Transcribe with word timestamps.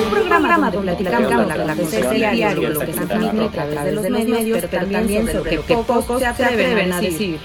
Un 0.00 0.10
programa 0.10 0.70
donde 0.70 0.94
platicamos 0.94 1.46
la 1.46 1.54
acontecer 1.54 2.10
diario, 2.10 2.70
lo 2.70 2.80
que 2.80 2.92
se 2.92 3.06
transmite 3.06 3.60
a 3.60 3.68
través 3.68 4.02
de 4.02 4.10
los 4.10 4.24
medios, 4.26 4.58
pero 4.62 4.68
también 4.68 5.26
sobre 5.26 5.56
lo 5.56 5.66
que 5.66 5.74
pocos 5.74 6.18
se 6.18 6.26
atreven 6.26 6.92
a 6.92 7.00
decir. 7.00 7.38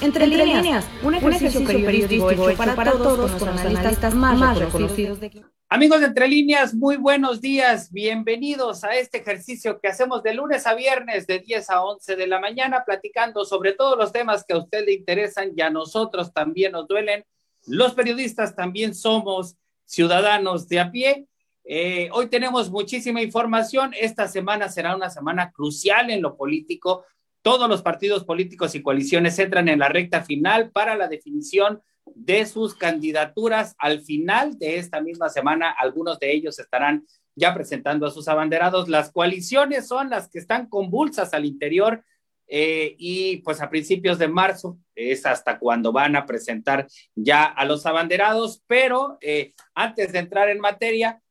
Entre, 0.00 0.26
líneas, 0.26 0.86
un 1.02 1.14
ejercicio, 1.14 1.64
periodístico, 1.64 2.50
hecho 2.50 2.56
para, 2.56 2.92
todos 2.92 3.30
con 3.32 3.48
los 3.48 3.60
analistas 3.60 4.14
más, 4.14 4.58
reconocidos 4.58 5.18
de 5.20 5.42
Amigos 5.70 6.00
de 6.00 6.06
Entre 6.06 6.28
Líneas, 6.28 6.74
muy 6.74 6.96
buenos 6.96 7.40
días. 7.40 7.90
Bienvenidos 7.90 8.84
a 8.84 8.94
este 8.94 9.18
ejercicio 9.18 9.80
que 9.80 9.88
hacemos 9.88 10.22
de 10.22 10.34
lunes 10.34 10.66
a 10.66 10.74
viernes 10.74 11.26
de 11.26 11.40
10 11.40 11.70
a 11.70 11.82
11 11.82 12.16
de 12.16 12.26
la 12.26 12.40
mañana, 12.40 12.84
platicando 12.86 13.44
sobre 13.44 13.72
todos 13.72 13.98
los 13.98 14.12
temas 14.12 14.44
que 14.46 14.54
a 14.54 14.58
usted 14.58 14.84
le 14.84 14.92
interesan 14.92 15.50
y 15.56 15.60
a 15.62 15.70
nosotros 15.70 16.32
también 16.32 16.72
nos 16.72 16.86
duelen. 16.86 17.24
Los 17.66 17.94
periodistas 17.94 18.54
también 18.54 18.94
somos 18.94 19.56
ciudadanos 19.88 20.68
de 20.68 20.80
a 20.80 20.90
pie. 20.90 21.26
Eh, 21.64 22.08
hoy 22.12 22.28
tenemos 22.28 22.70
muchísima 22.70 23.22
información. 23.22 23.92
Esta 23.98 24.28
semana 24.28 24.68
será 24.68 24.94
una 24.94 25.10
semana 25.10 25.50
crucial 25.50 26.10
en 26.10 26.22
lo 26.22 26.36
político 26.36 27.04
todos 27.42 27.68
los 27.68 27.82
partidos 27.82 28.24
políticos 28.24 28.74
y 28.74 28.82
coaliciones 28.82 29.38
entran 29.38 29.68
en 29.68 29.78
la 29.78 29.88
recta 29.88 30.22
final 30.22 30.70
para 30.70 30.96
la 30.96 31.08
definición 31.08 31.80
de 32.14 32.44
sus 32.46 32.74
candidaturas. 32.74 33.74
Al 33.78 34.02
final 34.02 34.58
de 34.58 34.76
esta 34.76 35.00
misma 35.00 35.28
semana, 35.28 35.70
algunos 35.70 36.18
de 36.18 36.32
ellos 36.32 36.58
estarán 36.58 37.06
ya 37.36 37.54
presentando 37.54 38.06
a 38.06 38.10
sus 38.10 38.28
abanderados. 38.28 38.88
Las 38.88 39.12
coaliciones 39.12 39.86
son 39.86 40.10
las 40.10 40.28
que 40.28 40.40
están 40.40 40.68
convulsas 40.68 41.32
al 41.32 41.44
interior 41.44 42.04
eh, 42.48 42.96
y 42.98 43.38
pues 43.38 43.60
a 43.60 43.68
principios 43.68 44.18
de 44.18 44.28
marzo 44.28 44.78
es 44.94 45.26
hasta 45.26 45.58
cuando 45.58 45.92
van 45.92 46.16
a 46.16 46.26
presentar 46.26 46.86
ya 47.14 47.44
a 47.44 47.64
los 47.64 47.84
abanderados. 47.86 48.62
Pero 48.66 49.18
eh, 49.20 49.52
antes 49.74 50.12
de 50.12 50.18
entrar 50.18 50.48
en 50.48 50.60
materia, 50.60 51.22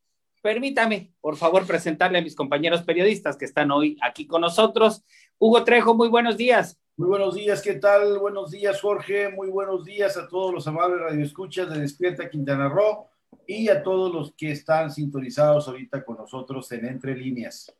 permítame, 0.42 1.12
por 1.20 1.36
favor, 1.36 1.66
presentarle 1.66 2.18
a 2.18 2.22
mis 2.22 2.36
compañeros 2.36 2.82
periodistas 2.82 3.36
que 3.36 3.44
están 3.44 3.70
hoy 3.70 3.96
aquí 4.02 4.26
con 4.26 4.40
nosotros. 4.40 5.04
Hugo 5.38 5.64
Trejo, 5.64 5.94
muy 5.94 6.08
buenos 6.08 6.36
días. 6.36 6.80
Muy 6.96 7.08
buenos 7.08 7.34
días, 7.34 7.62
¿qué 7.62 7.74
tal? 7.74 8.18
Buenos 8.18 8.50
días, 8.50 8.80
Jorge. 8.80 9.28
Muy 9.28 9.48
buenos 9.50 9.84
días 9.84 10.16
a 10.16 10.26
todos 10.26 10.52
los 10.52 10.66
amables 10.66 11.00
radioescuchas 11.00 11.70
de 11.70 11.80
Despierta 11.80 12.28
Quintana 12.28 12.68
Roo 12.68 13.06
y 13.46 13.68
a 13.68 13.82
todos 13.82 14.12
los 14.12 14.34
que 14.34 14.50
están 14.50 14.90
sintonizados 14.90 15.68
ahorita 15.68 16.04
con 16.04 16.16
nosotros 16.16 16.70
en 16.72 16.86
Entre 16.86 17.14
Líneas. 17.14 17.72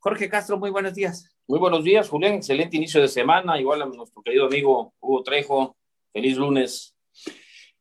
Jorge 0.00 0.28
Castro, 0.28 0.58
muy 0.58 0.70
buenos 0.70 0.94
días. 0.94 1.37
Muy 1.50 1.58
buenos 1.58 1.82
días, 1.82 2.10
Julián. 2.10 2.34
Excelente 2.34 2.76
inicio 2.76 3.00
de 3.00 3.08
semana. 3.08 3.58
Igual 3.58 3.80
a 3.80 3.86
nuestro 3.86 4.22
querido 4.22 4.44
amigo 4.44 4.92
Hugo 5.00 5.22
Trejo. 5.22 5.78
Feliz 6.12 6.36
lunes. 6.36 6.94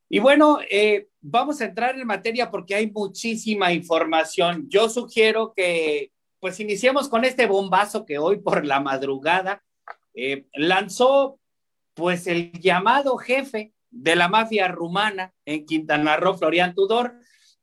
Y 0.08 0.20
bueno, 0.20 0.60
eh, 0.72 1.10
vamos 1.20 1.60
a 1.60 1.66
entrar 1.66 2.00
en 2.00 2.08
materia 2.08 2.50
porque 2.50 2.76
hay 2.76 2.90
muchísima 2.90 3.74
información. 3.74 4.68
Yo 4.70 4.88
sugiero 4.88 5.52
que 5.54 6.14
pues 6.40 6.62
iniciemos 6.62 7.10
con 7.10 7.26
este 7.26 7.46
bombazo 7.46 8.06
que 8.06 8.18
hoy 8.18 8.40
por 8.40 8.66
la 8.66 8.80
madrugada 8.80 9.62
eh, 10.14 10.48
lanzó 10.54 11.38
pues 11.94 12.26
el 12.28 12.54
llamado 12.54 13.18
jefe 13.18 13.74
de 13.90 14.16
la 14.16 14.30
mafia 14.30 14.70
rumana 14.70 15.34
en 15.44 15.66
Quintana 15.66 16.16
Roo, 16.16 16.38
Florian 16.38 16.74
Tudor, 16.74 17.16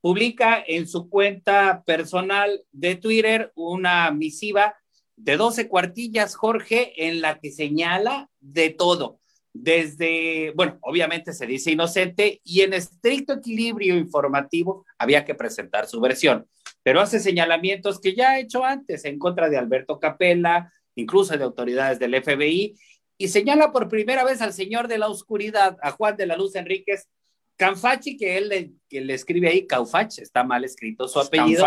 publica 0.03 0.63
en 0.67 0.87
su 0.87 1.09
cuenta 1.09 1.83
personal 1.87 2.61
de 2.73 2.97
Twitter 2.97 3.53
una 3.55 4.11
misiva 4.11 4.75
de 5.17 5.37
12 5.37 5.69
cuartillas, 5.69 6.35
Jorge, 6.35 7.07
en 7.07 7.21
la 7.21 7.39
que 7.39 7.53
señala 7.53 8.29
de 8.41 8.71
todo, 8.71 9.21
desde, 9.55 10.53
bueno, 10.57 10.79
obviamente 10.83 11.33
se 11.33 11.47
dice 11.47 11.71
inocente 11.71 12.41
y 12.43 12.63
en 12.63 12.75
estricto 12.75 13.35
equilibrio 13.35 13.97
informativo 13.97 14.85
había 14.99 15.25
que 15.25 15.37
presentar 15.37 15.87
su 15.87 16.01
versión. 16.01 16.47
Pero 16.83 17.01
hace 17.01 17.21
señalamientos 17.21 18.01
que 18.01 18.15
ya 18.15 18.33
ha 18.33 18.41
hecho 18.41 18.65
antes 18.65 19.05
en 19.05 19.19
contra 19.19 19.49
de 19.49 19.57
Alberto 19.57 20.01
Capella, 20.01 20.73
incluso 20.97 21.37
de 21.37 21.45
autoridades 21.45 22.01
del 22.01 22.21
FBI, 22.21 22.75
y 23.17 23.29
señala 23.29 23.71
por 23.71 23.89
primera 23.89 24.25
vez 24.25 24.43
al 24.43 24.53
señor 24.53 24.89
de 24.89 24.99
la 24.99 25.09
oscuridad, 25.09 25.77
a 25.83 25.93
Juan 25.93 26.17
de 26.17 26.27
la 26.27 26.37
Luz 26.37 26.57
Enríquez 26.57 27.09
Canfachi, 27.57 28.17
que 28.17 28.37
él 28.37 28.49
le, 28.49 28.73
que 28.89 29.01
le 29.01 29.15
escribe 29.15 29.49
ahí 29.49 29.67
Caufach, 29.69 30.19
está 30.19 30.43
mal 30.43 30.65
escrito 30.65 31.07
su 31.07 31.21
apellido, 31.21 31.65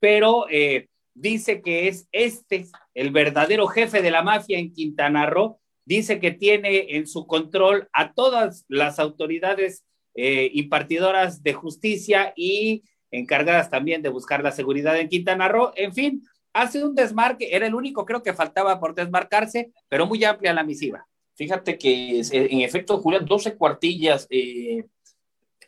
pero 0.00 0.46
eh, 0.50 0.88
dice 1.20 1.62
que 1.62 1.88
es 1.88 2.08
este 2.12 2.66
el 2.94 3.10
verdadero 3.10 3.66
jefe 3.66 4.02
de 4.02 4.10
la 4.10 4.22
mafia 4.22 4.58
en 4.58 4.72
Quintana 4.72 5.26
Roo, 5.26 5.58
dice 5.84 6.20
que 6.20 6.30
tiene 6.30 6.96
en 6.96 7.06
su 7.06 7.26
control 7.26 7.88
a 7.92 8.12
todas 8.12 8.64
las 8.68 8.98
autoridades 8.98 9.84
eh, 10.14 10.50
impartidoras 10.54 11.42
de 11.42 11.52
justicia 11.52 12.32
y 12.36 12.82
encargadas 13.10 13.70
también 13.70 14.02
de 14.02 14.08
buscar 14.08 14.42
la 14.42 14.52
seguridad 14.52 14.98
en 14.98 15.08
Quintana 15.08 15.48
Roo. 15.48 15.72
En 15.76 15.92
fin, 15.92 16.22
hace 16.52 16.84
un 16.84 16.94
desmarque, 16.94 17.54
era 17.54 17.66
el 17.66 17.74
único 17.74 18.04
creo 18.04 18.22
que 18.22 18.34
faltaba 18.34 18.78
por 18.80 18.94
desmarcarse, 18.94 19.72
pero 19.88 20.06
muy 20.06 20.22
amplia 20.24 20.54
la 20.54 20.64
misiva. 20.64 21.06
Fíjate 21.34 21.78
que 21.78 22.20
en 22.32 22.60
efecto, 22.60 22.98
Julián, 22.98 23.24
12 23.24 23.56
cuartillas. 23.56 24.26
Eh, 24.30 24.84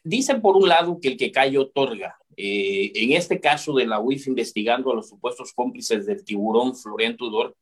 dicen 0.04 0.40
por 0.42 0.56
un 0.56 0.68
lado 0.68 0.98
que 1.00 1.08
el 1.08 1.16
que 1.16 1.32
cae 1.32 1.56
otorga. 1.58 2.18
Eh, 2.36 2.92
en 2.94 3.12
este 3.12 3.40
caso 3.40 3.74
de 3.74 3.86
la 3.86 4.00
UIF 4.00 4.28
investigando 4.28 4.90
a 4.90 4.94
los 4.94 5.08
supuestos 5.08 5.52
cómplices 5.52 6.06
del 6.06 6.24
tiburón 6.24 6.74
Florian 6.76 7.16
Tudor, 7.16 7.56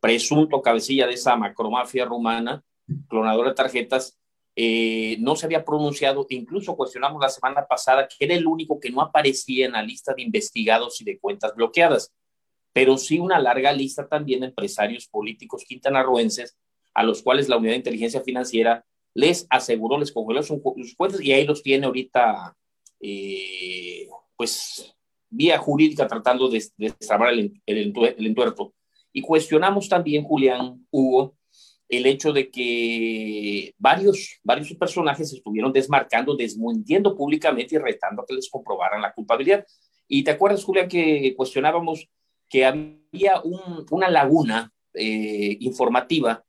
presunto 0.00 0.62
cabecilla 0.62 1.06
de 1.06 1.14
esa 1.14 1.36
macromafia 1.36 2.04
rumana, 2.04 2.62
clonadora 3.08 3.50
de 3.50 3.54
tarjetas, 3.54 4.18
eh, 4.54 5.16
no 5.20 5.34
se 5.34 5.46
había 5.46 5.64
pronunciado, 5.64 6.26
incluso 6.28 6.76
cuestionamos 6.76 7.20
la 7.20 7.30
semana 7.30 7.66
pasada 7.66 8.06
que 8.06 8.24
era 8.24 8.34
el 8.34 8.46
único 8.46 8.78
que 8.78 8.90
no 8.90 9.00
aparecía 9.00 9.64
en 9.66 9.72
la 9.72 9.82
lista 9.82 10.12
de 10.14 10.22
investigados 10.22 11.00
y 11.00 11.04
de 11.04 11.18
cuentas 11.18 11.54
bloqueadas, 11.54 12.12
pero 12.72 12.98
sí 12.98 13.18
una 13.18 13.38
larga 13.38 13.72
lista 13.72 14.06
también 14.06 14.40
de 14.40 14.46
empresarios 14.46 15.08
políticos 15.08 15.64
quintanarroenses 15.66 16.56
a 16.94 17.02
los 17.02 17.22
cuales 17.22 17.48
la 17.48 17.56
Unidad 17.56 17.72
de 17.72 17.78
Inteligencia 17.78 18.20
Financiera 18.20 18.84
les 19.14 19.46
aseguró, 19.50 19.98
les 19.98 20.12
congeló 20.12 20.42
sus, 20.42 20.60
cuentas 20.96 21.20
y 21.20 21.32
ahí 21.32 21.46
los 21.46 21.62
tiene 21.62 21.86
ahorita, 21.86 22.56
eh, 23.02 24.08
pues, 24.36 24.94
vía 25.28 25.58
jurídica 25.58 26.06
tratando 26.06 26.48
de, 26.48 26.64
destrabar 26.76 27.32
el, 27.32 27.60
el, 27.66 27.92
el 28.16 28.26
entuerto. 28.26 28.74
Y 29.12 29.20
cuestionamos 29.20 29.88
también, 29.88 30.24
Julián, 30.24 30.86
Hugo, 30.90 31.36
el 31.88 32.06
hecho 32.06 32.32
de 32.32 32.50
que 32.50 33.74
varios, 33.76 34.40
varios 34.42 34.72
personajes 34.74 35.30
estuvieron 35.30 35.72
desmarcando, 35.72 36.34
desmintiendo 36.34 37.14
públicamente 37.14 37.74
y 37.74 37.78
retando 37.78 38.22
a 38.22 38.26
que 38.26 38.34
les 38.34 38.48
comprobaran 38.48 39.02
la 39.02 39.12
culpabilidad. 39.12 39.66
Y 40.08 40.24
te 40.24 40.30
acuerdas, 40.30 40.64
Julia, 40.64 40.88
que 40.88 41.34
cuestionábamos 41.36 42.08
que 42.48 42.64
había 42.64 43.42
una 43.90 44.08
laguna 44.08 44.72
eh, 44.94 45.56
informativa 45.60 46.42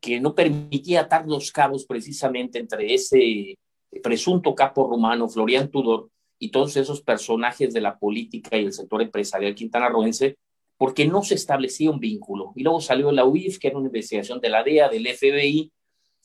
que 0.00 0.20
no 0.20 0.34
permitía 0.34 1.02
atar 1.02 1.26
los 1.26 1.52
cabos 1.52 1.84
precisamente 1.84 2.58
entre 2.58 2.94
ese 2.94 3.58
presunto 4.02 4.54
capo 4.54 4.88
romano, 4.88 5.28
Florian 5.28 5.70
Tudor, 5.70 6.10
y 6.38 6.50
todos 6.50 6.76
esos 6.76 7.00
personajes 7.00 7.72
de 7.72 7.80
la 7.80 7.98
política 7.98 8.56
y 8.56 8.64
el 8.64 8.72
sector 8.72 9.00
empresarial 9.02 9.54
quintanarroense 9.54 10.36
porque 10.76 11.06
no 11.06 11.22
se 11.22 11.34
establecía 11.34 11.90
un 11.90 12.00
vínculo. 12.00 12.52
Y 12.54 12.62
luego 12.62 12.80
salió 12.80 13.10
la 13.10 13.24
UIF, 13.24 13.58
que 13.58 13.68
era 13.68 13.78
una 13.78 13.86
investigación 13.86 14.40
de 14.40 14.50
la 14.50 14.62
DEA, 14.62 14.88
del 14.88 15.06
FBI, 15.06 15.72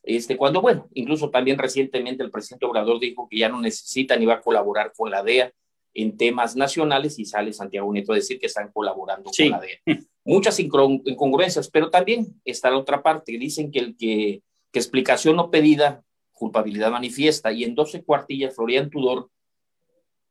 este, 0.04 0.36
cuando, 0.36 0.62
bueno, 0.62 0.90
incluso 0.94 1.30
también 1.30 1.58
recientemente 1.58 2.24
el 2.24 2.32
presidente 2.32 2.66
Obrador 2.66 3.00
dijo 3.00 3.28
que 3.30 3.38
ya 3.38 3.50
no 3.50 3.62
necesita 3.62 4.16
ni 4.16 4.26
va 4.26 4.36
a 4.36 4.42
colaborar 4.42 4.92
con 4.96 5.12
la 5.12 5.24
DEA 5.24 5.54
en 5.94 6.18
temas 6.18 6.56
nacionales 6.56 7.20
y 7.20 7.26
sale 7.26 7.54
Santiago 7.54 7.92
Nieto 7.92 8.14
a 8.14 8.16
decir 8.16 8.40
que 8.40 8.48
están 8.48 8.72
colaborando 8.72 9.30
con 9.36 9.50
la 9.50 9.60
DEA. 9.60 10.00
Muchas 10.26 10.60
incongruencias, 10.60 11.70
pero 11.70 11.90
también 11.90 12.42
está 12.46 12.70
la 12.72 12.78
otra 12.78 13.04
parte. 13.04 13.38
Dicen 13.38 13.72
que 13.72 13.80
el 13.80 13.96
que, 13.96 14.42
que 14.72 14.80
explicación 14.80 15.36
no 15.36 15.52
pedida, 15.52 16.04
culpabilidad 16.42 16.92
manifiesta, 16.92 17.52
y 17.52 17.64
en 17.64 17.76
12 17.76 18.04
cuartillas 18.04 18.56
Florian 18.56 18.90
Tudor, 18.90 19.30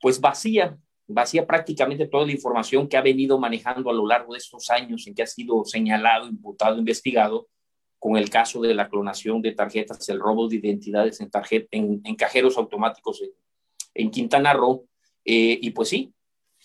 pues 0.00 0.20
vacía 0.20 0.76
vacía 1.12 1.46
prácticamente 1.46 2.06
toda 2.06 2.24
la 2.24 2.32
información 2.32 2.88
que 2.88 2.96
ha 2.96 3.02
venido 3.02 3.38
manejando 3.38 3.90
a 3.90 3.92
lo 3.92 4.06
largo 4.06 4.32
de 4.32 4.38
estos 4.38 4.70
años 4.70 5.06
en 5.06 5.14
que 5.14 5.22
ha 5.22 5.26
sido 5.26 5.64
señalado, 5.64 6.28
imputado, 6.28 6.78
investigado 6.78 7.48
con 7.98 8.16
el 8.16 8.30
caso 8.30 8.60
de 8.62 8.74
la 8.74 8.88
clonación 8.88 9.42
de 9.42 9.52
tarjetas, 9.52 10.08
el 10.08 10.20
robo 10.20 10.48
de 10.48 10.56
identidades 10.56 11.20
en, 11.20 11.30
tarjeta, 11.30 11.68
en, 11.72 12.00
cajeros 12.16 12.56
automáticos 12.56 13.22
en, 13.92 14.10
Quintana 14.10 14.54
Roo. 14.54 14.86
Eh, 15.24 15.58
y 15.60 15.70
pues 15.70 15.90
sí, 15.90 16.14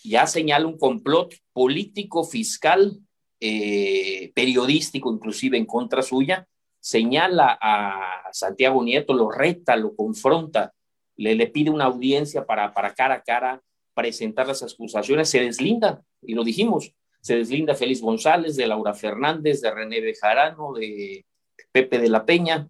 ya 0.02 0.26
señala 0.26 0.66
un 0.66 0.78
complot 0.78 1.34
político, 1.52 2.24
fiscal, 2.24 2.98
eh, 3.38 4.32
periodístico, 4.34 5.12
inclusive 5.12 5.58
en 5.58 5.66
contra 5.66 6.00
suya, 6.00 6.48
señala 6.86 7.58
a 7.60 8.30
Santiago 8.32 8.80
Nieto, 8.84 9.12
lo 9.12 9.28
reta, 9.28 9.74
lo 9.74 9.96
confronta, 9.96 10.72
le, 11.16 11.34
le 11.34 11.48
pide 11.48 11.68
una 11.70 11.86
audiencia 11.86 12.46
para, 12.46 12.72
para 12.72 12.94
cara 12.94 13.16
a 13.16 13.22
cara 13.22 13.60
presentar 13.92 14.46
las 14.46 14.62
acusaciones, 14.62 15.28
se 15.28 15.40
deslinda, 15.40 16.04
y 16.22 16.34
lo 16.34 16.44
dijimos, 16.44 16.94
se 17.20 17.34
deslinda 17.34 17.74
Félix 17.74 18.00
González, 18.00 18.54
de 18.54 18.68
Laura 18.68 18.94
Fernández, 18.94 19.62
de 19.62 19.72
René 19.72 20.00
Bejarano, 20.00 20.74
de 20.74 21.26
Pepe 21.72 21.98
de 21.98 22.08
la 22.08 22.24
Peña, 22.24 22.68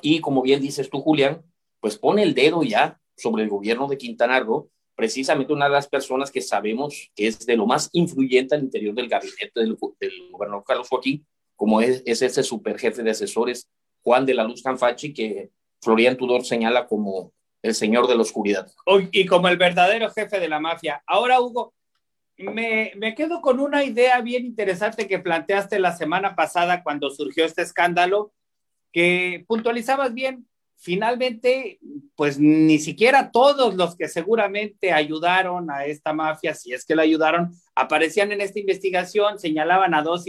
y 0.00 0.20
como 0.20 0.40
bien 0.40 0.62
dices 0.62 0.88
tú, 0.88 1.02
Julián, 1.02 1.42
pues 1.80 1.98
pone 1.98 2.22
el 2.22 2.32
dedo 2.32 2.62
ya 2.62 2.98
sobre 3.14 3.42
el 3.42 3.50
gobierno 3.50 3.88
de 3.88 3.98
Quintana 3.98 4.40
Roo 4.40 4.70
precisamente 4.94 5.52
una 5.52 5.66
de 5.66 5.72
las 5.72 5.88
personas 5.88 6.30
que 6.30 6.40
sabemos 6.40 7.10
que 7.14 7.26
es 7.26 7.44
de 7.44 7.56
lo 7.56 7.66
más 7.66 7.90
influyente 7.92 8.54
al 8.54 8.62
interior 8.62 8.94
del 8.94 9.08
gabinete 9.08 9.52
del, 9.54 9.76
gobernador 10.30 10.64
Carlos 10.64 10.88
Joaquín, 10.88 11.26
como 11.56 11.80
es, 11.80 12.02
es 12.06 12.22
ese 12.22 12.42
superjefe 12.42 13.02
de 13.02 13.10
asesores, 13.10 13.70
Juan 14.02 14.26
de 14.26 14.34
la 14.34 14.44
Luz 14.44 14.62
Canfachi, 14.62 15.14
que 15.14 15.50
Florian 15.80 16.16
Tudor 16.16 16.44
señala 16.44 16.86
como 16.86 17.32
el 17.62 17.74
señor 17.74 18.06
de 18.06 18.14
la 18.14 18.22
oscuridad. 18.22 18.70
Y 19.10 19.26
como 19.26 19.48
el 19.48 19.56
verdadero 19.56 20.10
jefe 20.10 20.38
de 20.38 20.48
la 20.48 20.60
mafia. 20.60 21.02
Ahora, 21.06 21.40
Hugo, 21.40 21.74
me, 22.36 22.92
me, 22.96 23.14
quedo 23.14 23.40
con 23.40 23.60
una 23.60 23.84
idea 23.84 24.20
bien 24.20 24.44
interesante 24.44 25.08
que 25.08 25.18
planteaste 25.18 25.78
la 25.78 25.96
semana 25.96 26.34
pasada 26.34 26.82
cuando 26.82 27.10
surgió 27.10 27.44
este 27.44 27.62
escándalo, 27.62 28.32
que 28.92 29.44
puntualizabas 29.46 30.12
bien 30.12 30.46
finalmente, 30.76 31.78
pues 32.14 32.38
ni 32.38 32.78
siquiera 32.78 33.30
todos 33.30 33.74
los 33.74 33.96
que 33.96 34.08
seguramente 34.08 34.92
ayudaron 34.92 35.70
a 35.70 35.86
esta 35.86 36.12
mafia, 36.12 36.54
si 36.54 36.72
es 36.72 36.84
que 36.84 36.94
la 36.94 37.02
ayudaron, 37.02 37.52
aparecían 37.74 38.32
en 38.32 38.40
esta 38.40 38.58
investigación, 38.58 39.38
señalaban 39.38 39.94
a 39.94 40.02
dos, 40.02 40.24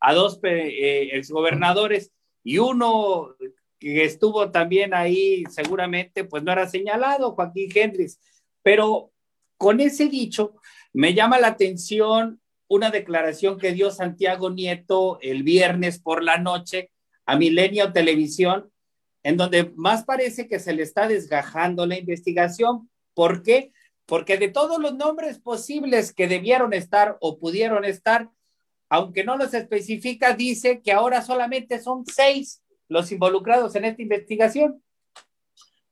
a 0.00 0.14
dos 0.14 0.38
eh, 0.42 1.10
exgobernadores 1.12 2.12
y 2.42 2.58
uno 2.58 3.34
que 3.78 4.04
estuvo 4.04 4.50
también 4.50 4.94
ahí 4.94 5.44
seguramente, 5.50 6.24
pues 6.24 6.42
no 6.42 6.52
era 6.52 6.68
señalado, 6.68 7.32
Joaquín 7.32 7.70
Hendrix. 7.74 8.18
Pero 8.62 9.12
con 9.56 9.80
ese 9.80 10.08
dicho, 10.08 10.56
me 10.92 11.14
llama 11.14 11.38
la 11.38 11.48
atención 11.48 12.40
una 12.68 12.90
declaración 12.90 13.58
que 13.58 13.72
dio 13.72 13.90
Santiago 13.90 14.50
Nieto 14.50 15.18
el 15.20 15.42
viernes 15.42 15.98
por 15.98 16.22
la 16.22 16.38
noche 16.38 16.90
a 17.26 17.36
Milenio 17.36 17.92
Televisión, 17.92 18.70
en 19.24 19.36
donde 19.36 19.72
más 19.74 20.04
parece 20.04 20.46
que 20.46 20.60
se 20.60 20.72
le 20.72 20.84
está 20.84 21.08
desgajando 21.08 21.86
la 21.86 21.98
investigación. 21.98 22.88
¿Por 23.14 23.42
qué? 23.42 23.72
Porque 24.06 24.36
de 24.36 24.48
todos 24.48 24.78
los 24.80 24.94
nombres 24.94 25.38
posibles 25.38 26.12
que 26.12 26.28
debieron 26.28 26.72
estar 26.72 27.16
o 27.20 27.38
pudieron 27.38 27.84
estar, 27.84 28.30
aunque 28.88 29.24
no 29.24 29.36
los 29.36 29.52
especifica, 29.52 30.34
dice 30.34 30.80
que 30.82 30.92
ahora 30.92 31.22
solamente 31.22 31.80
son 31.80 32.04
seis 32.06 32.62
los 32.88 33.10
involucrados 33.10 33.74
en 33.74 33.86
esta 33.86 34.02
investigación. 34.02 34.80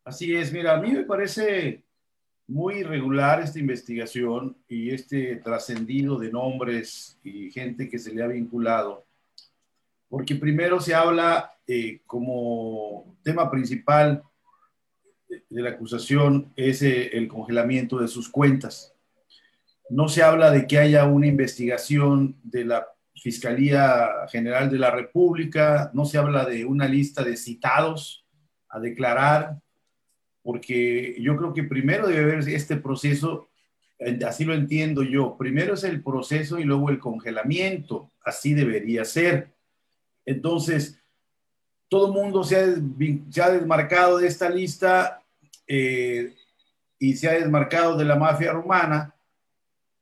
Así 0.05 0.37
es, 0.37 0.53
mira, 0.53 0.75
a 0.75 0.81
mí 0.81 0.93
me 0.93 1.05
parece 1.05 1.83
muy 2.47 2.77
irregular 2.77 3.41
esta 3.41 3.59
investigación 3.59 4.57
y 4.69 4.91
este 4.91 5.37
trascendido 5.37 6.19
de 6.19 6.31
nombres 6.31 7.19
y 7.25 7.51
gente 7.51 7.89
que 7.89 7.99
se 7.99 8.13
le 8.13 8.23
ha 8.23 8.27
vinculado 8.27 9.05
porque 10.13 10.35
primero 10.35 10.79
se 10.79 10.95
habla 10.95 11.52
eh, 11.67 12.01
como 12.07 13.17
tema 13.23 13.51
principal 13.51 14.23
de 15.29 15.63
la 15.63 15.71
acusación 15.71 16.53
es 16.57 16.83
eh, 16.83 17.17
el 17.17 17.29
congelamiento 17.29 17.99
de 17.99 18.09
sus 18.09 18.29
cuentas. 18.29 18.95
No 19.89 20.09
se 20.09 20.23
habla 20.23 20.51
de 20.51 20.67
que 20.67 20.79
haya 20.79 21.05
una 21.07 21.27
investigación 21.27 22.37
de 22.43 22.65
la 22.65 22.87
Fiscalía 23.15 24.09
General 24.31 24.71
de 24.71 24.79
la 24.79 24.91
República, 24.91 25.91
no 25.95 26.05
se 26.05 26.19
habla 26.19 26.45
de 26.45 26.65
una 26.65 26.89
lista 26.89 27.23
de 27.23 27.37
citados 27.37 28.27
a 28.69 28.81
declarar, 28.81 29.59
porque 30.43 31.17
yo 31.21 31.37
creo 31.37 31.53
que 31.55 31.63
primero 31.63 32.09
debe 32.09 32.23
haber 32.23 32.49
este 32.49 32.77
proceso, 32.77 33.51
así 34.27 34.45
lo 34.45 34.55
entiendo 34.55 35.03
yo, 35.03 35.37
primero 35.37 35.75
es 35.75 35.85
el 35.85 36.03
proceso 36.03 36.59
y 36.59 36.65
luego 36.65 36.91
el 36.91 36.99
congelamiento, 36.99 38.11
así 38.25 38.55
debería 38.55 39.05
ser 39.05 39.53
entonces, 40.25 41.02
todo 41.93 42.11
mundo 42.11 42.43
se 42.43 42.57
ha, 42.57 43.51
desmarcado 43.51 44.17
de 44.17 44.27
esta 44.27 44.49
lista 44.49 45.23
eh, 45.67 46.35
y 46.99 47.15
se 47.17 47.29
ha 47.29 47.33
desmarcado 47.33 47.99
de 47.99 48.07
la 48.07 48.17
mafia 48.17 48.51
rumana, 48.51 49.15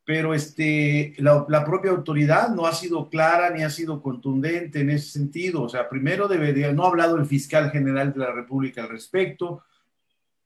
pero 0.05 0.33
este, 0.33 1.15
la, 1.19 1.45
la, 1.49 1.65
propia 1.65 1.91
autoridad 1.91 2.51
no 2.51 2.65
ha 2.65 2.75
sido 2.75 3.11
clara 3.11 3.51
ni 3.51 3.65
ha 3.65 3.71
sido 3.71 4.01
contundente 4.01 4.83
en 4.83 4.91
ese 4.91 5.11
sentido. 5.11 5.63
O 5.63 5.69
sea, 5.69 5.89
primero 5.89 6.29
debería, 6.29 6.71
no 6.71 6.85
ha 6.85 6.91
hablado 6.91 7.17
el 7.17 7.27
fiscal 7.27 7.73
general 7.73 8.13
de 8.13 8.21
la 8.21 8.31
República 8.31 8.83
al 8.83 8.89
respecto. 8.89 9.65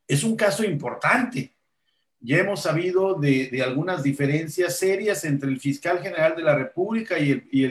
Es 0.09 0.25
un 0.25 0.37
caso 0.37 0.65
importante 0.65 1.54
ya 2.25 2.39
hemos 2.39 2.63
sabido 2.63 3.15
de, 3.15 3.63
algunas 3.63 4.03
diferencias 4.03 4.79
serias 4.79 5.25
entre 5.25 5.51
el 5.51 5.61
fiscal 5.61 6.01
general 6.01 6.35
de 6.35 6.43
la 6.43 6.55
República 6.55 7.19
y 7.19 7.33
el, 7.33 7.49
y 7.53 7.65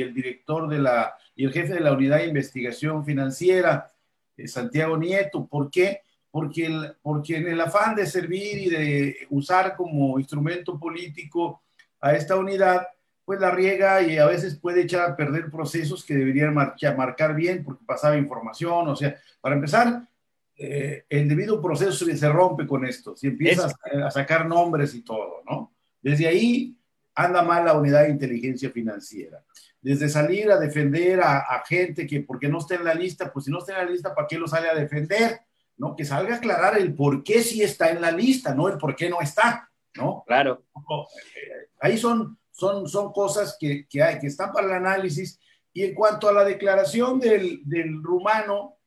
el, 0.00 0.14
director 0.14 0.66
de 0.66 0.78
la, 0.78 1.14
y 1.36 1.44
el 1.44 1.52
jefe 1.52 1.74
de 1.74 1.80
la 1.80 1.92
unidad 1.92 2.16
de 2.16 2.28
investigación 2.28 3.04
financiera, 3.04 3.92
eh, 4.34 4.48
Santiago 4.48 4.96
Nieto. 4.96 5.46
¿Por 5.46 5.70
qué? 5.70 6.00
Porque, 6.30 6.70
porque 7.02 7.36
en 7.36 7.48
el 7.48 7.60
afán 7.60 7.94
de 7.94 8.06
servir 8.06 8.58
y 8.58 8.70
de 8.70 9.16
usar 9.28 9.76
como 9.76 10.18
instrumento 10.18 10.78
político 10.78 11.62
a 12.00 12.14
esta 12.14 12.36
unidad, 12.36 12.88
pues 13.26 13.38
la 13.40 13.50
riega 13.50 14.00
y 14.00 14.16
a 14.16 14.24
veces 14.24 14.58
puede 14.58 14.82
echar 14.82 15.10
a 15.10 15.16
perder 15.16 15.50
procesos 15.50 16.02
que 16.02 16.14
deberían 16.14 16.54
marcar 16.54 17.34
bien 17.34 17.62
porque 17.62 17.84
pasaba 17.84 18.16
información. 18.16 18.88
O 18.88 18.96
sea, 18.96 19.16
para 19.42 19.54
empezar, 19.54 20.08
eh, 20.60 21.04
el 21.08 21.28
debido 21.28 21.62
proceso 21.62 22.04
se 22.04 22.28
rompe 22.28 22.66
con 22.66 22.84
esto, 22.84 23.16
si 23.16 23.28
empiezas 23.28 23.72
a 24.02 24.10
sacar 24.10 24.44
nombres 24.44 24.92
y 24.92 25.02
todo, 25.02 25.44
¿no? 25.48 25.72
Desde 26.02 26.26
ahí 26.26 26.76
anda 27.14 27.42
mal 27.42 27.64
la 27.64 27.74
unidad 27.74 28.02
de 28.02 28.10
inteligencia 28.10 28.70
financiera. 28.70 29.44
Desde 29.80 30.08
salir 30.08 30.50
a 30.50 30.58
defender 30.58 31.20
a, 31.20 31.62
gente 31.64 32.08
que 32.08 32.22
porque 32.22 32.48
no 32.48 32.58
está 32.58 32.74
en 32.74 32.84
la 32.84 32.94
lista, 32.94 33.32
pues 33.32 33.44
si 33.44 33.52
no 33.52 33.58
está 33.58 33.78
en 33.78 33.86
la 33.86 33.92
lista, 33.92 34.14
¿para 34.14 34.26
qué 34.26 34.36
lo 34.36 34.48
sale 34.48 34.68
a 34.68 34.74
defender? 34.74 35.40
¿No? 35.76 35.94
Que 35.94 36.04
salga 36.04 36.34
a 36.34 36.38
aclarar 36.38 36.76
el 36.76 36.92
por 36.92 37.22
qué 37.22 37.40
sí 37.40 37.62
está 37.62 37.90
en 37.90 38.00
la 38.00 38.10
lista, 38.10 38.52
no 38.52 38.68
el 38.68 38.78
por 38.78 38.96
qué 38.96 39.08
no 39.08 39.20
está, 39.20 39.70
¿no? 39.94 40.24
Claro. 40.26 40.64
Eh, 40.74 41.70
ahí 41.80 41.96
son, 41.96 42.36
son, 42.50 42.88
son 42.88 43.12
cosas 43.12 43.56
que, 43.60 43.86
que, 43.88 44.02
hay, 44.02 44.18
que 44.18 44.26
están 44.26 44.52
para 44.52 44.66
el 44.66 44.72
análisis. 44.72 45.38
Y 45.72 45.84
en 45.84 45.94
cuanto 45.94 46.28
a 46.28 46.32
la 46.32 46.44
declaración 46.44 47.20
del, 47.20 47.60
del 47.64 48.02
rumano, 48.02 48.77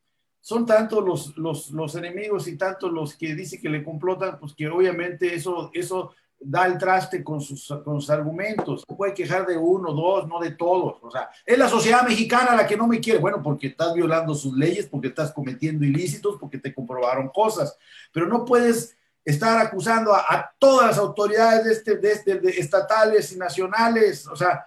son 0.42 0.66
tanto 0.66 1.02
los, 1.02 1.38
los, 1.38 1.70
los, 1.70 1.96
enemigos 1.96 2.48
y 2.48 2.58
tanto 2.58 2.90
los 2.90 3.16
que 3.16 3.36
dicen 3.36 3.62
que 3.62 3.70
le 3.70 3.84
complotan, 3.84 4.40
pues 4.40 4.54
que 4.56 4.68
obviamente 4.68 5.36
eso, 5.36 5.70
eso 5.74 6.14
da 6.40 6.66
el 6.66 6.80
traste 6.80 7.24
con 7.24 7.40
sus, 7.40 7.68
con 7.86 8.02
sus 8.02 8.10
argumentos. 8.10 8.84
Se 8.88 8.96
puede 8.96 9.14
quejar 9.14 9.46
de 9.46 9.56
uno, 9.56 9.94
dos, 9.94 10.28
no 10.28 10.40
de 10.40 10.52
todos. 10.52 10.98
O 11.04 11.12
sea, 11.12 11.30
es 11.46 11.58
la 11.58 11.70
sociedad 11.70 12.02
mexicana 12.08 12.56
la 12.56 12.66
que 12.66 12.76
no 12.76 12.88
me 12.88 13.00
quiere. 13.00 13.20
Bueno, 13.20 13.42
porque 13.44 13.68
estás 13.68 13.94
violando 13.94 14.34
sus 14.34 14.58
leyes, 14.58 14.88
porque 14.88 15.10
estás 15.10 15.32
cometiendo 15.32 15.86
ilícitos, 15.86 16.38
porque 16.40 16.58
te 16.58 16.74
comprobaron 16.74 17.30
cosas. 17.30 17.78
Pero 18.12 18.26
no 18.28 18.44
puedes 18.44 18.98
estar 19.24 19.64
acusando 19.64 20.14
a, 20.16 20.52
todas 20.58 20.88
las 20.88 20.98
autoridades 20.98 21.64
de 21.64 21.72
este, 21.72 21.98
de 21.98 22.12
este, 22.12 22.60
estatales 22.60 23.32
y 23.32 23.38
nacionales, 23.38 24.26
o 24.26 24.36
sea, 24.36 24.66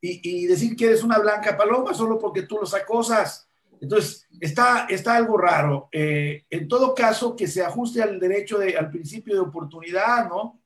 y, 0.00 0.20
y 0.22 0.46
decir 0.46 0.74
que 0.74 0.86
eres 0.86 1.02
una 1.02 1.18
blanca 1.18 1.54
paloma 1.54 1.92
solo 1.92 2.18
porque 2.18 2.42
tú 2.42 2.56
los 2.58 2.72
acosas. 2.72 3.47
Entonces, 3.80 4.26
está, 4.40 4.86
está 4.88 5.16
algo 5.16 5.36
raro. 5.36 5.88
Eh, 5.92 6.44
en 6.50 6.68
todo 6.68 6.94
caso, 6.94 7.36
que 7.36 7.46
se 7.46 7.62
ajuste 7.62 8.02
al 8.02 8.18
derecho, 8.18 8.58
de, 8.58 8.76
al 8.76 8.90
principio 8.90 9.34
de 9.34 9.40
oportunidad, 9.40 10.28
¿no? 10.28 10.60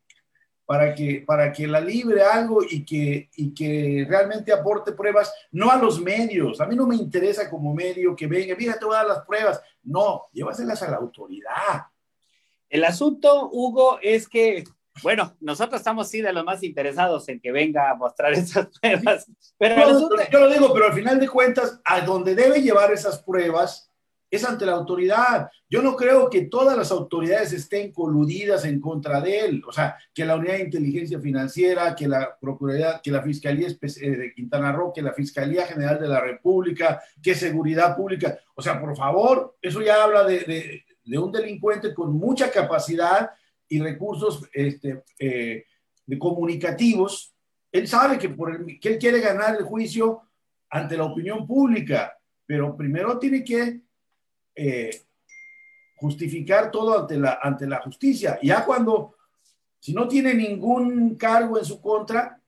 Para 0.64 0.95
que, 0.95 1.23
para 1.26 1.52
que 1.52 1.66
la 1.66 1.81
libre 1.81 2.23
algo 2.23 2.62
y 2.62 2.85
que, 2.85 3.28
y 3.37 3.52
que 3.52 4.07
realmente 4.09 4.52
aporte 4.52 4.92
pruebas, 4.92 5.33
no 5.50 5.71
a 5.71 5.76
los 5.76 6.00
medios. 6.00 6.61
A 6.61 6.66
mí 6.66 6.76
no 6.76 6.87
me 6.87 6.97
interesa 6.97 7.50
como 7.50 7.75
medio 7.75 8.16
que 8.16 8.26
venga, 8.26 8.54
mira, 8.57 8.78
te 8.78 8.85
voy 8.85 8.95
a 8.95 8.99
dar 8.99 9.09
las 9.09 9.26
pruebas. 9.26 9.61
No, 9.83 10.28
llévaselas 10.33 10.83
a 10.83 10.90
la 10.90 10.97
autoridad. 10.97 11.87
El 12.69 12.85
asunto, 12.85 13.50
Hugo, 13.52 13.99
es 14.00 14.28
que 14.28 14.64
bueno, 15.03 15.37
nosotros 15.41 15.81
estamos 15.81 16.09
sí 16.09 16.21
de 16.21 16.33
los 16.33 16.45
más 16.45 16.63
interesados 16.63 17.29
en 17.29 17.41
que 17.41 17.53
venga 17.53 17.91
a 17.91 17.95
mostrar 17.95 18.33
esas 18.35 18.69
pruebas. 18.79 19.27
Pero 19.59 20.09
yo 20.31 20.41
lo 20.41 20.51
digo, 20.51 20.73
pero 20.73 20.87
al 20.87 20.93
final 20.93 21.19
de 21.19 21.29
cuentas, 21.29 21.81
a 21.85 22.01
donde 22.03 22.35
debe 22.35 22.61
llevar 22.61 22.93
esas 22.93 23.23
pruebas 23.23 23.89
es 24.31 24.45
ante 24.47 24.65
la 24.65 24.73
autoridad. 24.73 25.51
Yo 25.69 25.83
no 25.83 25.95
creo 25.95 26.31
que 26.31 26.47
todas 26.47 26.75
las 26.75 26.91
autoridades 26.91 27.53
estén 27.53 27.93
coludidas 27.93 28.65
en 28.65 28.81
contra 28.81 29.21
de 29.21 29.41
él. 29.41 29.63
O 29.67 29.73
sea, 29.73 29.99
que 30.15 30.25
la 30.25 30.37
Unidad 30.37 30.55
de 30.55 30.65
Inteligencia 30.65 31.21
Financiera, 31.21 31.95
que 31.95 32.09
la 32.09 32.39
Procuraduría, 32.41 32.99
que 33.03 33.11
la 33.11 33.21
Fiscalía 33.21 33.69
eh, 33.69 34.11
de 34.11 34.33
Quintana 34.35 34.73
Roo, 34.73 34.91
que 34.91 35.03
la 35.03 35.13
Fiscalía 35.13 35.67
General 35.67 36.01
de 36.01 36.09
la 36.09 36.21
República, 36.21 37.03
que 37.23 37.35
Seguridad 37.35 37.95
Pública. 37.95 38.39
O 38.55 38.63
sea, 38.63 38.81
por 38.81 38.97
favor, 38.97 39.59
eso 39.61 39.83
ya 39.83 40.03
habla 40.03 40.25
de, 40.25 40.83
de 41.05 41.19
un 41.19 41.31
delincuente 41.31 41.93
con 41.93 42.15
mucha 42.15 42.51
capacidad 42.51 43.33
y 43.73 43.81
recursos 43.81 44.47
este, 44.52 45.02
eh, 45.19 45.64
comunicativos, 46.19 47.35
él 47.73 47.88
sabe 47.88 48.19
que, 48.19 48.29
por 48.29 48.55
el, 48.55 48.79
que 48.79 48.91
él 48.91 48.99
quiere 48.99 49.19
ganar 49.19 49.57
el 49.57 49.64
juicio 49.64 50.29
ante 50.69 50.95
la 50.95 51.05
opinión 51.05 51.47
pública, 51.47 52.19
pero 52.45 52.76
primero 52.76 53.19
tiene 53.19 53.43
que 53.43 53.81
eh, 54.55 54.91
justificar 55.97 56.71
todo 56.71 57.00
ante 57.00 57.17
la, 57.17 57.38
ante 57.43 57.67
la 57.67 57.81
justicia. 57.81 58.38
Ya 58.43 58.62
cuando, 58.67 59.17
si 59.79 59.95
no 59.95 60.07
tiene 60.07 60.35
ningún 60.35 61.14
cargo 61.14 61.57
en 61.57 61.64
su 61.64 61.81
contra, 61.81 62.38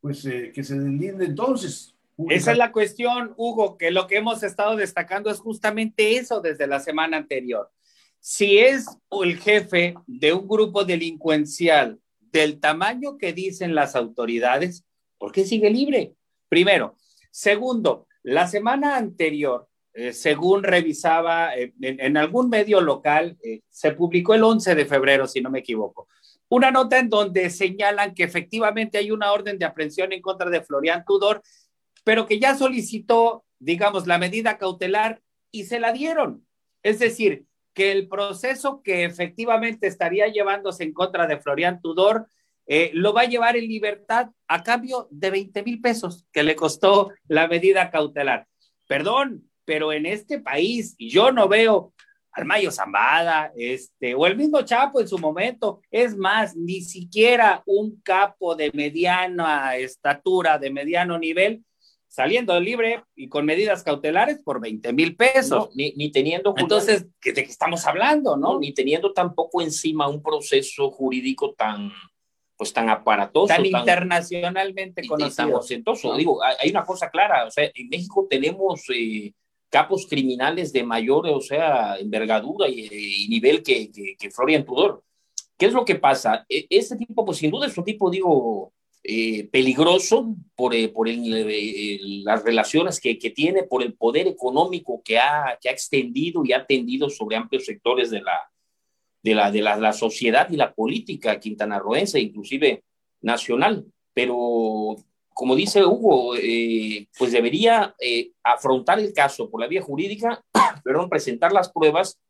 pues 0.00 0.26
eh, 0.26 0.50
que 0.52 0.64
se 0.64 0.74
deslinde 0.74 1.26
entonces. 1.26 1.94
Esa 2.28 2.50
es 2.50 2.58
la 2.58 2.72
cuestión, 2.72 3.32
Hugo, 3.36 3.78
que 3.78 3.92
lo 3.92 4.08
que 4.08 4.16
hemos 4.16 4.42
estado 4.42 4.74
destacando 4.74 5.30
es 5.30 5.38
justamente 5.38 6.16
eso 6.16 6.40
desde 6.40 6.66
la 6.66 6.80
semana 6.80 7.16
anterior 7.16 7.70
si 8.20 8.58
es 8.58 8.86
el 9.22 9.38
jefe 9.38 9.94
de 10.06 10.32
un 10.32 10.46
grupo 10.46 10.84
delincuencial 10.84 11.98
del 12.20 12.60
tamaño 12.60 13.18
que 13.18 13.32
dicen 13.32 13.74
las 13.74 13.96
autoridades, 13.96 14.84
¿por 15.18 15.32
qué 15.32 15.44
sigue 15.44 15.70
libre? 15.70 16.14
Primero. 16.48 16.96
Segundo, 17.30 18.06
la 18.22 18.46
semana 18.46 18.96
anterior, 18.96 19.68
eh, 19.94 20.12
según 20.12 20.62
revisaba 20.62 21.56
eh, 21.56 21.72
en, 21.80 22.16
algún 22.16 22.48
medio 22.48 22.80
local, 22.80 23.38
eh, 23.42 23.62
se 23.68 23.92
publicó 23.92 24.34
el 24.34 24.44
11 24.44 24.74
de 24.74 24.84
febrero, 24.84 25.26
si 25.26 25.40
no 25.40 25.50
me 25.50 25.60
equivoco, 25.60 26.08
una 26.48 26.70
nota 26.70 26.98
en 26.98 27.08
donde 27.08 27.48
señalan 27.50 28.14
que 28.14 28.24
efectivamente 28.24 28.98
hay 28.98 29.10
una 29.10 29.32
orden 29.32 29.58
de 29.58 29.64
aprehensión 29.64 30.12
en 30.12 30.20
contra 30.20 30.50
de 30.50 30.62
Florian 30.62 31.04
Tudor, 31.06 31.42
pero 32.04 32.26
que 32.26 32.38
ya 32.40 32.56
solicitó, 32.56 33.44
digamos, 33.58 34.06
la 34.06 34.18
medida 34.18 34.58
cautelar 34.58 35.22
y 35.50 35.64
se 35.64 35.80
la 35.80 35.92
dieron. 35.92 36.46
Es 36.82 36.98
decir, 36.98 37.46
que 37.74 37.92
el 37.92 38.08
proceso 38.08 38.82
que 38.82 39.04
efectivamente 39.04 39.86
estaría 39.86 40.28
llevándose 40.28 40.84
en 40.84 40.92
contra 40.92 41.26
de 41.26 41.38
Florian 41.38 41.80
Tudor 41.80 42.26
eh, 42.66 42.90
lo 42.94 43.12
va 43.12 43.22
a 43.22 43.28
llevar 43.28 43.56
en 43.56 43.66
libertad 43.66 44.28
a 44.46 44.62
cambio 44.62 45.08
de 45.10 45.30
20 45.30 45.62
mil 45.64 45.80
pesos 45.80 46.24
que 46.32 46.44
le 46.44 46.54
costó 46.54 47.10
la 47.26 47.48
medida 47.48 47.90
cautelar. 47.90 48.46
Perdón, 48.86 49.50
pero 49.64 49.92
en 49.92 50.06
este 50.06 50.38
país 50.38 50.94
yo 50.98 51.32
no 51.32 51.48
veo 51.48 51.92
al 52.32 52.44
Mayo 52.44 52.70
Zambada, 52.70 53.52
este, 53.56 54.14
o 54.14 54.26
el 54.26 54.36
mismo 54.36 54.62
Chapo 54.62 55.00
en 55.00 55.08
su 55.08 55.18
momento, 55.18 55.80
es 55.90 56.16
más, 56.16 56.54
ni 56.54 56.80
siquiera 56.80 57.62
un 57.66 58.00
capo 58.02 58.54
de 58.54 58.70
mediana 58.72 59.76
estatura, 59.76 60.58
de 60.58 60.70
mediano 60.70 61.18
nivel, 61.18 61.64
saliendo 62.10 62.58
libre 62.58 63.04
y 63.14 63.28
con 63.28 63.46
medidas 63.46 63.84
cautelares 63.84 64.40
por 64.40 64.60
20 64.60 64.92
mil 64.92 65.16
pesos. 65.16 65.70
ni, 65.74 65.92
ni, 65.92 66.10
teniendo. 66.10 66.52
Entonces, 66.56 67.06
¿de 67.22 67.32
qué 67.32 67.40
estamos 67.42 67.86
hablando, 67.86 68.36
no? 68.36 68.58
Ni 68.58 68.74
teniendo 68.74 69.12
tampoco 69.12 69.62
encima 69.62 70.08
un 70.08 70.20
proceso 70.20 70.90
jurídico 70.90 71.54
tan, 71.54 71.92
pues 72.56 72.72
tan 72.72 72.90
aparatoso. 72.90 73.46
Tan, 73.46 73.64
internacionalmente 73.64 75.06
conocido. 75.06 75.60
Tan 75.84 76.18
Digo, 76.18 76.40
hay 76.42 76.70
una 76.70 76.84
cosa 76.84 77.08
clara, 77.08 77.46
o 77.46 77.50
sea, 77.50 77.70
en 77.72 77.88
México 77.88 78.26
tenemos 78.28 78.82
eh, 78.92 79.32
capos 79.70 80.04
criminales 80.08 80.72
de 80.72 80.82
mayor, 80.82 81.28
o 81.28 81.40
sea, 81.40 81.96
envergadura 81.96 82.68
y, 82.68 83.28
nivel 83.28 83.62
que, 83.62 83.88
que, 83.92 84.16
que 84.18 84.30
Florian 84.32 84.64
Tudor. 84.64 85.04
¿Qué 85.56 85.66
es 85.66 85.72
lo 85.72 85.84
que 85.84 85.94
pasa? 85.94 86.44
E, 86.48 86.66
este 86.70 86.96
tipo, 86.96 87.24
pues 87.24 87.38
sin 87.38 87.52
duda 87.52 87.68
es 87.68 87.78
un 87.78 87.84
tipo, 87.84 88.10
digo, 88.10 88.72
eh, 89.12 89.48
peligroso 89.50 90.36
por, 90.54 90.72
eh, 90.72 90.88
por 90.88 91.08
las 91.08 92.44
relaciones 92.44 93.00
que, 93.00 93.18
que, 93.18 93.30
tiene, 93.30 93.64
por 93.64 93.82
el 93.82 93.94
poder 93.94 94.28
económico 94.28 95.02
que 95.04 95.18
ha, 95.18 95.58
que 95.60 95.68
ha 95.68 95.72
extendido 95.72 96.44
y 96.44 96.52
ha 96.52 96.64
tendido 96.64 97.10
sobre 97.10 97.34
amplios 97.34 97.64
sectores 97.64 98.10
de 98.10 98.22
la, 98.22 98.48
de 99.20 99.34
la, 99.34 99.50
de 99.50 99.62
la, 99.62 99.92
sociedad 99.92 100.48
y 100.48 100.56
la 100.56 100.72
política 100.72 101.40
quintanarroense, 101.40 102.20
inclusive 102.20 102.84
nacional. 103.20 103.84
Pero, 104.14 104.94
como 105.34 105.56
dice 105.56 105.84
Hugo, 105.84 106.36
eh, 106.36 107.08
pues 107.18 107.32
debería 107.32 107.96
afrontar 108.44 109.00
el 109.00 109.12
caso 109.12 109.50
por 109.50 109.60
la 109.60 109.66
vía 109.66 109.82
jurídica, 109.82 110.40
perdón, 110.84 111.08
presentar 111.08 111.50
las 111.50 111.72
pruebas 111.72 112.20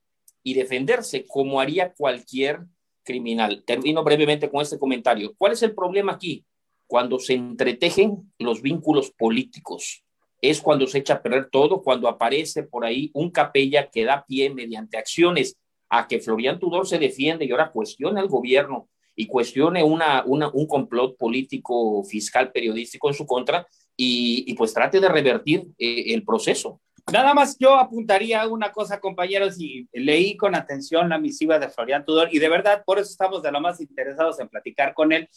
y 0.42 0.54
defenderse 0.54 1.26
como 1.26 1.60
haría 1.60 1.92
cualquier 1.92 2.60
criminal. 3.02 3.64
Termino 3.66 4.02
brevemente 4.02 4.48
con 4.48 4.62
este 4.62 4.78
comentario. 4.78 5.34
¿Cuál 5.36 5.52
es 5.52 5.62
el 5.62 5.74
problema 5.74 6.12
aquí? 6.12 6.42
Cuando 6.90 7.20
se 7.20 7.34
entretejen 7.34 8.32
los 8.40 8.62
vínculos 8.62 9.12
políticos. 9.12 10.02
Es 10.42 10.60
cuando 10.60 10.88
se 10.88 10.98
echa 10.98 11.14
a 11.14 11.22
perder 11.22 11.48
todo, 11.48 11.82
cuando 11.82 12.08
aparece 12.08 12.64
por 12.64 12.84
ahí 12.84 13.12
un 13.14 13.30
capella 13.30 13.88
que 13.88 14.04
da 14.04 14.24
pie 14.26 14.52
mediante 14.52 14.98
acciones 14.98 15.56
a 15.88 16.08
que 16.08 16.18
Florian 16.18 16.58
Tudor 16.58 16.88
se 16.88 16.98
defiende 16.98 17.44
y 17.44 17.52
ahora 17.52 17.70
cuestione 17.70 18.18
al 18.18 18.26
gobierno 18.26 18.88
y 19.14 19.28
cuestione 19.28 19.84
una, 19.84 20.24
un 20.26 20.66
complot 20.66 21.16
político, 21.16 22.02
fiscal, 22.02 22.50
periodístico 22.50 23.06
en 23.06 23.14
su 23.14 23.24
contra 23.24 23.68
y, 23.96 24.52
pues 24.54 24.74
trate 24.74 24.98
de 24.98 25.08
revertir 25.08 25.68
eh, 25.78 26.12
el 26.12 26.24
proceso. 26.24 26.80
Nada 27.12 27.34
más 27.34 27.56
yo 27.56 27.76
apuntaría 27.76 28.48
una 28.48 28.72
cosa, 28.72 28.98
compañeros, 28.98 29.60
y 29.60 29.86
leí 29.92 30.36
con 30.36 30.56
atención 30.56 31.08
la 31.08 31.18
misiva 31.18 31.60
de 31.60 31.68
Florian 31.68 32.04
Tudor 32.04 32.30
y 32.32 32.40
de 32.40 32.48
verdad 32.48 32.82
por 32.84 32.98
eso 32.98 33.12
estamos 33.12 33.44
de 33.44 33.52
lo 33.52 33.60
más 33.60 33.80
interesados 33.80 34.40
en 34.40 34.48
platicar 34.48 34.92
con 34.92 35.12
él, 35.12 35.28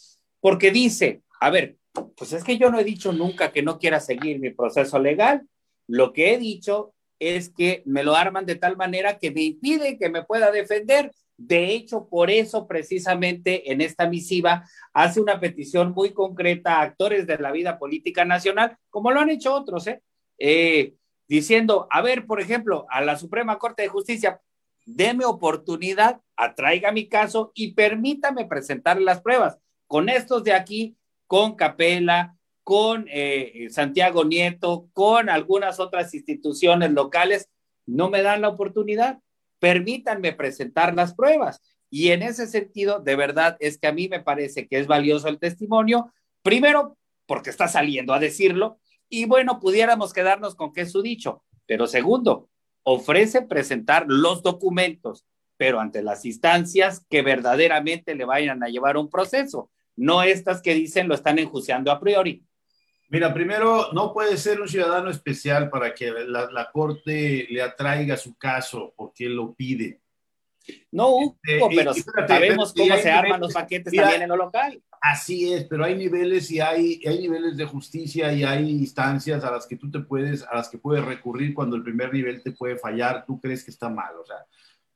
porque 0.44 0.70
dice, 0.70 1.22
a 1.44 1.50
ver, 1.50 1.76
pues 2.16 2.32
es 2.32 2.42
que 2.42 2.56
yo 2.56 2.70
no 2.70 2.78
he 2.78 2.84
dicho 2.84 3.12
nunca 3.12 3.52
que 3.52 3.62
no 3.62 3.78
quiera 3.78 4.00
seguir 4.00 4.40
mi 4.40 4.48
proceso 4.48 4.98
legal. 4.98 5.46
Lo 5.86 6.14
que 6.14 6.32
he 6.32 6.38
dicho 6.38 6.94
es 7.18 7.50
que 7.50 7.82
me 7.84 8.02
lo 8.02 8.16
arman 8.16 8.46
de 8.46 8.54
tal 8.54 8.78
manera 8.78 9.18
que 9.18 9.30
me 9.30 9.42
impide 9.42 9.98
que 9.98 10.08
me 10.08 10.24
pueda 10.24 10.50
defender. 10.50 11.12
De 11.36 11.72
hecho, 11.72 12.08
por 12.08 12.30
eso 12.30 12.66
precisamente 12.66 13.70
en 13.70 13.82
esta 13.82 14.08
misiva 14.08 14.64
hace 14.94 15.20
una 15.20 15.38
petición 15.38 15.92
muy 15.92 16.14
concreta 16.14 16.76
a 16.76 16.82
actores 16.82 17.26
de 17.26 17.36
la 17.36 17.52
vida 17.52 17.78
política 17.78 18.24
nacional, 18.24 18.78
como 18.88 19.10
lo 19.10 19.20
han 19.20 19.28
hecho 19.28 19.52
otros, 19.52 19.86
¿eh? 19.86 20.00
Eh, 20.38 20.94
diciendo, 21.28 21.88
a 21.90 22.00
ver, 22.00 22.24
por 22.24 22.40
ejemplo, 22.40 22.86
a 22.88 23.02
la 23.02 23.18
Suprema 23.18 23.58
Corte 23.58 23.82
de 23.82 23.88
Justicia, 23.88 24.40
deme 24.86 25.26
oportunidad, 25.26 26.22
atraiga 26.36 26.90
mi 26.90 27.06
caso 27.06 27.52
y 27.54 27.74
permítame 27.74 28.46
presentar 28.46 28.98
las 28.98 29.20
pruebas. 29.20 29.58
Con 29.86 30.08
estos 30.08 30.42
de 30.42 30.54
aquí 30.54 30.96
con 31.26 31.56
Capela, 31.56 32.36
con 32.62 33.06
eh, 33.10 33.68
Santiago 33.70 34.24
Nieto, 34.24 34.88
con 34.92 35.28
algunas 35.28 35.78
otras 35.80 36.14
instituciones 36.14 36.92
locales, 36.92 37.50
no 37.86 38.08
me 38.08 38.22
dan 38.22 38.40
la 38.40 38.48
oportunidad. 38.48 39.18
Permítanme 39.58 40.32
presentar 40.32 40.94
las 40.94 41.14
pruebas. 41.14 41.60
Y 41.90 42.10
en 42.10 42.22
ese 42.22 42.46
sentido, 42.46 43.00
de 43.00 43.16
verdad, 43.16 43.56
es 43.60 43.78
que 43.78 43.86
a 43.86 43.92
mí 43.92 44.08
me 44.08 44.20
parece 44.20 44.66
que 44.66 44.78
es 44.78 44.86
valioso 44.86 45.28
el 45.28 45.38
testimonio, 45.38 46.12
primero, 46.42 46.96
porque 47.26 47.50
está 47.50 47.68
saliendo 47.68 48.12
a 48.12 48.18
decirlo, 48.18 48.78
y 49.08 49.26
bueno, 49.26 49.60
pudiéramos 49.60 50.12
quedarnos 50.12 50.54
con 50.54 50.72
que 50.72 50.82
es 50.82 50.92
su 50.92 51.02
dicho, 51.02 51.44
pero 51.66 51.86
segundo, 51.86 52.48
ofrece 52.82 53.42
presentar 53.42 54.06
los 54.08 54.42
documentos, 54.42 55.24
pero 55.56 55.80
ante 55.80 56.02
las 56.02 56.24
instancias 56.24 57.04
que 57.08 57.22
verdaderamente 57.22 58.14
le 58.14 58.24
vayan 58.24 58.62
a 58.62 58.68
llevar 58.68 58.96
un 58.96 59.08
proceso 59.08 59.70
no 59.96 60.22
estas 60.22 60.60
que 60.60 60.74
dicen 60.74 61.08
lo 61.08 61.14
están 61.14 61.38
enjuiciando 61.38 61.90
a 61.90 62.00
priori. 62.00 62.44
Mira, 63.08 63.32
primero, 63.32 63.92
no 63.92 64.12
puede 64.12 64.36
ser 64.36 64.60
un 64.60 64.68
ciudadano 64.68 65.10
especial 65.10 65.70
para 65.70 65.94
que 65.94 66.10
la, 66.10 66.70
Corte 66.72 67.46
le 67.48 67.62
atraiga 67.62 68.16
su 68.16 68.36
caso 68.36 68.92
porque 68.96 69.26
él 69.26 69.36
lo 69.36 69.54
pide. 69.54 70.00
No, 70.90 71.36
este, 71.42 71.60
pero 71.76 71.92
sabemos 72.26 72.72
cómo 72.72 72.96
se 72.96 73.10
arman 73.10 73.38
los 73.38 73.52
paquetes 73.52 73.92
también 73.92 74.22
en 74.22 74.28
lo 74.30 74.36
local. 74.36 74.82
Así 75.00 75.52
es, 75.52 75.64
pero 75.64 75.84
hay 75.84 75.94
niveles 75.94 76.50
y 76.50 76.60
hay, 76.60 77.02
hay 77.06 77.20
niveles 77.20 77.58
de 77.58 77.66
justicia 77.66 78.32
y 78.32 78.42
hay 78.42 78.70
instancias 78.70 79.44
a 79.44 79.50
las 79.50 79.66
que 79.66 79.76
tú 79.76 79.90
te 79.90 80.00
puedes, 80.00 80.42
a 80.42 80.56
las 80.56 80.70
que 80.70 80.78
puedes 80.78 81.04
recurrir 81.04 81.52
cuando 81.52 81.76
el 81.76 81.82
primer 81.82 82.12
nivel 82.12 82.42
te 82.42 82.52
puede 82.52 82.78
fallar, 82.78 83.26
tú 83.26 83.38
crees 83.38 83.62
que 83.62 83.70
está 83.70 83.90
mal. 83.90 84.16
O 84.16 84.24
sea, 84.24 84.38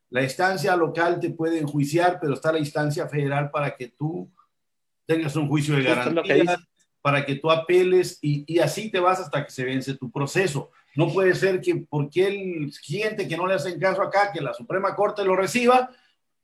la 0.09 0.23
instancia 0.23 0.75
local 0.75 1.21
te 1.21 1.31
puede 1.31 1.59
enjuiciar, 1.59 2.19
pero 2.19 2.33
está 2.33 2.51
la 2.51 2.59
instancia 2.59 3.07
federal 3.07 3.51
para 3.51 3.77
que 3.77 3.89
tú 3.89 4.33
tengas 5.09 5.35
un 5.37 5.49
juicio 5.49 5.75
de 5.75 5.85
garantía 5.85 6.61
para 7.01 7.25
que 7.25 7.37
tú 7.37 7.51
apeles 7.51 8.19
y, 8.21 8.45
y, 8.47 8.59
así 8.59 8.91
te 8.91 9.01
vas 9.01 9.19
hasta 9.19 9.43
que 9.43 9.51
se 9.51 9.65
vence 9.65 9.95
tu 9.95 10.11
proceso. 10.11 10.71
No 10.95 11.11
puede 11.11 11.35
ser 11.35 11.63
que 11.63 11.87
porque 11.89 12.27
el 12.27 12.73
cliente 12.85 13.27
que 13.27 13.37
no 13.37 13.47
le 13.47 13.55
hacen 13.55 13.81
caso 13.81 14.03
acá, 14.03 14.31
que 14.33 14.43
la 14.43 14.53
Suprema 14.53 14.95
Corte 14.95 15.25
lo 15.25 15.35
reciba 15.35 15.91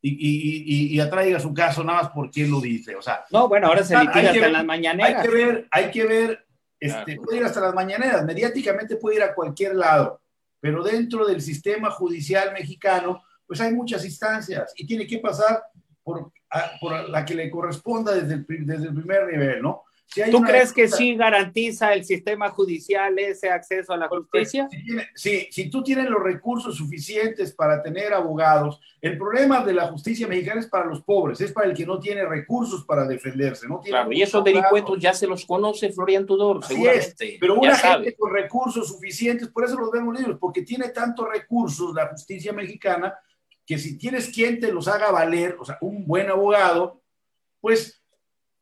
y, 0.00 0.10
y, 0.10 0.94
y 0.94 1.00
atraiga 1.00 1.38
su 1.40 1.52
caso 1.52 1.84
nada 1.84 2.02
más 2.02 2.12
porque 2.12 2.44
él 2.44 2.50
lo 2.50 2.60
dice. 2.60 2.96
O 2.96 3.02
sea, 3.02 3.26
no, 3.30 3.48
bueno, 3.48 3.66
ahora 3.66 3.84
se 3.84 3.98
litiga 3.98 4.30
hasta 4.30 4.48
las 4.48 4.64
mañaneras. 4.64 5.14
Hay 5.16 5.28
que 5.28 5.34
ver, 5.34 5.68
hay 5.70 5.90
que 5.90 6.06
ver, 6.06 6.46
este, 6.80 7.16
puede 7.16 7.38
ir 7.38 7.44
hasta 7.44 7.60
las 7.60 7.74
mañaneras, 7.74 8.24
mediáticamente 8.24 8.96
puede 8.96 9.16
ir 9.16 9.22
a 9.24 9.34
cualquier 9.34 9.74
lado, 9.74 10.22
pero 10.58 10.82
dentro 10.82 11.26
del 11.26 11.42
sistema 11.42 11.90
judicial 11.90 12.52
mexicano, 12.54 13.22
pues 13.46 13.60
hay 13.60 13.74
muchas 13.74 14.04
instancias 14.06 14.72
y 14.74 14.86
tiene 14.86 15.06
que 15.06 15.18
pasar 15.18 15.62
por 16.02 16.32
por 16.80 17.08
la 17.08 17.24
que 17.24 17.34
le 17.34 17.50
corresponda 17.50 18.12
desde 18.12 18.34
el, 18.34 18.46
desde 18.66 18.88
el 18.88 18.94
primer 18.94 19.26
nivel, 19.26 19.62
¿no? 19.62 19.84
¿Tú 20.30 20.42
crees 20.42 20.72
que 20.72 20.86
sí 20.86 21.16
garantiza 21.16 21.92
el 21.92 22.04
sistema 22.04 22.48
judicial 22.50 23.18
ese 23.18 23.50
acceso 23.50 23.92
a 23.92 23.96
la 23.96 24.08
justicia? 24.08 24.68
Sí, 25.14 25.48
si 25.50 25.70
tú 25.70 25.82
tienes 25.82 26.08
los 26.08 26.22
recursos 26.22 26.76
suficientes 26.76 27.52
para 27.52 27.82
tener 27.82 28.12
abogados, 28.12 28.80
el 29.00 29.18
problema 29.18 29.64
de 29.64 29.72
la 29.72 29.88
justicia 29.88 30.28
mexicana 30.28 30.60
es 30.60 30.68
para 30.68 30.86
los 30.86 31.02
pobres, 31.02 31.40
es 31.40 31.52
para 31.52 31.68
el 31.68 31.76
que 31.76 31.84
no 31.84 31.98
tiene 31.98 32.24
recursos 32.24 32.84
para 32.84 33.06
defenderse. 33.06 33.66
¿no? 33.66 33.80
claro, 33.80 34.12
y 34.12 34.22
esos 34.22 34.44
delincuentes 34.44 34.94
ya 34.98 35.12
se 35.12 35.26
los 35.26 35.44
conoce 35.44 35.90
Florian 35.92 36.26
Tudor, 36.26 36.64
seguramente. 36.64 37.36
pero 37.40 37.54
una 37.54 37.74
gente 37.74 38.14
con 38.14 38.32
recursos 38.32 38.88
suficientes, 38.88 39.48
por 39.48 39.64
eso 39.64 39.76
los 39.78 39.90
vemos 39.90 40.16
libres, 40.16 40.36
porque 40.38 40.62
tiene 40.62 40.90
tantos 40.90 41.28
recursos 41.28 41.94
la 41.94 42.06
justicia 42.08 42.52
mexicana 42.52 43.14
que 43.66 43.78
si 43.78 43.98
tienes 43.98 44.28
quien 44.28 44.60
te 44.60 44.72
los 44.72 44.88
haga 44.88 45.10
valer, 45.10 45.56
o 45.58 45.64
sea, 45.64 45.78
un 45.80 46.06
buen 46.06 46.28
abogado, 46.28 47.00
pues 47.60 48.04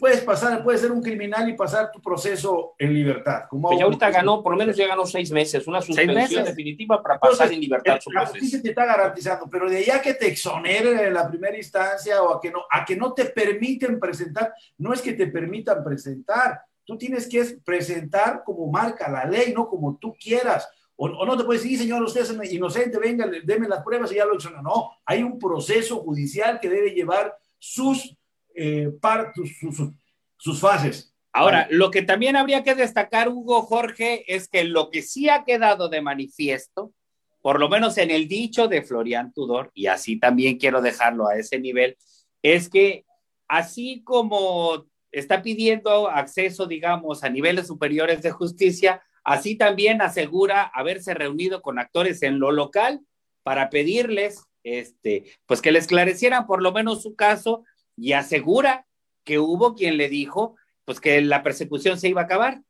puedes 0.02 0.21
pasar, 0.23 0.64
puedes 0.64 0.80
ser 0.80 0.90
un 0.90 1.00
criminal 1.00 1.49
y 1.49 1.52
pasar 1.52 1.92
tu 1.92 2.02
proceso 2.02 2.75
en 2.76 2.92
libertad. 2.92 3.44
Como 3.49 3.68
pues 3.68 3.80
ahorita 3.80 4.11
ganó, 4.11 4.42
por 4.42 4.52
lo 4.52 4.59
menos 4.59 4.76
ya 4.76 4.88
ganó 4.88 5.06
seis 5.06 5.30
meses, 5.30 5.64
una 5.68 5.80
suspensión 5.80 6.44
definitiva 6.44 7.00
para 7.00 7.21
pasar 7.21 7.52
en 7.52 7.61
libertad 7.61 8.00
su 8.00 8.11
La 8.11 8.26
justicia 8.26 8.61
te 8.61 8.71
está 8.71 8.85
garantizando, 8.85 9.49
pero 9.49 9.71
de 9.71 9.78
allá 9.78 10.02
que 10.02 10.14
te 10.14 10.26
exoneren 10.26 10.99
en 10.99 11.14
la 11.14 11.28
primera 11.28 11.56
instancia 11.56 12.21
o 12.21 12.35
a 12.35 12.40
que 12.40 12.50
no, 12.50 12.64
a 12.68 12.85
que 12.85 12.97
no 12.97 13.12
te 13.12 13.26
permiten 13.26 14.00
presentar, 14.00 14.52
no 14.78 14.92
es 14.92 15.00
que 15.00 15.12
te 15.12 15.28
permitan 15.28 15.85
presentar, 15.85 16.62
tú 16.85 16.99
tienes 16.99 17.28
que 17.28 17.59
presentar 17.64 18.42
como 18.44 18.66
marca 18.73 19.09
la 19.09 19.25
ley, 19.25 19.52
no 19.54 19.68
como 19.68 19.99
tú 19.99 20.16
quieras. 20.21 20.68
O, 21.04 21.26
no 21.26 21.37
te 21.37 21.42
puedes 21.42 21.64
decir, 21.64 21.80
señor, 21.80 22.00
usted 22.04 22.21
es 22.21 22.52
inocente, 22.52 22.97
venga, 22.97 23.28
deme 23.42 23.66
las 23.66 23.82
pruebas 23.82 24.12
y 24.12 24.16
ya 24.16 24.25
lo 24.25 24.35
exoneran. 24.35 24.62
No, 24.62 24.92
hay 25.04 25.25
un 25.25 25.37
proceso 25.37 25.97
judicial 25.97 26.61
que 26.61 26.68
debe 26.68 26.90
llevar 26.90 27.37
sus 27.59 28.16
eh, 28.54 28.88
sus, 29.35 29.92
sus, 30.37 30.61
fases. 30.61 31.12
Ahora, 31.32 31.66
lo 31.71 31.90
que 31.90 32.02
también 32.02 32.37
habría 32.37 32.62
que 32.62 32.76
destacar, 32.76 33.28
Hugo 33.30 33.62
Jorge, 33.62 34.25
es 34.32 34.47
que 34.47 34.62
lo 34.62 34.90
que 34.90 35.02
sí 35.02 35.28
ha 35.28 35.44
quedado 35.44 35.88
de 35.88 36.02
manifiesto, 36.02 36.92
por 37.40 37.59
lo 37.59 37.68
menos 37.68 37.99
en 37.99 38.11
el 38.11 38.28
dicho 38.28 38.68
de 38.68 38.82
Florian 38.82 39.32
Tudor, 39.32 39.73
y 39.75 39.87
así 39.87 40.21
también 40.21 40.59
quiero 40.59 40.82
dejarlo 40.82 41.26
a 41.26 41.37
ese 41.37 41.59
nivel, 41.59 41.97
es 42.42 42.68
que 42.68 43.06
así 43.49 44.02
como 44.04 44.85
está 45.11 45.42
pidiendo 45.42 46.09
acceso, 46.09 46.66
digamos, 46.66 47.25
a 47.25 47.28
niveles 47.28 47.66
superiores 47.66 48.23
de 48.23 48.30
justicia, 48.30 49.02
así 49.25 49.57
también 49.57 50.02
asegura 50.02 50.62
haberse 50.62 51.14
reunido 51.14 51.62
con 51.62 51.79
actores 51.79 52.23
en 52.23 52.38
lo 52.38 52.52
local 52.52 53.00
para 53.43 53.71
pedirles, 53.71 54.45
este, 54.62 55.25
pues 55.47 55.61
que 55.61 55.73
le 55.73 55.79
esclarecieran 55.79 56.47
por 56.47 56.62
lo 56.62 56.73
menos 56.73 57.02
su 57.02 57.14
caso 57.14 57.64
y 57.97 58.12
asegura 58.12 58.87
que 59.25 59.38
hubo 59.38 59.75
quien 59.75 59.97
le 59.97 60.09
dijo 60.09 60.57
pues 60.85 61.00
que 61.00 61.21
la 61.21 61.43
persecución 61.43 61.99
se 61.99 62.09
iba 62.09 62.23
a 62.23 62.25
acabar. 62.25 62.62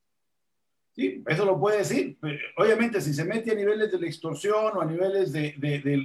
Sí, 0.95 1.23
eso 1.27 1.47
lo 1.47 1.59
puede 1.59 1.79
decir. 1.79 2.19
Obviamente, 2.57 3.01
si 3.01 3.15
se 3.15 3.25
mete 3.25 3.53
a 3.53 3.55
niveles 3.55 3.91
de 3.91 3.99
la 3.99 4.07
extorsión 4.07 4.77
o 4.77 4.81
a 4.83 4.85
niveles 4.85 5.33
de, 5.33 5.55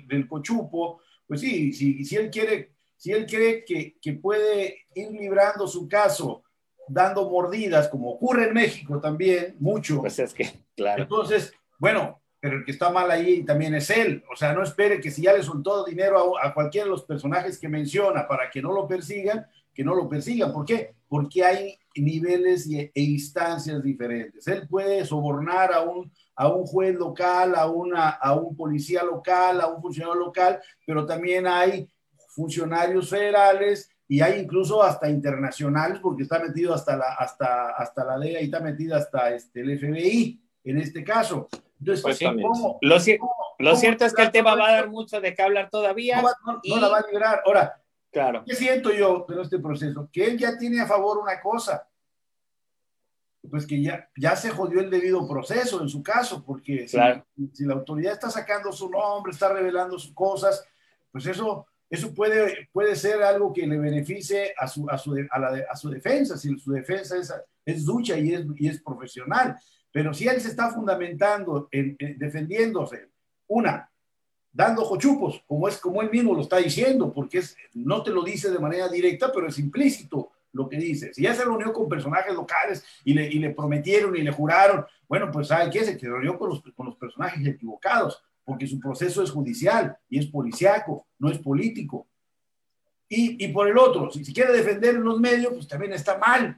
del, 0.08 0.28
cochupo, 0.28 1.02
pues 1.28 1.42
sí, 1.42 1.74
si, 1.74 2.16
él 2.16 2.30
quiere, 2.30 2.72
si 2.96 3.12
él 3.12 3.26
cree 3.26 3.66
que, 3.66 3.98
que 4.02 4.14
puede 4.14 4.86
ir 4.96 5.12
librando 5.12 5.68
su 5.68 5.90
caso 5.90 6.44
dando 6.88 7.30
mordidas, 7.30 7.88
como 7.90 8.12
ocurre 8.12 8.48
en 8.48 8.54
México 8.54 9.00
también, 9.00 9.56
mucho. 9.60 10.02
Pues 10.02 10.20
es 10.20 10.34
que, 10.34 10.50
claro. 10.76 11.04
Entonces, 11.04 11.54
bueno, 11.80 12.22
pero 12.40 12.58
el 12.58 12.66
que 12.66 12.72
está 12.72 12.90
mal 12.90 13.10
ahí 13.10 13.44
también 13.44 13.74
es 13.76 13.90
él. 13.90 14.24
O 14.32 14.36
sea, 14.36 14.54
no 14.54 14.64
espere 14.64 15.00
que 15.00 15.12
si 15.12 15.24
ya 15.24 15.34
le 15.34 15.44
soltó 15.44 15.84
dinero 15.84 16.38
a, 16.42 16.54
cualquiera 16.54 16.86
de 16.86 16.92
los 16.92 17.04
personajes 17.04 17.58
que 17.58 17.68
menciona 17.68 18.28
para 18.28 18.50
que 18.50 18.62
no 18.62 18.72
lo 18.72 18.88
persigan, 18.88 19.48
que 19.74 19.84
no 19.84 19.96
lo 19.96 20.08
persigan. 20.08 20.54
¿Por 20.54 20.66
qué? 20.66 20.94
Porque 21.08 21.44
hay 21.44 21.78
niveles 21.96 22.70
e 22.70 22.92
instancias 22.94 23.82
diferentes. 23.82 24.48
Él 24.48 24.68
puede 24.68 25.04
sobornar 25.06 25.74
a 25.74 25.82
un, 25.82 26.12
a 26.36 26.48
un 26.48 26.66
juez 26.66 26.96
local, 26.96 27.56
a, 27.56 27.70
una, 27.70 28.10
a 28.10 28.36
un 28.36 28.56
policía 28.56 29.04
local, 29.04 29.60
a 29.60 29.68
un 29.68 29.82
funcionario 29.82 30.20
local, 30.20 30.60
pero 30.86 31.06
también 31.06 31.48
hay 31.48 31.90
funcionarios 32.30 33.10
federales 33.10 33.90
y 34.08 34.22
hay 34.22 34.40
incluso 34.40 34.82
hasta 34.82 35.10
internacionales, 35.10 36.00
porque 36.02 36.24
está 36.24 36.40
metido 36.40 36.74
hasta 36.74 36.96
la, 36.96 37.14
hasta, 37.14 37.72
hasta 37.72 38.06
la 38.06 38.18
DEA 38.18 38.42
y 38.42 38.46
está 38.46 38.62
metido 38.62 38.96
hasta 38.96 39.34
este, 39.34 39.62
el 39.62 39.78
FBI 39.78 40.42
en 40.64 40.78
este 40.78 41.04
caso. 41.04 41.50
Entonces, 41.80 42.02
pues 42.02 42.20
lo, 42.82 43.76
cierto 43.76 44.06
es 44.06 44.14
que 44.14 44.22
el 44.22 44.32
tema 44.32 44.56
va 44.56 44.70
a 44.70 44.72
dar 44.72 44.90
mucho 44.90 45.20
de 45.22 45.34
qué 45.34 45.42
hablar 45.42 45.70
todavía. 45.70 46.22
No, 46.64 46.80
la 46.80 46.88
va 46.88 47.00
a 47.00 47.06
librar. 47.12 47.42
Ahora, 47.46 47.82
claro. 48.12 48.44
¿qué 48.46 48.56
siento 48.56 48.92
yo 48.92 49.26
en 49.30 49.40
este 49.40 49.60
proceso? 49.60 50.10
Que 50.12 50.26
él 50.26 50.38
ya 50.38 50.58
tiene 50.58 50.82
a 50.82 50.88
favor 50.88 51.18
una 51.18 51.40
cosa. 51.42 51.88
Pues 53.50 53.66
que 53.66 53.82
ya, 53.82 54.10
ya 54.18 54.36
se 54.36 54.50
jodió 54.50 54.80
el 54.82 54.90
debido 54.90 55.28
proceso 55.28 55.82
en 55.82 55.88
su 55.88 56.02
caso, 56.02 56.44
porque 56.44 56.88
si, 56.88 56.98
si, 57.54 57.66
la 57.66 57.76
autoridad 57.76 58.14
está 58.14 58.30
sacando 58.30 58.74
su 58.74 58.90
nombre, 58.90 59.32
está 59.32 59.54
revelando 59.54 59.98
sus 59.98 60.14
cosas, 60.14 60.66
pues 61.12 61.26
eso, 61.28 61.66
eso 61.90 62.14
puede, 62.14 62.70
puede 62.72 62.96
ser 62.96 63.24
algo 63.24 63.54
que 63.54 63.66
le 63.66 63.78
beneficie 63.78 64.54
a 64.58 64.68
su, 64.68 64.90
a 64.90 64.98
su, 64.98 65.16
a 65.32 65.76
su 65.76 65.90
defensa, 65.90 66.38
si 66.38 66.58
su 66.60 66.72
defensa 66.72 67.18
es, 67.18 67.34
es 67.66 67.86
ducha 67.86 68.18
y 68.18 68.34
es, 68.34 68.46
y 68.58 68.68
es 68.68 68.82
profesional. 68.82 69.58
Pero 69.92 70.14
si 70.14 70.28
él 70.28 70.40
se 70.42 70.50
está 70.50 70.70
fundamentando 70.70 71.70
en, 71.72 71.96
defendiéndose, 72.18 73.10
una, 73.48 73.90
dando 74.52 74.84
jochupos, 74.84 75.44
como 75.48 75.68
es 75.68 75.78
como 75.78 76.02
él 76.02 76.12
mismo 76.12 76.34
lo 76.34 76.42
está 76.42 76.58
diciendo, 76.58 77.14
porque 77.14 77.42
no 77.74 78.04
te 78.04 78.12
lo 78.12 78.24
dice 78.24 78.52
de 78.52 78.60
manera 78.60 78.90
directa, 78.90 79.32
pero 79.34 79.48
es 79.48 79.58
implícito 79.58 80.32
lo 80.52 80.68
que 80.68 80.78
dice. 80.78 81.14
Si 81.14 81.22
ya 81.22 81.34
se 81.34 81.46
reunió 81.46 81.72
con 81.72 81.88
personajes 81.88 82.34
locales 82.34 82.84
y 83.06 83.14
le, 83.14 83.28
y 83.28 83.40
le 83.40 83.52
prometieron 83.52 84.16
y 84.16 84.24
le 84.24 84.32
juraron, 84.32 84.86
bueno, 85.08 85.32
pues 85.32 85.48
¿sabe 85.48 85.70
qué? 85.70 85.86
Se 85.86 85.98
reunió 85.98 86.38
con 86.38 86.50
los, 86.50 86.62
con 86.76 86.88
los 86.88 86.96
personajes 86.96 87.46
equivocados, 87.48 88.22
porque 88.48 88.66
su 88.66 88.80
proceso 88.80 89.22
es 89.22 89.30
judicial 89.30 89.98
y 90.10 90.20
es 90.20 90.28
policiaco, 90.28 91.06
no 91.20 91.30
es 91.30 91.38
político. 91.38 92.08
Y, 93.10 93.44
y 93.44 93.50
por 93.50 93.68
el 93.68 93.78
otro, 93.78 94.10
si, 94.10 94.24
si 94.24 94.34
quiere 94.34 94.54
defender 94.54 94.96
en 94.96 95.04
los 95.04 95.20
medios, 95.20 95.52
pues 95.52 95.68
también 95.68 95.92
está 95.92 96.18
mal, 96.18 96.58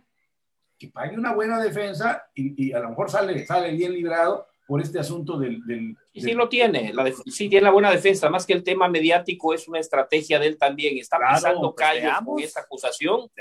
que 0.77 0.89
pague 0.89 1.17
una 1.17 1.33
buena 1.33 1.59
defensa 1.59 2.29
y, 2.35 2.71
a 2.73 2.79
lo 2.79 2.89
mejor 2.89 3.09
sale, 3.09 3.43
sale 3.43 3.71
bien 3.71 3.93
librado 3.93 4.45
por 4.67 4.79
este 4.81 4.99
asunto 4.99 5.39
del... 5.39 5.65
del, 5.65 5.97
sí, 6.13 6.33
lo 6.33 6.47
tiene, 6.47 6.93
la 6.93 7.11
sí 7.25 7.49
tiene 7.49 7.63
la 7.63 7.71
buena 7.71 7.89
defensa, 7.89 8.29
más 8.29 8.45
que 8.45 8.53
el 8.53 8.63
tema 8.63 8.87
mediático 8.87 9.51
es 9.51 9.67
una 9.67 9.79
estrategia 9.79 10.37
de 10.37 10.45
él 10.45 10.57
también, 10.59 10.95
está 10.99 11.17
pisando 11.17 11.73
pues, 11.73 11.87
calles 11.87 12.13
con 12.23 12.39
esta 12.39 12.59
acusación 12.61 13.31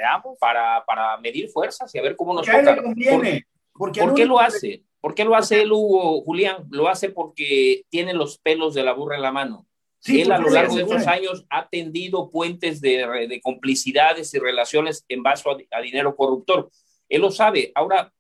para, 0.41 0.83
para 0.87 1.19
medir 1.19 1.51
fuerzas 1.51 1.95
y 1.95 1.99
a 1.99 2.03
ver 2.03 2.17
cómo 2.17 2.33
nos 2.33 2.47
toca. 2.47 2.83
Conviene, 2.83 3.47
¿Por, 3.75 3.93
¿por 3.93 4.15
qué 4.15 4.25
lo 4.25 4.41
hace? 4.41 4.88
¿Por 5.01 5.15
qué 5.15 5.25
lo 5.25 5.37
hace 5.37 5.63
él, 5.63 5.73
Hugo, 5.73 6.23
Julián? 6.23 6.67
Lo 6.71 6.89
hace 6.89 7.11
porque 7.11 7.85
tiene 7.89 8.15
los 8.15 8.39
pelos 8.39 8.75
de 8.75 8.83
la 8.83 8.93
burra 8.93 9.17
en 9.17 9.23
la 9.23 9.33
mano. 9.33 9.67
Sí, 10.01 10.23
él 10.23 10.31
a 10.31 10.39
lo 10.39 10.49
largo 10.49 10.77
de 10.77 10.83
estos 10.83 11.07
años 11.07 11.45
ha 11.51 11.69
tendido 11.69 12.31
puentes 12.31 12.81
de, 12.81 13.27
de, 13.29 13.41
complicidades 13.41 14.33
y 14.33 14.39
relaciones 14.39 15.05
en 15.09 15.23
base 15.23 15.45
a 15.71 15.81
dinero 15.81 16.15
corruptor. 16.15 16.71
Él 17.09 17.21
lo 17.21 17.31
sabe. 17.31 17.73
Ahora, 17.75 18.13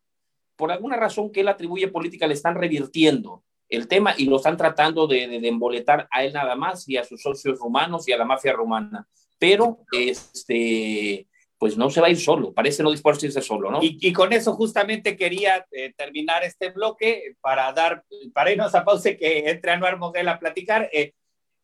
por 0.57 0.73
alguna 0.73 0.97
razón 0.97 1.31
que 1.31 1.41
él 1.41 1.49
atribuye 1.49 1.88
política, 1.88 2.27
le 2.27 2.35
están 2.35 2.57
revirtiendo 2.57 3.45
el 3.69 3.87
tema 3.87 4.14
y 4.17 4.25
lo 4.25 4.37
están 4.37 4.57
tratando 4.57 5.07
de, 5.07 5.29
de, 5.29 5.49
emboletar 5.49 6.09
a 6.11 6.25
él 6.25 6.33
nada 6.33 6.57
más 6.57 6.88
y 6.88 6.97
a 6.97 7.05
sus 7.05 7.23
socios 7.23 7.59
rumanos 7.61 8.09
y 8.09 8.12
a 8.12 8.19
la 8.19 8.25
mafia 8.25 8.53
rumana. 8.53 9.07
Pero, 9.38 9.79
este, 9.93 11.28
pues 11.59 11.77
no 11.77 11.90
se 11.90 12.01
va 12.01 12.07
a 12.07 12.11
ir 12.11 12.18
solo, 12.18 12.53
parece 12.53 12.83
no 12.83 12.90
dispuesto 12.90 13.27
a 13.27 13.29
irse 13.29 13.42
solo, 13.42 13.71
¿no? 13.71 13.81
Y, 13.83 14.12
con 14.12 14.33
eso 14.33 14.55
justamente 14.55 15.16
quería 15.16 15.66
eh, 15.73 15.92
terminar 15.97 16.44
este 16.44 16.71
bloque 16.71 17.35
para 17.40 17.73
dar, 17.73 18.05
para 18.33 18.53
irnos 18.53 18.75
a 18.75 18.85
pausa 18.85 19.16
que 19.16 19.51
entre 19.51 19.73
Anuar 19.73 19.99
Moguel 19.99 20.29
a 20.29 20.38
platicar. 20.38 20.88
Eh, 20.92 21.14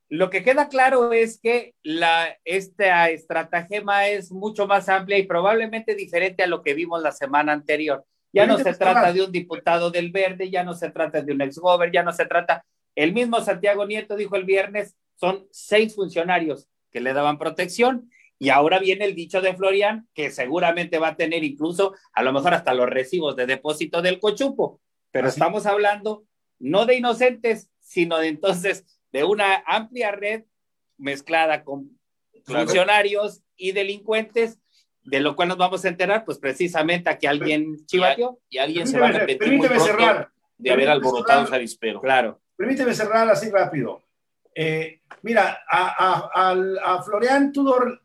lo 0.09 0.30
que 0.30 0.42
queda 0.42 0.68
claro 0.68 1.12
es 1.12 1.40
que 1.40 1.74
la, 1.83 2.37
esta 2.44 3.09
estratagema 3.11 4.09
es 4.09 4.33
mucho 4.33 4.66
más 4.66 4.88
amplia 4.88 5.16
y 5.16 5.26
probablemente 5.26 5.94
diferente 5.94 6.42
a 6.42 6.48
lo 6.48 6.62
que 6.62 6.74
vimos 6.74 7.00
la 7.00 7.12
semana 7.12 7.52
anterior. 7.52 8.04
Ya 8.33 8.46
no 8.46 8.59
se 8.59 8.74
trata 8.74 9.12
de 9.12 9.22
un 9.22 9.30
diputado 9.30 9.92
del 9.92 10.11
Verde, 10.11 10.50
ya 10.50 10.64
no 10.64 10.74
se 10.74 10.90
trata 10.90 11.22
de 11.22 11.33
un 11.33 11.40
exgover, 11.40 11.92
ya 11.92 12.02
no 12.02 12.12
se 12.12 12.26
trata. 12.26 12.64
El 12.96 13.12
mismo 13.12 13.40
Santiago 13.40 13.87
Nieto 13.87 14.16
dijo 14.16 14.35
el 14.35 14.44
viernes, 14.44 14.96
son 15.14 15.46
seis 15.52 15.94
funcionarios 15.94 16.66
que 16.90 17.00
le 17.00 17.12
daban 17.12 17.38
protección 17.38 18.11
y 18.44 18.50
ahora 18.50 18.78
viene 18.78 19.07
el 19.07 19.14
dicho 19.14 19.40
de 19.40 19.54
Florian, 19.54 20.07
que 20.12 20.30
seguramente 20.30 20.98
va 20.98 21.09
a 21.09 21.16
tener 21.16 21.42
incluso, 21.44 21.94
a 22.12 22.22
lo 22.22 22.30
mejor 22.30 22.52
hasta 22.52 22.74
los 22.74 22.90
recibos 22.90 23.35
de 23.37 23.46
depósito 23.46 24.02
del 24.02 24.20
cochupo. 24.20 24.83
Pero 25.11 25.28
estamos 25.28 25.64
hablando 25.64 26.26
no 26.59 26.85
de 26.85 26.96
inocentes, 26.96 27.70
sino 27.80 28.18
de 28.18 28.28
entonces 28.28 28.85
de 29.12 29.24
una 29.24 29.64
amplia 29.66 30.12
red 30.12 30.44
mezclada 30.98 31.64
con 31.64 31.98
funcionarios 32.44 33.40
y 33.57 33.72
delincuentes, 33.72 34.59
de 35.04 35.20
lo 35.20 35.37
cual 35.37 35.48
nos 35.48 35.57
vamos 35.57 35.83
a 35.87 35.88
enterar, 35.88 36.26
pues 36.26 36.37
precisamente 36.37 37.09
a 37.09 37.16
que 37.16 37.26
alguien 37.26 37.87
chivateó 37.87 38.40
y 38.50 38.59
alguien 38.59 38.87
se 38.87 38.98
va 38.98 39.09
a 39.09 39.12
repetir 39.12 39.54
muy 39.54 39.66
cerrar, 39.80 40.28
de 40.59 40.70
haber 40.70 40.90
alborotado 40.90 41.44
ese 41.44 41.54
avispero. 41.54 42.02
Claro. 42.02 42.42
Permíteme 42.57 42.92
cerrar 42.92 43.26
así 43.30 43.50
rápido. 43.50 44.02
Eh, 44.54 45.00
mira, 45.22 45.61
a, 45.66 46.28
a, 46.35 46.50
a 46.85 47.02
Florian 47.02 47.50
Tudor 47.50 48.04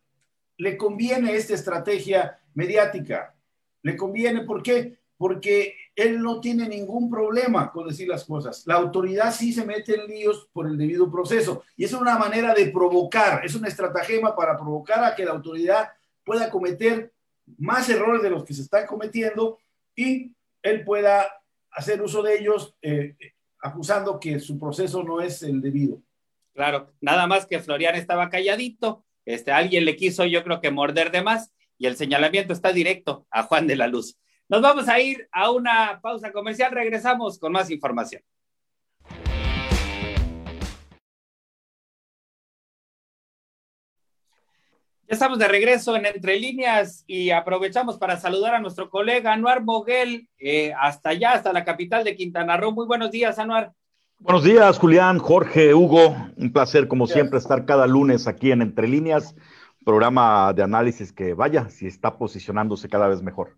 le 0.59 0.75
conviene 0.75 1.35
esta 1.35 1.53
estrategia 1.53 2.37
mediática. 2.53 3.33
Le 3.81 3.95
conviene, 3.95 4.41
¿por 4.41 4.61
qué? 4.61 4.99
Porque 5.17 5.73
él 5.95 6.21
no 6.21 6.41
tiene 6.41 6.67
ningún 6.67 7.09
problema 7.09 7.71
con 7.71 7.87
decir 7.87 8.09
las 8.09 8.25
cosas. 8.25 8.67
La 8.67 8.75
autoridad 8.75 9.33
sí 9.33 9.53
se 9.53 9.65
mete 9.65 9.95
en 9.95 10.07
líos 10.07 10.49
por 10.51 10.67
el 10.67 10.77
debido 10.77 11.09
proceso. 11.09 11.63
Y 11.77 11.85
es 11.85 11.93
una 11.93 12.17
manera 12.17 12.53
de 12.53 12.67
provocar, 12.67 13.45
es 13.45 13.55
una 13.55 13.69
estratagema 13.69 14.35
para 14.35 14.57
provocar 14.57 15.01
a 15.03 15.15
que 15.15 15.23
la 15.23 15.31
autoridad 15.31 15.89
pueda 16.25 16.49
cometer 16.49 17.13
más 17.57 17.89
errores 17.89 18.21
de 18.21 18.29
los 18.29 18.43
que 18.43 18.53
se 18.53 18.63
están 18.63 18.85
cometiendo 18.85 19.59
y 19.95 20.33
él 20.61 20.83
pueda 20.83 21.25
hacer 21.71 22.01
uso 22.01 22.21
de 22.21 22.37
ellos 22.37 22.75
eh, 22.81 23.15
acusando 23.61 24.19
que 24.19 24.39
su 24.41 24.59
proceso 24.59 25.03
no 25.03 25.21
es 25.21 25.41
el 25.41 25.61
debido. 25.61 26.01
Claro, 26.53 26.91
nada 26.99 27.27
más 27.27 27.45
que 27.45 27.59
Florian 27.59 27.95
estaba 27.95 28.29
calladito, 28.29 29.05
este, 29.29 29.51
alguien 29.51 29.85
le 29.85 29.95
quiso 29.95 30.25
yo 30.25 30.43
creo 30.43 30.59
que 30.59 30.71
morder 30.71 31.11
de 31.11 31.21
más 31.21 31.53
y 31.77 31.85
el 31.85 31.95
señalamiento 31.95 32.51
está 32.51 32.73
directo 32.73 33.27
a 33.29 33.43
Juan 33.43 33.67
de 33.67 33.75
la 33.75 33.85
Luz. 33.85 34.17
Nos 34.47 34.63
vamos 34.63 34.89
a 34.89 34.99
ir 34.99 35.29
a 35.31 35.51
una 35.51 35.99
pausa 36.01 36.31
comercial, 36.31 36.71
regresamos 36.71 37.37
con 37.37 37.51
más 37.51 37.69
información. 37.69 38.23
Ya 45.07 45.13
estamos 45.13 45.37
de 45.37 45.47
regreso 45.47 45.95
en 45.95 46.07
Entre 46.07 46.39
Líneas 46.39 47.03
y 47.05 47.29
aprovechamos 47.29 47.99
para 47.99 48.17
saludar 48.17 48.55
a 48.55 48.59
nuestro 48.59 48.89
colega 48.89 49.33
Anuar 49.33 49.63
Moguel, 49.63 50.27
eh, 50.39 50.73
hasta 50.79 51.09
allá, 51.11 51.33
hasta 51.33 51.53
la 51.53 51.63
capital 51.63 52.03
de 52.03 52.15
Quintana 52.15 52.57
Roo. 52.57 52.71
Muy 52.71 52.87
buenos 52.87 53.11
días, 53.11 53.37
Anuar. 53.37 53.73
Buenos 54.19 54.43
días, 54.43 54.77
Julián, 54.77 55.17
Jorge, 55.17 55.73
Hugo. 55.73 56.15
Un 56.37 56.51
placer, 56.51 56.87
como 56.87 57.07
siempre, 57.07 57.39
estar 57.39 57.65
cada 57.65 57.87
lunes 57.87 58.27
aquí 58.27 58.51
en 58.51 58.61
Entre 58.61 58.87
Líneas, 58.87 59.35
programa 59.85 60.53
de 60.53 60.63
análisis 60.63 61.11
que 61.11 61.33
vaya, 61.33 61.69
si 61.69 61.87
está 61.87 62.17
posicionándose 62.17 62.89
cada 62.89 63.07
vez 63.07 63.21
mejor. 63.21 63.57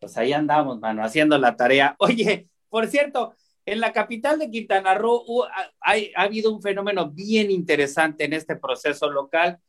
Pues 0.00 0.16
ahí 0.16 0.32
andamos, 0.32 0.80
mano, 0.80 1.04
haciendo 1.04 1.36
la 1.38 1.56
tarea. 1.56 1.96
Oye, 1.98 2.48
por 2.68 2.86
cierto, 2.86 3.34
en 3.66 3.80
la 3.80 3.92
capital 3.92 4.38
de 4.38 4.50
Quintana 4.50 4.94
Roo 4.94 5.44
ha, 5.44 5.94
ha 6.16 6.22
habido 6.22 6.52
un 6.52 6.62
fenómeno 6.62 7.10
bien 7.10 7.50
interesante 7.50 8.24
en 8.24 8.32
este 8.32 8.56
proceso 8.56 9.10
local 9.10 9.60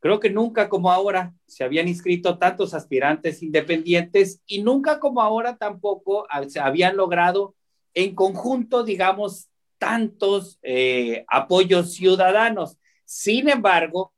Creo 0.00 0.18
que 0.18 0.30
nunca 0.30 0.70
como 0.70 0.90
ahora 0.90 1.34
se 1.46 1.62
habían 1.62 1.86
inscrito 1.86 2.38
tantos 2.38 2.72
aspirantes 2.72 3.42
independientes 3.42 4.40
y 4.46 4.62
nunca 4.62 4.98
como 4.98 5.20
ahora 5.20 5.58
tampoco 5.58 6.26
se 6.48 6.58
habían 6.58 6.96
logrado 6.96 7.54
en 7.92 8.14
conjunto, 8.14 8.82
digamos, 8.82 9.49
tantos 9.80 10.58
eh, 10.62 11.24
apoyos 11.26 11.94
ciudadanos. 11.94 12.76
Sin 13.06 13.48
embargo, 13.48 14.12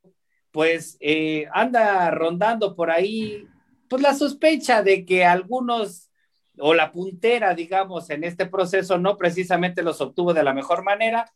pues 0.51 0.99
eh, 1.01 1.47
anda 1.55 2.11
rondando 2.11 2.75
por 2.75 2.91
ahí 2.91 3.47
pues 3.89 4.03
la 4.03 4.15
sospecha 4.15 4.83
de 4.83 5.07
que 5.07 5.25
algunos 5.25 6.11
o 6.59 6.75
la 6.75 6.93
puntera, 6.93 7.55
digamos, 7.55 8.11
en 8.11 8.25
este 8.25 8.45
proceso 8.45 8.99
no 8.99 9.17
precisamente 9.17 9.83
los 9.83 10.01
obtuvo 10.01 10.35
de 10.35 10.43
la 10.43 10.53
mejor 10.53 10.83
manera 10.85 11.33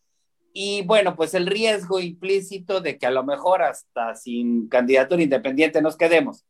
y 0.52 0.82
bueno, 0.82 1.14
pues 1.16 1.34
el 1.34 1.46
riesgo 1.46 2.00
implícito 2.00 2.80
de 2.80 2.98
que 2.98 3.06
a 3.06 3.10
lo 3.10 3.22
mejor 3.24 3.62
hasta 3.62 4.14
sin 4.14 4.68
candidatura 4.68 5.22
independiente 5.22 5.82
nos 5.82 5.96
quedemos. 5.96 6.44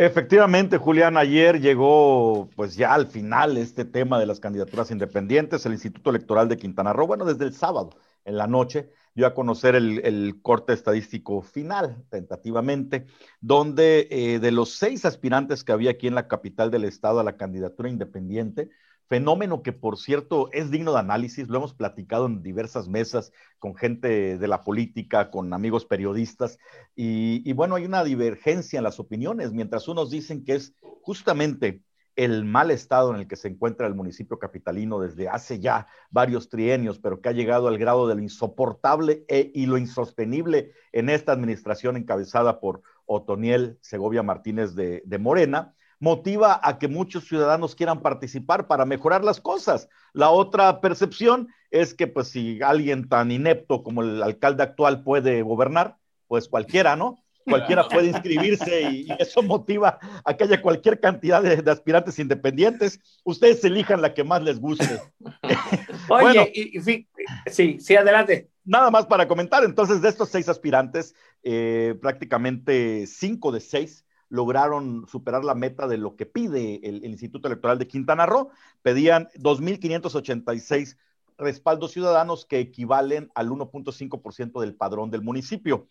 Efectivamente, 0.00 0.78
Julián, 0.78 1.16
ayer 1.16 1.60
llegó 1.60 2.48
pues 2.54 2.76
ya 2.76 2.94
al 2.94 3.08
final 3.08 3.56
este 3.56 3.84
tema 3.84 4.20
de 4.20 4.26
las 4.26 4.38
candidaturas 4.38 4.92
independientes. 4.92 5.66
El 5.66 5.72
Instituto 5.72 6.10
Electoral 6.10 6.48
de 6.48 6.56
Quintana 6.56 6.92
Roo, 6.92 7.08
bueno, 7.08 7.24
desde 7.24 7.44
el 7.44 7.52
sábado 7.52 7.90
en 8.24 8.36
la 8.36 8.46
noche, 8.46 8.92
dio 9.16 9.26
a 9.26 9.34
conocer 9.34 9.74
el, 9.74 10.40
corte 10.40 10.72
estadístico 10.72 11.42
final, 11.42 12.04
tentativamente, 12.10 13.06
donde 13.40 14.06
eh, 14.12 14.38
de 14.38 14.52
los 14.52 14.70
seis 14.70 15.04
aspirantes 15.04 15.64
que 15.64 15.72
había 15.72 15.90
aquí 15.90 16.06
en 16.06 16.14
la 16.14 16.28
capital 16.28 16.70
del 16.70 16.84
estado 16.84 17.18
a 17.18 17.24
la 17.24 17.36
candidatura 17.36 17.88
independiente, 17.88 18.70
fenómeno 19.08 19.62
que 19.62 19.72
por 19.72 19.96
cierto 19.96 20.50
es 20.52 20.70
digno 20.70 20.92
de 20.92 21.00
análisis, 21.00 21.48
lo 21.48 21.56
hemos 21.56 21.74
platicado 21.74 22.26
en 22.26 22.42
diversas 22.42 22.88
mesas 22.88 23.32
con 23.58 23.74
gente 23.74 24.38
de 24.38 24.48
la 24.48 24.62
política, 24.62 25.30
con 25.30 25.52
amigos 25.52 25.86
periodistas, 25.86 26.58
y, 26.94 27.52
bueno, 27.54 27.76
hay 27.76 27.84
una 27.84 28.04
divergencia 28.04 28.78
en 28.78 28.84
las 28.84 29.00
opiniones, 29.00 29.52
mientras 29.52 29.88
unos 29.88 30.10
dicen 30.10 30.44
que 30.44 30.54
es 30.54 30.74
justamente 31.02 31.82
el 32.16 32.44
mal 32.44 32.70
estado 32.70 33.14
en 33.14 33.20
el 33.20 33.28
que 33.28 33.36
se 33.36 33.48
encuentra 33.48 33.86
el 33.86 33.94
municipio 33.94 34.38
capitalino 34.38 34.98
desde 34.98 35.28
hace 35.28 35.60
ya 35.60 35.86
varios 36.10 36.48
trienios, 36.48 36.98
pero 36.98 37.20
que 37.20 37.28
ha 37.28 37.32
llegado 37.32 37.68
al 37.68 37.78
grado 37.78 38.08
de 38.08 38.16
lo 38.16 38.22
insoportable 38.22 39.24
e, 39.28 39.52
y 39.54 39.66
lo 39.66 39.78
insostenible 39.78 40.72
en 40.92 41.10
esta 41.10 41.32
administración 41.32 41.96
encabezada 41.96 42.58
por 42.60 42.82
Otoniel 43.06 43.78
Segovia 43.80 44.24
Martínez 44.24 44.74
de 44.74 45.18
Morena, 45.18 45.76
motiva 46.00 46.60
a 46.62 46.78
que 46.78 46.88
muchos 46.88 47.26
ciudadanos 47.26 47.74
quieran 47.74 48.00
participar 48.00 48.66
para 48.66 48.84
mejorar 48.84 49.24
las 49.24 49.40
cosas. 49.40 49.88
La 50.12 50.30
otra 50.30 50.80
percepción 50.80 51.48
es 51.70 51.94
que 51.94 52.06
pues 52.06 52.28
si 52.28 52.60
alguien 52.62 53.08
tan 53.08 53.30
inepto 53.30 53.82
como 53.82 54.02
el 54.02 54.22
alcalde 54.22 54.62
actual 54.62 55.02
puede 55.02 55.42
gobernar, 55.42 55.96
pues 56.26 56.48
cualquiera, 56.48 56.96
¿no? 56.96 57.22
Cualquiera 57.44 57.88
puede 57.88 58.08
inscribirse 58.08 58.82
y, 58.90 59.08
eso 59.18 59.42
motiva 59.42 59.98
a 60.24 60.36
que 60.36 60.44
haya 60.44 60.60
cualquier 60.60 61.00
cantidad 61.00 61.42
de, 61.42 61.70
aspirantes 61.70 62.18
independientes. 62.18 63.00
Ustedes 63.24 63.64
elijan 63.64 64.02
la 64.02 64.12
que 64.12 64.22
más 64.22 64.42
les 64.42 64.60
guste. 64.60 65.00
Oye, 66.10 66.52
y, 66.54 66.80
sí, 66.80 67.78
sí, 67.80 67.96
adelante. 67.96 68.50
Nada 68.64 68.90
más 68.90 69.06
para 69.06 69.26
comentar, 69.26 69.64
entonces 69.64 70.02
de 70.02 70.10
estos 70.10 70.28
seis 70.28 70.46
aspirantes, 70.48 71.14
eh, 71.42 71.94
prácticamente 72.02 73.06
cinco 73.06 73.50
de 73.50 73.60
seis 73.60 74.04
lograron 74.28 75.06
superar 75.08 75.44
la 75.44 75.54
meta 75.54 75.86
de 75.86 75.98
lo 75.98 76.16
que 76.16 76.26
pide 76.26 76.80
el, 76.82 77.04
Instituto 77.04 77.48
Electoral 77.48 77.78
de 77.78 77.88
Quintana 77.88 78.26
Roo. 78.26 78.50
Pedían 78.82 79.28
2.586 79.36 80.96
respaldos 81.38 81.92
ciudadanos 81.92 82.44
que 82.44 82.58
equivalen 82.58 83.30
al 83.34 83.48
1.5% 83.48 84.60
del 84.60 84.74
padrón 84.74 85.10
del 85.10 85.22
municipio. 85.22 85.88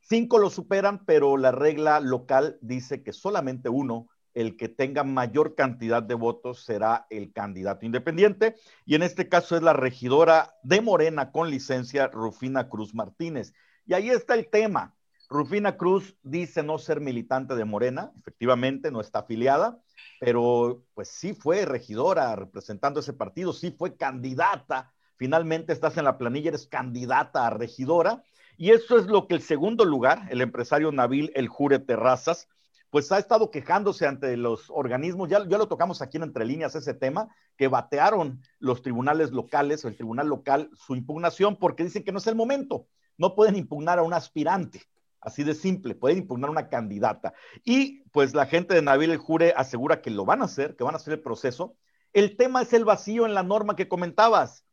Cinco 0.00 0.38
lo 0.38 0.50
superan, 0.50 1.04
pero 1.04 1.36
la 1.36 1.52
regla 1.52 2.00
local 2.00 2.58
dice 2.60 3.02
que 3.02 3.12
solamente 3.12 3.68
uno, 3.68 4.08
el 4.34 4.56
que 4.56 4.68
tenga 4.68 5.04
mayor 5.04 5.54
cantidad 5.54 6.02
de 6.02 6.14
votos, 6.14 6.64
será 6.64 7.06
el 7.10 7.32
candidato 7.32 7.86
independiente. 7.86 8.56
Y 8.84 8.94
en 8.94 9.02
este 9.02 9.28
caso 9.28 9.56
es 9.56 9.62
la 9.62 9.74
regidora 9.74 10.54
de 10.62 10.80
Morena 10.80 11.30
con 11.30 11.50
licencia, 11.50 12.08
Rufina 12.08 12.68
Cruz 12.68 12.94
Martínez. 12.94 13.52
Y 13.86 13.94
ahí 13.94 14.10
está 14.10 14.34
el 14.34 14.48
tema. 14.48 14.94
Rufina 15.28 15.76
Cruz 15.76 16.16
dice 16.22 16.62
no 16.62 16.78
ser 16.78 17.00
militante 17.00 17.56
de 17.56 17.64
Morena, 17.64 18.12
efectivamente 18.18 18.92
no 18.92 19.00
está 19.00 19.20
afiliada, 19.20 19.80
pero 20.20 20.84
pues 20.94 21.08
sí 21.08 21.34
fue 21.34 21.64
regidora 21.64 22.36
representando 22.36 23.00
ese 23.00 23.12
partido, 23.12 23.52
sí 23.52 23.72
fue 23.72 23.96
candidata, 23.96 24.92
finalmente 25.16 25.72
estás 25.72 25.96
en 25.96 26.04
la 26.04 26.16
planilla, 26.16 26.50
eres 26.50 26.68
candidata 26.68 27.46
a 27.46 27.50
regidora, 27.50 28.22
y 28.56 28.70
eso 28.70 28.98
es 28.98 29.06
lo 29.06 29.26
que 29.26 29.34
el 29.34 29.42
segundo 29.42 29.84
lugar, 29.84 30.28
el 30.30 30.40
empresario 30.42 30.92
Nabil 30.92 31.32
El 31.34 31.48
Jure 31.48 31.80
Terrazas, 31.80 32.48
pues 32.90 33.10
ha 33.10 33.18
estado 33.18 33.50
quejándose 33.50 34.06
ante 34.06 34.36
los 34.36 34.70
organismos, 34.70 35.28
ya, 35.28 35.46
ya 35.48 35.58
lo 35.58 35.66
tocamos 35.66 36.02
aquí 36.02 36.18
en 36.18 36.22
Entre 36.22 36.44
Líneas 36.44 36.76
ese 36.76 36.94
tema, 36.94 37.28
que 37.56 37.66
batearon 37.66 38.40
los 38.60 38.80
tribunales 38.80 39.32
locales 39.32 39.84
o 39.84 39.88
el 39.88 39.96
tribunal 39.96 40.28
local 40.28 40.70
su 40.74 40.94
impugnación 40.94 41.56
porque 41.56 41.82
dicen 41.82 42.04
que 42.04 42.12
no 42.12 42.18
es 42.18 42.26
el 42.28 42.36
momento, 42.36 42.86
no 43.18 43.34
pueden 43.34 43.56
impugnar 43.56 43.98
a 43.98 44.02
un 44.02 44.14
aspirante 44.14 44.82
Así 45.26 45.42
de 45.42 45.56
simple, 45.56 45.96
pueden 45.96 46.18
impugnar 46.18 46.50
una 46.50 46.68
candidata. 46.68 47.34
Y 47.64 48.02
pues 48.12 48.32
la 48.32 48.46
gente 48.46 48.74
de 48.74 48.80
Nabil 48.80 49.10
el 49.10 49.18
Jure 49.18 49.52
asegura 49.56 50.00
que 50.00 50.12
lo 50.12 50.24
van 50.24 50.40
a 50.40 50.44
hacer, 50.44 50.76
que 50.76 50.84
van 50.84 50.94
a 50.94 50.98
hacer 50.98 51.14
el 51.14 51.20
proceso. 51.20 51.76
El 52.12 52.36
tema 52.36 52.62
es 52.62 52.72
el 52.72 52.84
vacío 52.84 53.26
en 53.26 53.34
la 53.34 53.42
norma 53.42 53.74
que 53.74 53.88
comentabas. 53.88 54.64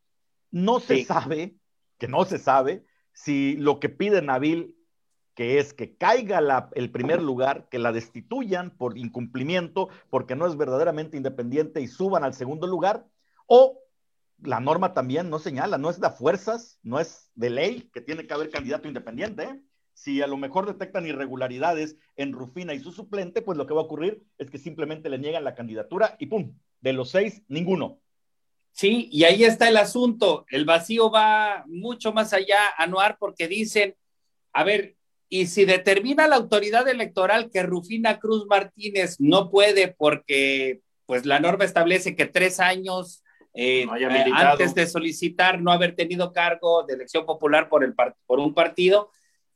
No 0.52 0.80
se 0.80 1.06
sabe, 1.06 1.58
que 1.98 2.08
no 2.08 2.24
se 2.26 2.38
sabe, 2.38 2.86
si 3.14 3.56
lo 3.58 3.80
que 3.80 3.90
pide 3.90 4.22
Nabil, 4.22 4.76
que 5.34 5.58
es 5.58 5.74
que 5.74 5.98
caiga 5.98 6.70
el 6.76 6.92
primer 6.92 7.20
lugar, 7.24 7.68
que 7.72 7.80
la 7.80 7.92
destituyan 7.92 8.78
por 8.78 8.96
incumplimiento, 8.96 9.90
porque 10.12 10.36
no 10.36 10.46
es 10.46 10.56
verdaderamente 10.56 11.18
independiente 11.18 11.82
y 11.82 11.88
suban 11.88 12.24
al 12.24 12.36
segundo 12.36 12.68
lugar, 12.68 13.08
o 13.48 13.80
la 14.38 14.60
norma 14.60 14.94
también 14.94 15.32
no 15.32 15.40
señala, 15.40 15.80
no 15.80 15.90
es 15.90 16.00
de 16.00 16.12
fuerzas, 16.12 16.78
no 16.84 17.00
es 17.00 17.32
de 17.34 17.50
ley 17.50 17.90
que 17.92 18.02
tiene 18.02 18.28
que 18.28 18.36
haber 18.36 18.52
candidato 18.52 18.88
independiente. 18.88 19.46
¿eh? 19.46 19.64
Si 19.94 20.22
a 20.22 20.28
lo 20.28 20.38
mejor 20.38 20.66
detectan 20.66 21.06
irregularidades 21.06 21.98
en 22.16 22.34
Rufina 22.34 22.74
y 22.74 22.80
su 22.80 22.92
suplente, 22.92 23.42
pues 23.42 23.58
lo 23.58 23.68
que 23.68 23.74
va 23.74 23.82
a 23.82 23.86
ocurrir 23.86 24.24
es 24.38 24.50
que 24.50 24.58
simplemente 24.58 25.10
le 25.10 25.20
niegan 25.20 25.44
la 25.44 25.56
candidatura 25.56 26.16
y 26.20 26.26
¡pum! 26.26 26.58
De 26.82 26.94
los 26.94 27.12
seis, 27.12 27.44
ninguno. 27.48 28.00
Sí, 28.72 29.08
y 29.12 29.24
ahí 29.24 29.44
está 29.44 29.70
el 29.70 29.78
asunto. 29.78 30.46
El 30.50 30.66
vacío 30.66 31.12
va 31.12 31.64
mucho 31.68 32.12
más 32.12 32.34
allá, 32.34 32.60
Anuar, 32.78 33.18
porque 33.20 33.48
dicen, 33.48 33.96
a 34.52 34.64
ver, 34.64 34.96
y 35.30 35.48
si 35.48 35.66
determina 35.66 36.28
la 36.28 36.36
autoridad 36.36 36.88
electoral 36.88 37.50
que 37.52 37.64
Rufina 37.64 38.20
Cruz 38.20 38.46
Martínez 38.48 39.20
no 39.20 39.50
puede 39.50 39.88
porque 39.88 40.82
pues 41.06 41.26
la 41.26 41.40
norma 41.40 41.66
establece 41.66 42.16
que 42.16 42.26
tres 42.26 42.60
años 42.60 43.24
eh, 43.56 43.84
eh, 43.84 44.32
antes 44.34 44.74
de 44.74 44.88
solicitar 44.88 45.62
no 45.62 45.72
haber 45.72 45.96
tenido 45.96 46.34
cargo 46.34 46.84
de 46.84 46.96
elección 46.96 47.26
popular 47.26 47.70
por, 47.70 47.84
el, 47.84 47.94
por 48.26 48.40
un 48.40 48.54
partido, 48.54 49.12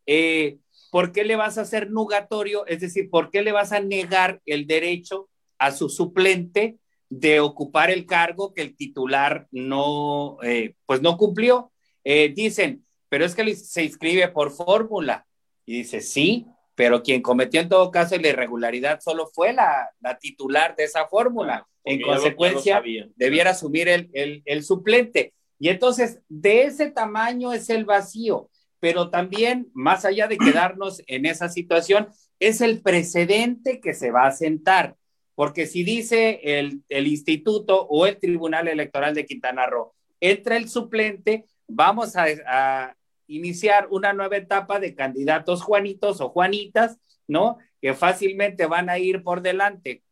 eh, 0.07 0.57
¿por 0.89 1.11
qué 1.11 1.23
le 1.25 1.35
vas 1.35 1.57
a 1.57 1.61
hacer 1.61 1.91
nugatorio? 1.91 2.65
Es 2.65 2.79
decir, 2.79 3.09
¿por 3.09 3.29
qué 3.29 3.41
le 3.41 3.51
vas 3.51 3.73
a 3.73 3.81
negar 3.81 4.41
el 4.45 4.65
derecho 4.65 5.29
a 5.59 5.71
su 5.71 5.89
suplente 5.89 6.77
de 7.09 7.39
ocupar 7.39 7.91
el 7.91 8.05
cargo 8.05 8.53
que 8.53 8.61
el 8.61 8.75
titular 8.75 9.47
no, 9.51 10.37
eh, 10.43 10.75
pues 10.85 11.01
no 11.01 11.17
cumplió? 11.17 11.71
Eh, 12.03 12.31
dicen, 12.33 12.85
pero 13.09 13.25
es 13.25 13.35
que 13.35 13.55
se 13.55 13.83
inscribe 13.83 14.29
por 14.29 14.51
fórmula. 14.51 15.27
Y 15.65 15.79
dice, 15.79 15.99
sí, 15.99 16.47
pero 16.73 17.03
quien 17.03 17.21
cometió 17.21 17.59
en 17.59 17.69
todo 17.69 17.91
caso 17.91 18.17
la 18.17 18.29
irregularidad 18.29 19.01
solo 19.01 19.27
fue 19.27 19.51
la, 19.51 19.91
titular 20.21 20.75
de 20.77 20.85
esa 20.85 21.07
fórmula. 21.07 21.67
en 21.83 22.01
consecuencia, 22.01 22.81
debiera 23.15 23.51
asumir 23.51 23.89
el, 23.89 24.41
el 24.45 24.63
suplente. 24.63 25.33
Y 25.59 25.69
entonces, 25.69 26.19
de 26.29 26.63
ese 26.63 26.91
tamaño 26.91 27.51
es 27.51 27.69
el 27.69 27.83
vacío 27.83 28.49
pero 28.79 29.09
también, 29.09 29.67
más 29.73 30.05
allá 30.05 30.27
de 30.27 30.37
quedarnos 30.37 31.01
en 31.07 31.25
esa 31.25 31.49
situación, 31.49 32.07
es 32.39 32.61
el 32.61 32.81
precedente 32.81 33.79
que 33.79 33.93
se 33.93 34.11
va 34.11 34.27
a 34.27 34.31
sentar, 34.31 34.95
porque 35.35 35.65
si 35.65 35.83
dice 35.83 36.39
el, 36.43 36.83
instituto 36.89 37.85
o 37.87 38.05
el 38.05 38.17
Tribunal 38.17 38.67
Electoral 38.67 39.13
de 39.15 39.25
Quintana 39.25 39.65
Roo, 39.65 39.93
entra 40.19 40.57
el 40.57 40.69
suplente, 40.69 41.45
vamos 41.67 42.15
a 42.15 42.95
iniciar 43.27 43.87
una 43.91 44.13
nueva 44.13 44.37
etapa 44.37 44.79
de 44.79 44.95
candidatos 44.95 45.61
Juanitos 45.61 46.21
o 46.21 46.29
Juanitas, 46.29 46.97
¿no? 47.27 47.57
Que 47.81 47.93
fácilmente 47.93 48.65
van 48.65 48.89
a 48.89 48.97
ir 48.97 49.21
por 49.21 49.41
delante. 49.41 50.03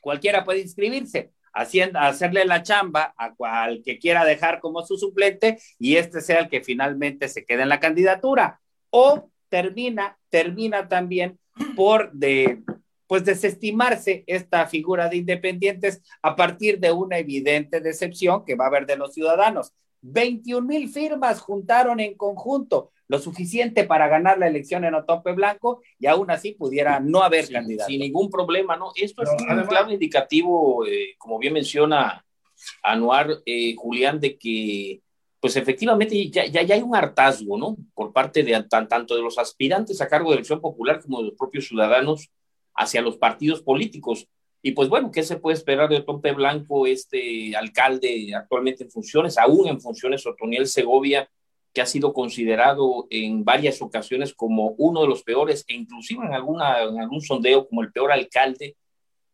Cualquiera 0.00 0.44
puede 0.44 0.60
inscribirse, 0.60 1.32
haciendo, 1.58 1.98
hacerle 1.98 2.44
la 2.44 2.62
chamba 2.62 3.14
a 3.18 3.34
al 3.40 3.82
que 3.82 3.98
quiera 3.98 4.24
dejar 4.24 4.60
como 4.60 4.84
su 4.86 4.96
suplente 4.96 5.58
y 5.78 5.96
este 5.96 6.20
sea 6.20 6.40
el 6.40 6.48
que 6.48 6.62
finalmente 6.62 7.28
se 7.28 7.44
quede 7.44 7.62
en 7.62 7.68
la 7.68 7.80
candidatura. 7.80 8.60
O 8.90 9.30
termina, 9.48 10.18
termina 10.30 10.88
también 10.88 11.38
por 11.74 12.12
de, 12.12 12.62
pues 13.06 13.24
desestimarse 13.24 14.22
esta 14.26 14.66
figura 14.66 15.08
de 15.08 15.16
independientes 15.16 16.02
a 16.22 16.36
partir 16.36 16.78
de 16.78 16.92
una 16.92 17.18
evidente 17.18 17.80
decepción 17.80 18.44
que 18.44 18.54
va 18.54 18.64
a 18.64 18.68
haber 18.68 18.86
de 18.86 18.96
los 18.96 19.12
ciudadanos. 19.12 19.72
21 20.02 20.66
mil 20.66 20.88
firmas 20.88 21.40
juntaron 21.40 21.98
en 21.98 22.14
conjunto, 22.16 22.92
lo 23.08 23.18
suficiente 23.18 23.84
para 23.84 24.06
ganar 24.06 24.38
la 24.38 24.46
elección 24.46 24.84
en 24.84 24.94
Otope 24.94 25.32
Blanco 25.32 25.82
y 25.98 26.06
aún 26.06 26.30
así 26.30 26.52
pudiera 26.52 27.00
no 27.00 27.22
haber 27.22 27.46
sí, 27.46 27.54
candidato. 27.54 27.88
Sin 27.88 28.00
ningún 28.00 28.30
problema, 28.30 28.76
¿no? 28.76 28.92
Esto 28.94 29.22
Pero 29.24 29.36
es 29.36 29.62
un 29.62 29.66
claro 29.66 29.90
indicativo, 29.90 30.86
eh, 30.86 31.14
como 31.18 31.38
bien 31.38 31.54
menciona 31.54 32.24
Anuar, 32.82 33.30
eh, 33.46 33.74
Julián, 33.76 34.20
de 34.20 34.36
que 34.36 35.00
pues 35.40 35.56
efectivamente 35.56 36.28
ya, 36.30 36.46
ya, 36.46 36.62
ya, 36.62 36.74
hay 36.74 36.82
un 36.82 36.96
hartazgo, 36.96 37.56
¿no? 37.56 37.76
Por 37.94 38.12
parte 38.12 38.42
de 38.42 38.60
tan, 38.64 38.88
tanto 38.88 39.14
de 39.14 39.22
los 39.22 39.38
aspirantes 39.38 40.00
a 40.00 40.08
cargo 40.08 40.30
de 40.30 40.36
elección 40.36 40.60
popular 40.60 41.00
como 41.00 41.18
de 41.18 41.26
los 41.26 41.34
propios 41.34 41.68
ciudadanos 41.68 42.28
hacia 42.74 43.00
los 43.00 43.16
partidos 43.16 43.62
políticos. 43.62 44.28
Y 44.62 44.72
pues 44.72 44.88
bueno, 44.88 45.12
¿qué 45.12 45.22
se 45.22 45.36
puede 45.36 45.56
esperar 45.56 45.88
de 45.88 46.02
Tompe 46.02 46.32
Blanco, 46.32 46.86
este 46.86 47.54
alcalde 47.56 48.34
actualmente 48.34 48.82
en 48.82 48.90
funciones, 48.90 49.38
aún 49.38 49.68
en 49.68 49.80
funciones, 49.80 50.26
Otoniel 50.26 50.66
Segovia, 50.66 51.30
que 51.72 51.80
ha 51.80 51.86
sido 51.86 52.12
considerado 52.12 53.06
en 53.10 53.44
varias 53.44 53.80
ocasiones 53.82 54.34
como 54.34 54.74
uno 54.78 55.02
de 55.02 55.08
los 55.08 55.22
peores, 55.22 55.64
e 55.68 55.74
inclusive 55.74 56.24
en, 56.24 56.32
alguna, 56.32 56.74
algún 56.74 57.20
sondeo 57.20 57.68
como 57.68 57.82
el 57.82 57.92
peor 57.92 58.12
alcalde 58.12 58.76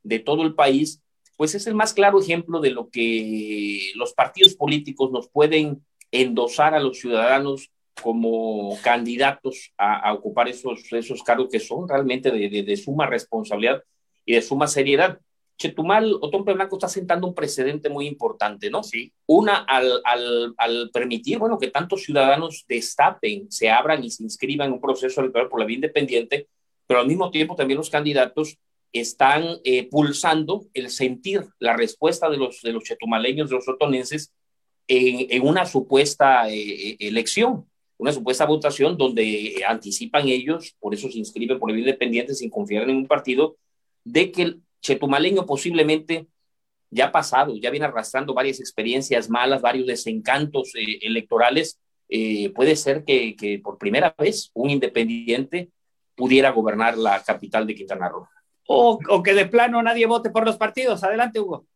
de 0.03 0.18
todo 0.18 0.42
el 0.42 0.55
país, 0.55 1.01
pues 1.37 1.55
es 1.55 1.66
el 1.66 1.75
más 1.75 1.92
claro 1.92 2.20
ejemplo 2.20 2.61
de 2.61 2.70
lo 2.70 2.90
que 2.90 3.92
los 3.94 4.12
partidos 4.14 4.55
políticos 4.55 5.11
nos 5.11 5.29
pueden 5.29 5.85
endosar 6.11 6.75
a 6.75 6.81
los 6.81 6.99
ciudadanos 6.99 7.70
como 8.01 8.77
candidatos 8.83 9.73
a, 9.79 10.09
a 10.09 10.12
ocupar 10.12 10.49
esos, 10.49 10.92
esos 10.92 11.23
cargos 11.23 11.49
que 11.51 11.61
son 11.61 11.88
realmente 11.88 12.31
de, 12.31 12.49
de, 12.49 12.62
de 12.62 12.77
suma 12.77 13.07
responsabilidad 13.07 13.83
y 14.25 14.35
de 14.35 14.42
suma 14.42 14.66
seriedad. 14.66 15.20
Chetumal 15.56 16.18
o 16.20 16.30
Tompe 16.30 16.52
Blanco 16.52 16.76
está 16.76 16.88
sentando 16.88 17.26
un 17.26 17.34
precedente 17.34 17.88
muy 17.88 18.06
importante, 18.06 18.70
¿no? 18.70 18.82
Sí. 18.82 19.12
Una, 19.26 19.58
al, 19.58 20.00
al, 20.04 20.54
al, 20.56 20.90
permitir, 20.92 21.38
bueno, 21.38 21.58
que 21.58 21.70
tantos 21.70 22.02
ciudadanos 22.02 22.64
destapen, 22.68 23.50
se 23.50 23.70
abran 23.70 24.02
y 24.02 24.10
se 24.10 24.24
inscriban 24.24 24.68
en 24.68 24.74
un 24.74 24.80
proceso 24.80 25.20
electoral 25.20 25.48
por 25.48 25.60
la 25.60 25.66
vía 25.66 25.76
independiente, 25.76 26.48
pero 26.86 27.00
al 27.00 27.06
mismo 27.06 27.30
tiempo 27.30 27.54
también 27.54 27.78
los 27.78 27.90
candidatos 27.90 28.58
están 28.92 29.58
eh, 29.64 29.88
pulsando 29.88 30.66
el 30.74 30.90
sentir 30.90 31.44
la 31.58 31.76
respuesta 31.76 32.28
de 32.30 32.36
los, 32.36 32.60
de 32.62 32.72
los 32.72 32.84
chetumaleños, 32.84 33.50
de 33.50 33.56
los 33.56 33.68
otonenses, 33.68 34.32
en, 34.86 35.26
en 35.30 35.46
una 35.46 35.66
supuesta 35.66 36.48
eh, 36.50 36.96
elección, 37.00 37.66
una 37.96 38.12
supuesta 38.12 38.44
votación 38.44 38.96
donde 38.96 39.62
anticipan 39.66 40.28
ellos, 40.28 40.76
por 40.78 40.94
eso 40.94 41.10
se 41.10 41.18
inscriben 41.18 41.58
por 41.58 41.70
la 41.70 41.76
vía 41.76 41.86
independiente 41.86 42.34
sin 42.34 42.50
confiar 42.50 42.82
en 42.82 42.88
ningún 42.88 43.06
partido, 43.06 43.56
de 44.04 44.30
que 44.30 44.42
el 44.42 44.62
chetumaleño 44.85 45.47
posiblemente 45.47 46.29
ya 46.90 47.07
ha 47.07 47.12
pasado, 47.12 47.57
ya 47.57 47.70
viene 47.70 47.87
arrastrando 47.87 48.35
varias 48.35 48.61
experiencias 48.61 49.29
malas, 49.29 49.62
varios 49.62 49.87
desencantos 49.87 50.73
eh, 50.77 50.99
electorales. 51.03 51.81
Eh, 52.09 52.51
puede 52.51 52.77
ser 52.77 53.03
que, 53.05 53.35
que, 53.35 53.59
por 53.59 53.79
primera 53.79 54.14
vez 54.16 54.51
un 54.55 54.70
independiente 54.70 55.70
pudiera 56.14 56.51
gobernar 56.51 56.97
la 56.97 57.20
capital 57.25 57.66
de 57.66 57.75
Quintana 57.75 58.09
Roo. 58.09 58.29
O, 58.68 58.99
o, 59.09 59.23
que 59.23 59.35
de 59.35 59.47
plano 59.47 59.83
nadie 59.83 60.07
vote 60.07 60.31
por 60.31 60.44
los 60.44 60.57
partidos. 60.57 61.03
Adelante, 61.03 61.40
Hugo. 61.40 61.66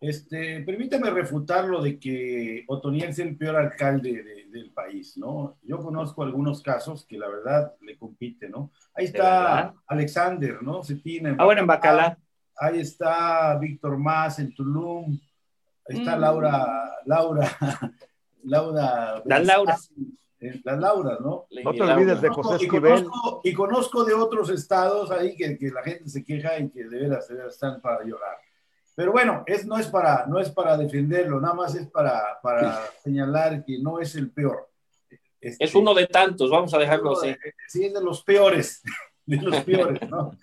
Este, 0.00 0.60
permítame 0.62 1.10
refutar 1.10 1.66
lo 1.66 1.82
de 1.82 1.98
que 1.98 2.64
Otoniel 2.68 3.10
es 3.10 3.18
el 3.18 3.36
peor 3.36 3.56
alcalde 3.56 4.22
de, 4.22 4.46
del 4.46 4.70
país, 4.72 5.16
¿no? 5.16 5.58
Yo 5.62 5.78
conozco 5.78 6.22
algunos 6.22 6.62
casos 6.62 7.04
que 7.06 7.18
la 7.18 7.28
verdad 7.28 7.74
le 7.82 7.96
compite, 7.96 8.48
¿no? 8.48 8.72
Ahí 8.94 9.06
está 9.06 9.74
Alexander, 9.86 10.62
¿no? 10.62 10.82
Cetina. 10.82 11.36
Ah, 11.38 11.44
bueno, 11.44 11.62
en 11.62 11.66
Bacalá. 11.66 12.18
Ahí 12.60 12.80
está 12.80 13.56
Víctor 13.58 13.96
Más 13.96 14.38
en 14.38 14.54
Tulum. 14.54 15.18
Ahí 15.88 15.98
está 15.98 16.16
mm. 16.16 16.20
Laura, 16.20 16.96
Laura, 17.06 17.58
Laura. 18.44 19.22
Las 19.24 19.46
Lauras. 19.46 19.90
Las 20.64 20.78
Lauras, 20.78 21.20
¿no? 21.20 21.46
No 21.64 21.72
te 21.72 21.82
olvides 21.82 22.20
de 22.20 22.28
José 22.28 22.64
Esquivel. 22.64 22.98
Y 22.98 23.04
conozco, 23.04 23.40
y 23.44 23.52
conozco 23.54 24.04
de 24.04 24.14
otros 24.14 24.50
estados 24.50 25.10
ahí 25.10 25.34
que, 25.34 25.58
que, 25.58 25.70
la 25.70 25.82
gente 25.82 26.08
se 26.08 26.22
queja 26.22 26.58
y 26.58 26.70
que 26.70 26.84
de 26.84 26.98
veras, 26.98 27.28
de 27.28 27.34
veras 27.34 27.54
están 27.54 27.80
para 27.80 28.04
llorar. 28.04 28.36
Pero 28.94 29.12
bueno, 29.12 29.44
es, 29.46 29.64
no, 29.64 29.78
es 29.78 29.86
para, 29.86 30.26
no 30.26 30.38
es 30.38 30.50
para 30.50 30.76
defenderlo, 30.76 31.40
nada 31.40 31.54
más 31.54 31.74
es 31.74 31.86
para, 31.86 32.38
para 32.42 32.78
señalar 33.02 33.64
que 33.64 33.78
no 33.78 34.00
es 34.00 34.14
el 34.14 34.30
peor. 34.30 34.68
Este, 35.40 35.64
es 35.64 35.74
uno 35.74 35.94
de 35.94 36.06
tantos, 36.06 36.50
vamos 36.50 36.74
a 36.74 36.78
dejarlo 36.78 37.12
así. 37.12 37.34
Sí, 37.66 37.86
es 37.86 37.94
de 37.94 38.02
los 38.02 38.22
peores, 38.22 38.82
de 39.24 39.36
los 39.38 39.64
peores, 39.64 40.08
¿no? 40.10 40.36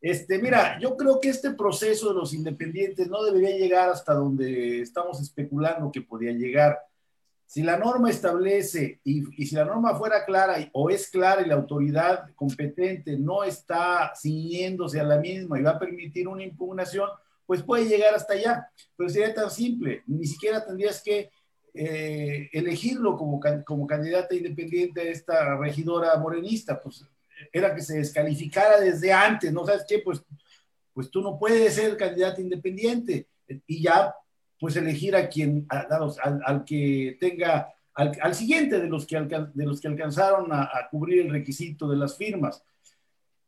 Este, 0.00 0.38
mira, 0.38 0.78
yo 0.78 0.96
creo 0.96 1.18
que 1.20 1.28
este 1.28 1.50
proceso 1.52 2.08
de 2.08 2.14
los 2.14 2.32
independientes 2.32 3.08
no 3.08 3.22
debería 3.24 3.56
llegar 3.56 3.88
hasta 3.88 4.14
donde 4.14 4.80
estamos 4.80 5.20
especulando 5.20 5.90
que 5.90 6.02
podía 6.02 6.32
llegar. 6.32 6.78
Si 7.46 7.62
la 7.62 7.78
norma 7.78 8.10
establece 8.10 9.00
y, 9.02 9.24
si 9.44 9.56
la 9.56 9.64
norma 9.64 9.96
fuera 9.96 10.24
clara 10.24 10.56
o 10.72 10.90
es 10.90 11.10
clara 11.10 11.42
y 11.42 11.46
la 11.48 11.54
autoridad 11.54 12.30
competente 12.36 13.16
no 13.18 13.42
está 13.42 14.12
ciñéndose 14.14 15.00
a 15.00 15.04
la 15.04 15.16
misma 15.16 15.58
y 15.58 15.62
va 15.62 15.70
a 15.70 15.78
permitir 15.78 16.28
una 16.28 16.44
impugnación, 16.44 17.08
pues 17.46 17.62
puede 17.62 17.88
llegar 17.88 18.14
hasta 18.14 18.34
allá. 18.34 18.70
Pero 18.96 19.08
sería 19.08 19.34
tan 19.34 19.50
simple, 19.50 20.02
ni 20.06 20.26
siquiera 20.26 20.64
tendrías 20.64 21.02
que 21.02 21.30
eh, 21.74 22.50
elegirlo 22.52 23.16
como, 23.16 23.40
como 23.64 23.86
candidata 23.86 24.34
independiente 24.34 25.00
a 25.00 25.04
esta 25.04 25.56
regidora 25.56 26.16
morenista, 26.18 26.78
pues 26.80 27.04
era 27.52 27.74
que 27.74 27.82
se 27.82 27.98
descalificara 27.98 28.80
desde 28.80 29.12
antes, 29.12 29.52
¿no 29.52 29.64
sabes 29.64 29.84
qué? 29.88 30.00
Pues, 30.00 30.22
pues 30.92 31.10
tú 31.10 31.20
no 31.20 31.38
puedes 31.38 31.74
ser 31.74 31.96
candidata 31.96 32.40
independiente 32.40 33.26
y 33.66 33.82
ya 33.82 34.14
pues 34.58 34.76
elegir 34.76 35.14
a 35.14 35.28
quien, 35.28 35.66
al, 35.68 36.64
que 36.64 37.16
tenga, 37.20 37.72
al, 37.94 38.34
siguiente 38.34 38.80
de 38.80 38.88
los 38.88 39.06
que, 39.06 39.16
alcan, 39.16 39.52
de 39.54 39.64
los 39.64 39.80
que 39.80 39.88
alcanzaron 39.88 40.52
a, 40.52 40.88
cubrir 40.90 41.26
el 41.26 41.30
requisito 41.30 41.88
de 41.88 41.96
las 41.96 42.16
firmas. 42.16 42.64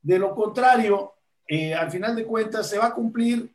De 0.00 0.18
lo 0.18 0.34
contrario, 0.34 1.14
eh, 1.46 1.74
al 1.74 1.90
final 1.90 2.14
de 2.14 2.24
cuentas 2.24 2.70
se 2.70 2.78
va 2.78 2.86
a 2.86 2.94
cumplir 2.94 3.50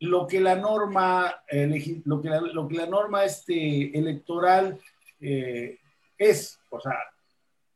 lo 0.00 0.26
que 0.26 0.40
la 0.40 0.56
norma, 0.56 1.42
eh, 1.48 1.66
lo, 2.04 2.20
que 2.22 2.30
lo 2.30 2.68
que 2.68 2.76
la 2.76 2.86
norma 2.86 3.24
este, 3.24 3.96
electoral 3.96 4.78
eh, 5.20 5.78
es, 6.16 6.58
o 6.70 6.80
sea, 6.80 6.94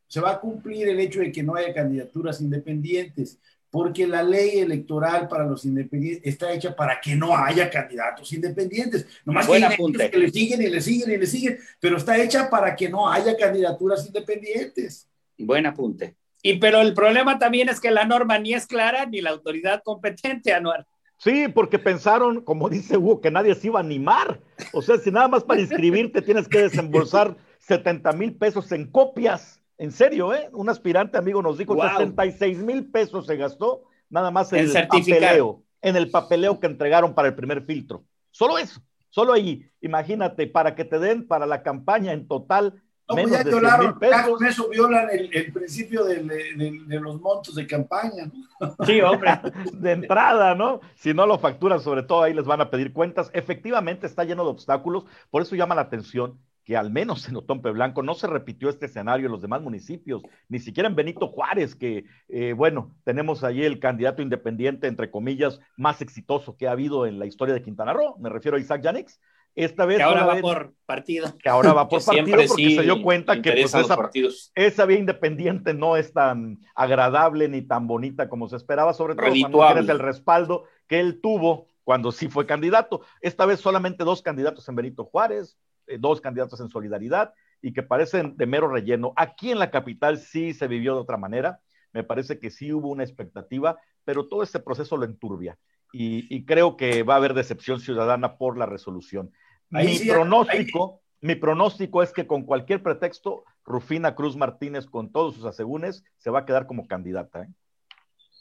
se 0.09 0.21
va 0.21 0.33
a 0.33 0.41
cumplir 0.41 0.89
el 0.89 0.99
hecho 0.99 1.21
de 1.21 1.31
que 1.31 1.43
no 1.43 1.55
haya 1.55 1.73
candidaturas 1.73 2.41
independientes, 2.41 3.39
porque 3.71 4.07
la 4.07 4.23
ley 4.23 4.59
electoral 4.59 5.29
para 5.29 5.45
los 5.45 5.65
independientes 5.65 6.23
está 6.25 6.53
hecha 6.53 6.75
para 6.75 7.01
que 7.01 7.15
no 7.15 7.37
haya 7.37 7.69
candidatos 7.69 8.33
independientes. 8.33 9.07
Nomás 9.25 9.47
Buen 9.47 9.63
que, 9.69 10.19
le 10.19 10.31
siguen 10.31 10.63
y 10.63 10.69
le 10.69 10.81
siguen 10.81 11.13
y 11.13 11.17
le 11.19 11.27
siguen, 11.27 11.59
pero 11.79 11.99
está 11.99 12.17
hecha 12.19 12.49
para 12.49 12.75
que 12.75 12.89
no 12.89 13.11
haya 13.11 13.37
candidaturas 13.37 14.07
independientes. 14.07 15.07
Buen 15.37 15.67
apunte. 15.67 16.17
Y 16.43 16.59
pero 16.59 16.81
el 16.81 16.95
problema 16.95 17.39
también 17.39 17.69
es 17.69 17.81
que 17.81 17.91
la 17.91 18.05
norma 18.05 18.39
ni 18.39 18.55
es 18.55 18.67
clara 18.67 19.05
ni 19.07 19.21
la 19.21 19.31
autoridad 19.31 19.83
competente, 19.85 20.53
Anual. 20.53 20.87
Sí, 21.19 21.49
porque 21.49 21.81
pensaron, 21.81 22.43
como 22.43 22.69
dice 22.69 22.97
Hugo, 22.97 23.21
que 23.21 23.31
nadie 23.31 23.55
se 23.57 23.67
iba 23.67 23.81
a 23.81 23.83
animar. 23.83 24.41
O 24.73 24.81
sea, 24.81 24.99
si 24.99 25.11
nada 25.11 25.27
más 25.27 25.43
para 25.43 25.61
inscribirte 25.61 26.23
tienes 26.23 26.49
que 26.49 26.63
desembolsar 26.63 27.37
70 27.59 28.13
mil 28.13 28.35
pesos 28.37 28.71
en 28.71 28.89
copias. 28.91 29.58
En 29.79 29.93
serio, 29.93 30.35
¿eh? 30.35 30.49
Un 30.53 30.69
aspirante 30.69 31.17
amigo 31.17 31.41
nos 31.41 31.57
dijo 31.57 31.75
wow. 31.75 31.89
66 31.99 32.59
mil 32.59 32.91
pesos 32.91 33.27
se 33.27 33.37
gastó 33.37 33.85
nada 34.11 34.31
más 34.31 34.53
en, 34.53 34.77
el 34.77 34.89
papeleo, 34.89 35.63
en 35.81 35.97
el 35.97 36.11
papeleo 36.11 36.59
que 36.59 36.67
entregaron 36.67 37.15
para 37.15 37.29
el 37.29 37.35
primer 37.35 37.63
filtro. 37.65 38.05
Solo 38.31 38.59
eso, 38.59 38.81
solo 39.09 39.33
ahí. 39.33 39.71
Imagínate, 39.81 40.49
para 40.49 40.75
que 40.75 40.85
te 40.85 40.99
den 40.99 41.27
para 41.27 41.47
la 41.47 41.63
campaña 41.63 42.13
en 42.13 42.27
total 42.27 42.83
no, 43.09 43.15
pues 43.15 43.31
ya, 43.31 43.43
violaron, 43.43 43.99
ya 44.03 44.29
con 44.29 44.45
eso 44.45 44.69
violan 44.69 45.09
el, 45.11 45.35
el 45.35 45.51
principio 45.51 46.05
de, 46.05 46.23
de, 46.25 46.79
de, 46.87 47.01
los 47.01 47.19
montos 47.19 47.55
de 47.55 47.67
campaña. 47.67 48.27
¿no? 48.61 48.77
Sí, 48.85 49.01
hombre, 49.01 49.31
de 49.73 49.93
entrada, 49.93 50.55
¿no? 50.55 50.81
Si 50.95 51.15
no 51.15 51.27
lo 51.27 51.39
facturan, 51.39 51.81
sobre 51.81 52.03
todo 52.03 52.23
ahí 52.23 52.35
les 52.35 52.45
van 52.45 52.61
a 52.61 52.69
pedir 52.69 52.93
cuentas. 52.93 53.31
Efectivamente 53.33 54.07
está 54.07 54.25
lleno 54.25 54.45
de 54.45 54.51
obstáculos, 54.51 55.07
por 55.31 55.41
eso 55.41 55.57
llama 55.57 55.75
la 55.75 55.83
atención 55.83 56.39
que 56.69 56.77
al 56.77 56.91
menos 56.91 57.27
en 57.27 57.37
Otompe 57.37 57.71
Blanco 57.71 58.03
no 58.03 58.13
se 58.13 58.27
repitió 58.27 58.69
este 58.69 58.85
escenario 58.85 59.25
en 59.25 59.33
los 59.33 59.41
demás 59.41 59.63
municipios, 59.63 60.21
ni 60.51 60.59
siquiera 60.59 60.87
en 60.87 60.95
Benito 60.95 61.29
Juárez, 61.29 61.75
que, 61.75 62.05
eh, 62.29 62.53
bueno, 62.53 62.95
tenemos 63.05 63.43
allí 63.43 63.65
el 63.65 63.81
candidato 63.81 64.21
independiente, 64.21 64.87
entre 64.87 65.11
comillas, 65.11 65.61
más 65.79 66.03
exitoso 66.03 66.59
que 66.59 66.69
ha 66.69 66.73
habido 66.73 67.07
en 67.07 67.19
la 67.19 67.25
historia 67.25 67.55
de 67.55 67.63
Quintana 67.63 67.95
Roo, 67.95 68.19
me 68.19 68.29
refiero 68.29 68.59
a 68.59 68.61
Isaac 68.61 68.83
Yanix. 68.83 69.19
Esta 69.55 69.87
vez. 69.87 69.97
Que 69.97 70.03
ahora 70.03 70.27
va 70.27 70.37
por 70.43 70.75
partido. 70.85 71.35
Que 71.43 71.49
ahora 71.49 71.73
va 71.73 71.89
por 71.89 72.05
partido 72.05 72.37
porque 72.47 72.75
se 72.75 72.83
dio 72.83 73.03
cuenta 73.03 73.41
que 73.41 73.51
pues, 73.51 73.75
esa, 73.75 74.11
esa, 74.55 74.85
vía 74.85 74.99
independiente 74.99 75.73
no 75.73 75.97
es 75.97 76.13
tan 76.13 76.59
agradable 76.75 77.49
ni 77.49 77.63
tan 77.63 77.87
bonita 77.87 78.29
como 78.29 78.47
se 78.47 78.57
esperaba, 78.57 78.93
sobre 78.93 79.15
todo 79.15 79.25
cuando 79.31 79.67
tienes 79.69 79.89
el 79.89 79.99
respaldo 80.01 80.65
que 80.87 81.01
él 81.01 81.23
tuvo 81.23 81.67
cuando 81.83 82.13
sí 82.13 82.29
fue 82.29 82.45
candidato. 82.45 83.01
Esta 83.23 83.47
vez 83.47 83.61
solamente 83.61 84.05
dos 84.05 84.21
candidatos 84.21 84.69
en 84.69 84.77
Benito 84.77 85.07
Juárez, 85.07 85.57
dos 85.99 86.21
candidatos 86.21 86.61
en 86.61 86.69
Solidaridad 86.69 87.33
y 87.63 87.73
que 87.73 87.83
parecen 87.83 88.37
de 88.37 88.47
mero 88.47 88.69
relleno. 88.69 89.13
Aquí 89.17 89.51
en 89.51 89.59
la 89.59 89.71
capital 89.71 90.19
sí 90.19 90.55
se 90.55 90.69
vivió 90.69 90.95
de 90.95 91.01
otra 91.01 91.17
manera. 91.17 91.61
Me 91.93 92.05
parece 92.05 92.39
que 92.39 92.51
sí 92.51 92.73
hubo 92.73 92.89
una 92.91 93.05
expectativa, 93.05 93.79
pero 94.05 94.29
todo 94.29 94.43
este 94.43 94.61
proceso 94.61 94.97
lo 94.97 95.05
enturbia. 95.05 95.59
Y, 95.91 96.45
creo 96.45 96.77
que 96.77 97.03
va 97.03 97.15
a 97.15 97.17
haber 97.17 97.33
decepción 97.33 97.81
ciudadana 97.81 98.37
por 98.37 98.59
la 98.59 98.67
resolución. 98.67 99.33
mi 99.71 99.99
pronóstico, 99.99 101.01
mi 101.23 101.35
pronóstico 101.35 102.03
es 102.03 102.13
que 102.13 102.27
con 102.27 102.43
cualquier 102.43 102.83
pretexto, 102.83 103.45
Rufina 103.65 104.15
Cruz 104.15 104.37
Martínez, 104.37 104.87
con 104.87 105.11
todos 105.11 105.35
sus 105.35 105.47
asegúnes, 105.47 106.05
se 106.19 106.31
va 106.31 106.41
a 106.41 106.45
quedar 106.45 106.67
como 106.67 106.87
candidata. 106.87 107.43
¿eh? 107.43 107.49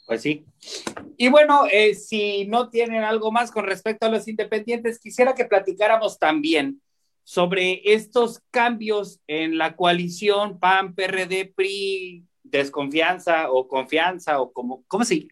Pues 0.06 0.22
sí. 0.22 0.46
Y 1.18 1.30
bueno, 1.30 1.66
eh, 1.72 1.96
si 1.96 2.46
no 2.48 2.70
tienen 2.70 3.04
algo 3.04 3.32
más 3.32 3.52
con 3.52 3.66
respecto 3.66 4.06
a 4.06 4.10
los 4.10 4.28
independientes, 4.28 5.00
quisiera 5.00 5.34
que 5.34 5.46
platicáramos 5.46 6.20
también 6.20 6.82
sobre 7.28 7.82
estos 7.84 8.42
cambios 8.52 9.20
en 9.28 9.58
la 9.58 9.76
coalición 9.76 10.60
PAN, 10.60 10.96
PRD, 10.96 11.52
PRI, 11.54 12.24
desconfianza 12.42 13.52
o 13.52 13.68
confianza 13.68 14.40
o 14.40 14.54
como, 14.54 14.86
¿cómo 14.88 15.04
se? 15.04 15.28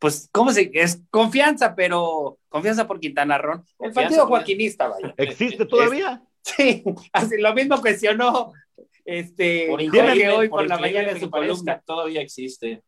Pues, 0.00 0.28
¿cómo 0.32 0.50
se? 0.50 0.72
Es 0.74 1.00
confianza, 1.10 1.76
pero 1.76 2.40
confianza 2.48 2.88
por 2.88 2.98
Quintana 2.98 3.38
Roo. 3.38 3.62
El 3.78 3.92
partido 3.92 4.26
joaquinista, 4.26 4.88
vaya. 4.88 5.14
¿Existe 5.16 5.64
todavía? 5.64 6.20
sí, 6.42 6.82
así 7.12 7.38
lo 7.38 7.54
mismo 7.54 7.80
cuestionó 7.80 8.52
este 9.04 9.68
por 9.68 9.78
que 9.78 10.28
hoy 10.28 10.48
por, 10.48 10.66
la 10.66 10.76
mañana 10.76 11.12
en 11.12 11.20
su 11.20 11.30
columna. 11.30 11.80
Todavía 11.86 12.20
existe. 12.20 12.82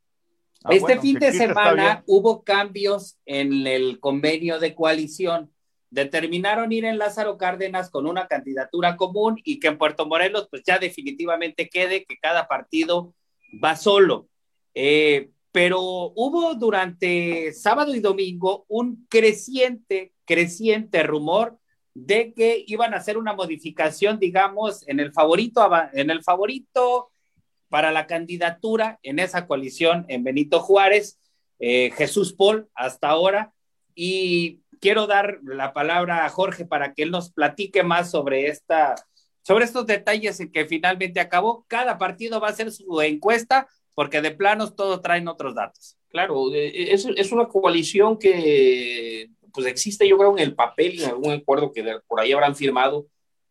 Ah, 0.64 0.70
este 0.73 0.99
fin 0.99 1.20
de 1.20 1.31
semana 1.31 2.03
hubo 2.09 2.42
cambios 2.42 3.16
en 3.27 3.64
el 3.68 4.01
convenio 4.01 4.59
de 4.59 4.75
coalición. 4.75 5.54
Determinaron 5.95 6.73
ir 6.73 6.85
en 6.85 6.99
Lázaro 6.99 7.39
Cárdenas 7.39 7.89
con 7.89 8.09
una 8.09 8.27
candidatura 8.27 8.97
común 8.97 9.41
y 9.45 9.61
que 9.61 9.69
en 9.69 9.79
Puerto 9.79 10.07
Morelos 10.07 10.49
pues 10.51 10.65
ya 10.67 10.81
definitivamente 10.81 11.69
quede 11.69 12.05
que 12.05 12.19
cada 12.19 12.49
partido 12.49 13.15
va 13.63 13.77
solo. 13.77 14.29
Eh, 14.75 15.31
pero 15.53 15.81
hubo 15.81 16.57
durante 16.57 17.53
sábado 17.53 17.95
y 17.95 18.01
domingo 18.01 18.65
un 18.67 19.07
creciente, 19.09 20.13
creciente 20.25 21.05
rumor 21.05 21.61
de 21.95 22.35
que 22.35 22.65
iban 22.67 22.93
a 22.93 22.97
hacer 22.97 23.17
una 23.17 23.33
modificación, 23.33 24.19
digamos, 24.19 24.83
en 24.89 24.99
el 24.99 25.13
favorito, 25.13 25.71
en 25.93 26.11
el 26.11 26.25
favorito 26.25 27.13
para 27.69 27.93
la 27.93 28.09
candidatura 28.09 28.99
en 29.05 29.21
esa 29.21 29.47
coalición 29.47 30.07
en 30.09 30.25
Benito 30.25 30.59
Juárez, 30.59 31.21
eh, 31.61 31.93
Jesús 31.97 32.33
Paul 32.33 32.69
hasta 32.75 33.11
ahora. 33.11 33.54
Y 33.95 34.61
quiero 34.81 35.07
dar 35.07 35.39
la 35.45 35.73
palabra 35.73 36.25
a 36.25 36.29
Jorge 36.29 36.65
para 36.65 36.95
que 36.95 37.03
él 37.03 37.11
nos 37.11 37.31
platique 37.31 37.83
más 37.83 38.11
sobre 38.11 38.49
esta, 38.49 38.95
sobre 39.43 39.65
estos 39.65 39.87
detalles 39.87 40.41
en 40.41 40.51
que 40.53 40.67
finalmente 40.67 41.21
acabó. 41.21 41.65
Cada 41.69 41.99
partido 41.99 42.41
va 42.41 42.49
a 42.49 42.51
hacer 42.51 42.71
su 42.73 43.01
encuesta 43.03 43.69
porque 43.95 44.21
de 44.21 44.33
planos 44.33 44.75
todos 44.75 45.01
traen 45.03 45.29
otros 45.29 45.55
datos. 45.55 45.97
Claro, 46.09 46.53
es, 46.55 47.07
es 47.07 47.33
una 47.33 47.49
coalición 47.49 48.19
que 48.19 49.31
pues 49.55 49.67
existe 49.69 50.09
yo 50.09 50.19
creo 50.19 50.37
en 50.37 50.43
el 50.43 50.55
papel, 50.55 51.01
en 51.01 51.11
algún 51.11 51.33
acuerdo 51.33 51.73
que 51.73 51.85
por 52.09 52.21
ahí 52.21 52.33
habrán 52.33 52.57
firmado, 52.57 53.07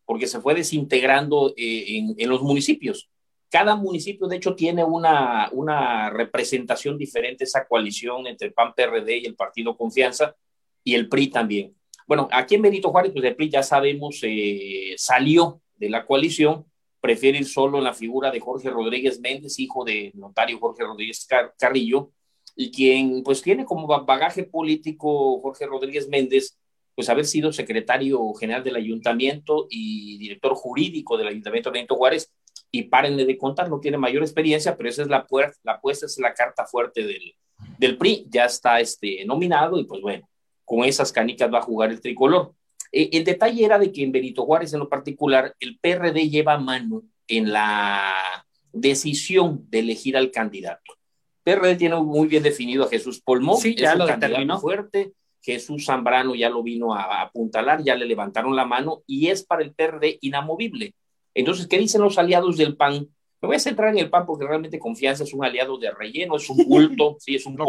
porque 0.05 0.27
se 0.27 0.41
fue 0.41 0.53
desintegrando 0.53 1.53
eh, 1.55 1.97
en, 1.97 2.15
en, 2.17 2.29
los 2.29 2.41
municipios. 2.41 3.09
Cada 3.53 3.75
municipio, 3.75 4.25
de 4.25 4.37
hecho, 4.37 4.55
tiene 4.55 4.83
una, 4.83 5.47
una 5.51 6.09
representación 6.09 6.97
diferente, 6.97 7.43
esa 7.43 7.67
coalición 7.67 8.25
entre 8.25 8.49
PAN-PRD 8.49 9.19
y 9.19 9.25
el 9.27 9.35
Partido 9.35 9.77
Confianza 9.77 10.35
y 10.83 10.95
el 10.95 11.07
PRI 11.07 11.27
también. 11.27 11.75
Bueno, 12.07 12.27
aquí 12.31 12.55
en 12.55 12.63
Benito 12.63 12.89
Juárez, 12.89 13.11
pues 13.11 13.23
el 13.23 13.35
PRI 13.35 13.51
ya 13.51 13.61
sabemos, 13.61 14.21
eh, 14.23 14.95
salió 14.97 15.61
de 15.75 15.87
la 15.91 16.03
coalición, 16.03 16.65
prefiere 16.99 17.37
ir 17.37 17.45
solo 17.45 17.77
en 17.77 17.83
la 17.83 17.93
figura 17.93 18.31
de 18.31 18.39
Jorge 18.39 18.71
Rodríguez 18.71 19.19
Méndez, 19.19 19.59
hijo 19.59 19.85
del 19.85 20.13
notario 20.15 20.57
Jorge 20.57 20.83
Rodríguez 20.83 21.27
Carrillo, 21.59 22.09
y 22.55 22.71
quien 22.71 23.21
pues 23.21 23.43
tiene 23.43 23.65
como 23.65 23.85
bagaje 24.03 24.45
político 24.45 25.39
Jorge 25.41 25.67
Rodríguez 25.67 26.09
Méndez, 26.09 26.57
pues 26.95 27.07
haber 27.07 27.25
sido 27.25 27.53
secretario 27.53 28.33
general 28.33 28.63
del 28.63 28.77
ayuntamiento 28.77 29.67
y 29.69 30.17
director 30.17 30.55
jurídico 30.55 31.17
del 31.17 31.27
ayuntamiento 31.27 31.69
de 31.69 31.73
Benito 31.73 31.95
Juárez, 31.95 32.33
y 32.75 32.83
párenle 32.83 33.23
de 33.25 33.37
contar, 33.37 33.69
no 33.69 33.79
tiene 33.79 33.99
mayor 33.99 34.23
experiencia, 34.23 34.75
pero 34.75 34.89
esa 34.89 35.03
es 35.03 35.07
la, 35.07 35.27
puerta, 35.27 35.55
la 35.61 35.73
apuesta, 35.73 36.07
es 36.07 36.17
la 36.17 36.33
carta 36.33 36.65
fuerte 36.65 37.03
del, 37.03 37.35
del 37.77 37.97
PRI, 37.99 38.25
ya 38.31 38.45
está 38.45 38.79
este, 38.79 39.23
nominado 39.25 39.77
y 39.77 39.83
pues 39.83 40.01
bueno, 40.01 40.27
con 40.65 40.83
esas 40.83 41.11
canicas 41.11 41.53
va 41.53 41.59
a 41.59 41.61
jugar 41.61 41.91
el 41.91 42.01
tricolor. 42.01 42.55
Eh, 42.91 43.09
el 43.13 43.23
detalle 43.23 43.63
era 43.63 43.77
de 43.77 43.91
que 43.91 44.01
en 44.01 44.11
Benito 44.11 44.43
Juárez 44.43 44.73
en 44.73 44.79
lo 44.79 44.89
particular, 44.89 45.53
el 45.59 45.77
PRD 45.77 46.29
lleva 46.29 46.57
mano 46.57 47.03
en 47.27 47.53
la 47.53 48.43
decisión 48.71 49.67
de 49.69 49.79
elegir 49.79 50.17
al 50.17 50.31
candidato. 50.31 50.95
PRD 51.43 51.75
tiene 51.75 51.97
muy 51.97 52.27
bien 52.27 52.41
definido 52.41 52.85
a 52.85 52.89
Jesús 52.89 53.21
Polmón, 53.21 53.57
sí, 53.57 53.75
ya 53.75 53.93
lo 53.93 54.07
determinó 54.07 54.59
fuerte, 54.59 55.13
Jesús 55.43 55.85
Zambrano 55.85 56.33
ya 56.33 56.49
lo 56.49 56.63
vino 56.63 56.95
a 56.95 57.21
apuntalar, 57.21 57.83
ya 57.83 57.93
le 57.93 58.07
levantaron 58.07 58.55
la 58.55 58.65
mano 58.65 59.03
y 59.05 59.27
es 59.27 59.43
para 59.43 59.61
el 59.61 59.75
PRD 59.75 60.17
inamovible. 60.21 60.95
Entonces, 61.33 61.67
¿qué 61.67 61.77
dicen 61.77 62.01
los 62.01 62.17
aliados 62.17 62.57
del 62.57 62.75
PAN? 62.75 63.07
Me 63.41 63.47
voy 63.47 63.55
a 63.55 63.59
centrar 63.59 63.89
en 63.89 63.99
el 63.99 64.09
PAN 64.09 64.25
porque 64.25 64.45
realmente 64.45 64.79
confianza 64.79 65.23
es 65.23 65.33
un 65.33 65.43
aliado 65.43 65.77
de 65.77 65.91
relleno, 65.91 66.35
es 66.35 66.49
un 66.49 66.57
bulto, 66.67 67.17
sí, 67.19 67.35
es 67.35 67.45
un 67.45 67.55
no 67.55 67.65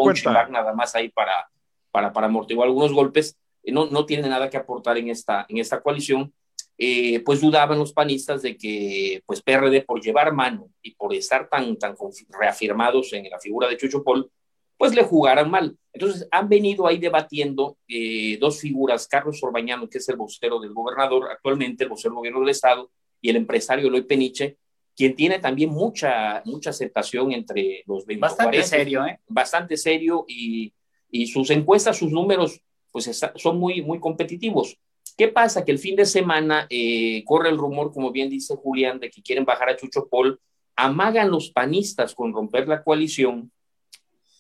nada 0.51 0.73
más 0.75 0.95
ahí 0.95 1.09
para, 1.09 1.49
para, 1.91 2.13
para 2.13 2.27
amortiguar 2.27 2.69
algunos 2.69 2.93
golpes. 2.93 3.37
Eh, 3.63 3.73
no, 3.73 3.87
no 3.87 4.07
tiene 4.07 4.29
nada 4.29 4.49
que 4.51 4.57
aportar 4.57 4.99
en 4.99 5.09
esta, 5.09 5.47
en 5.49 5.59
esta 5.59 5.81
coalición. 5.81 6.33
Eh, 6.77 7.21
pues 7.25 7.41
dudaban 7.41 7.79
los 7.79 7.93
panistas 7.93 8.43
de 8.43 8.57
que 8.57 9.23
pues 9.27 9.41
PRD 9.43 9.83
por 9.83 10.01
llevar 10.01 10.33
mano 10.33 10.71
y 10.83 10.93
por 10.97 11.15
estar 11.15 11.49
tan, 11.49 11.77
tan 11.77 11.95
reafirmados 12.29 13.13
en 13.13 13.31
la 13.31 13.39
figura 13.39 13.69
de 13.69 13.77
Chucho 13.77 14.03
Paul, 14.03 14.29
pues 14.77 14.95
le 14.95 15.05
jugaran 15.05 15.51
mal. 15.51 15.77
Entonces 15.93 16.27
han 16.31 16.49
venido 16.49 16.87
ahí 16.87 16.99
debatiendo 16.99 17.79
eh, 17.87 18.39
dos 18.41 18.61
figuras, 18.61 19.07
Carlos 19.07 19.43
Orbañano, 19.43 19.89
que 19.89 19.99
es 19.99 20.09
el 20.09 20.17
vocero 20.17 20.59
del 20.59 20.73
gobernador 20.73 21.31
actualmente, 21.31 21.85
el 21.85 21.91
vocero 21.91 22.11
del 22.11 22.19
gobierno 22.19 22.41
del 22.41 22.49
estado, 22.49 22.91
y 23.25 23.31
el 23.31 23.37
empresario 23.37 23.89
Eloy 23.89 24.03
Peniche, 24.03 24.59
quien 24.95 25.17
tiene 25.17 25.39
también 25.39 25.71
mucha, 25.71 26.43
mucha 26.45 26.69
aceptación 26.69 27.33
entre 27.33 27.83
los 27.87 28.05
Bastante 28.19 28.63
serio, 28.63 29.07
¿eh? 29.07 29.19
Bastante 29.27 29.79
serio 29.79 30.27
y, 30.29 30.75
y 31.11 31.27
sus 31.27 31.49
encuestas, 31.49 31.97
sus 31.97 32.13
números, 32.13 32.61
pues 32.93 33.11
son 33.37 33.59
muy, 33.59 33.81
muy 33.81 33.99
competitivos. 33.99 34.77
¿Qué 35.17 35.29
pasa? 35.29 35.65
Que 35.65 35.73
el 35.73 35.79
fin 35.79 35.97
de 35.97 36.05
semana 36.05 36.67
eh, 36.69 37.25
corre 37.25 37.49
el 37.49 37.57
rumor, 37.57 37.95
como 37.95 38.13
bien 38.13 38.29
dice 38.29 38.57
Julián, 38.57 39.01
de 39.01 39.09
que 39.09 39.23
quieren 39.23 39.47
bajar 39.47 39.71
a 39.71 39.77
Chucho 39.77 40.07
Paul, 40.07 40.39
amagan 40.77 41.31
los 41.31 41.51
panistas 41.51 42.15
con 42.15 42.35
romper 42.35 42.69
la 42.69 42.85
coalición 42.85 43.51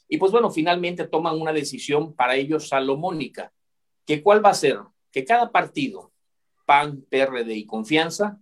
y 0.08 0.18
pues 0.18 0.30
bueno, 0.30 0.50
finalmente 0.50 1.08
toman 1.08 1.40
una 1.40 1.54
decisión 1.54 2.14
para 2.14 2.36
ellos 2.36 2.68
salomónica, 2.68 3.50
que 4.04 4.22
cuál 4.22 4.44
va 4.44 4.50
a 4.50 4.54
ser, 4.54 4.78
que 5.10 5.24
cada 5.24 5.50
partido, 5.50 6.12
PAN, 6.66 7.06
PRD 7.08 7.54
y 7.54 7.64
Confianza, 7.64 8.38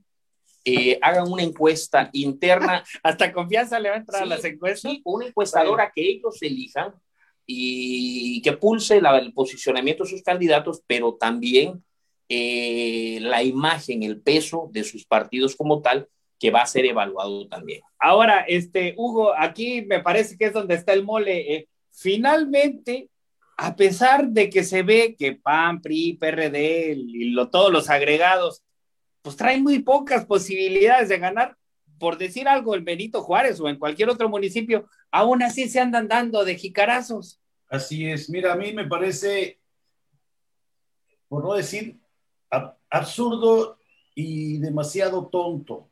eh, 0.64 0.98
hagan 1.02 1.30
una 1.30 1.42
encuesta 1.42 2.10
interna. 2.12 2.84
Hasta 3.02 3.32
confianza 3.32 3.78
le 3.78 3.90
va 3.90 3.96
a 3.96 3.98
entrar 3.98 4.22
a 4.22 4.26
las 4.26 4.44
encuestas. 4.44 4.92
una 5.04 5.26
encuestadora 5.26 5.92
que 5.94 6.02
ellos 6.02 6.40
elijan 6.40 6.94
y 7.44 8.40
que 8.42 8.52
pulse 8.52 8.98
el 8.98 9.32
posicionamiento 9.32 10.04
de 10.04 10.10
sus 10.10 10.22
candidatos, 10.22 10.82
pero 10.86 11.14
también 11.14 11.82
eh, 12.28 13.18
la 13.20 13.42
imagen, 13.42 14.02
el 14.02 14.20
peso 14.20 14.70
de 14.72 14.84
sus 14.84 15.04
partidos 15.04 15.56
como 15.56 15.82
tal, 15.82 16.08
que 16.38 16.50
va 16.50 16.62
a 16.62 16.66
ser 16.66 16.86
evaluado 16.86 17.46
también. 17.46 17.82
Ahora, 17.98 18.40
este, 18.48 18.94
Hugo, 18.96 19.32
aquí 19.36 19.82
me 19.82 20.00
parece 20.00 20.36
que 20.36 20.46
es 20.46 20.52
donde 20.52 20.74
está 20.74 20.92
el 20.92 21.04
mole. 21.04 21.54
Eh, 21.54 21.68
finalmente, 21.90 23.10
a 23.56 23.76
pesar 23.76 24.28
de 24.28 24.48
que 24.48 24.64
se 24.64 24.82
ve 24.82 25.14
que 25.16 25.34
PAN, 25.34 25.82
PRI, 25.82 26.14
PRD 26.14 26.94
y 26.96 27.24
lo, 27.30 27.50
todos 27.50 27.72
los 27.72 27.90
agregados 27.90 28.62
pues 29.22 29.36
traen 29.36 29.62
muy 29.62 29.78
pocas 29.78 30.26
posibilidades 30.26 31.08
de 31.08 31.18
ganar, 31.18 31.56
por 31.98 32.18
decir 32.18 32.48
algo, 32.48 32.74
en 32.74 32.84
Benito 32.84 33.22
Juárez 33.22 33.60
o 33.60 33.68
en 33.68 33.78
cualquier 33.78 34.10
otro 34.10 34.28
municipio, 34.28 34.88
aún 35.10 35.42
así 35.42 35.68
se 35.68 35.80
andan 35.80 36.08
dando 36.08 36.44
de 36.44 36.56
jicarazos. 36.56 37.40
Así 37.68 38.06
es, 38.06 38.28
mira, 38.28 38.52
a 38.52 38.56
mí 38.56 38.72
me 38.72 38.86
parece, 38.86 39.60
por 41.28 41.44
no 41.44 41.54
decir 41.54 41.98
absurdo, 42.90 43.78
y 44.14 44.58
demasiado 44.58 45.26
tonto 45.26 45.88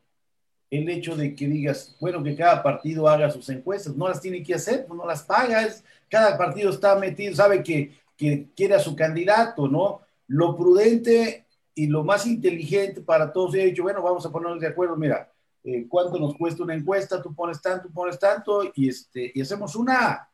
el 0.69 0.87
hecho 0.89 1.17
de 1.17 1.35
que 1.35 1.47
digas, 1.47 1.97
bueno, 1.99 2.23
que 2.23 2.35
cada 2.35 2.63
partido 2.63 3.09
haga 3.09 3.29
sus 3.29 3.49
encuestas, 3.49 3.95
no 3.95 4.07
las 4.07 4.21
tiene 4.21 4.41
que 4.41 4.53
hacer, 4.53 4.85
pues 4.85 4.97
no 4.97 5.05
las 5.05 5.23
pagas, 5.23 5.83
cada 6.07 6.37
partido 6.37 6.69
está 6.69 6.95
metido, 6.95 7.35
sabe 7.35 7.61
que, 7.61 7.99
que 8.15 8.47
quiere 8.55 8.75
a 8.75 8.79
su 8.79 8.95
candidato, 8.95 9.67
¿no? 9.67 10.01
Lo 10.27 10.55
prudente 10.55 11.45
y 11.75 11.87
lo 11.87 12.03
más 12.03 12.25
inteligente 12.27 13.01
para 13.01 13.31
todos, 13.31 13.55
he 13.55 13.65
dicho, 13.65 13.83
bueno, 13.83 14.01
vamos 14.01 14.25
a 14.25 14.31
ponernos 14.31 14.59
de 14.59 14.67
acuerdo, 14.67 14.95
mira, 14.95 15.31
eh, 15.63 15.85
cuánto 15.87 16.17
nos 16.19 16.35
cuesta 16.35 16.63
una 16.63 16.73
encuesta, 16.75 17.21
tú 17.21 17.33
pones 17.33 17.61
tanto, 17.61 17.87
tú 17.87 17.93
pones 17.93 18.17
tanto, 18.19 18.63
y, 18.75 18.89
este, 18.89 19.31
y 19.33 19.41
hacemos 19.41 19.75
una. 19.75 20.27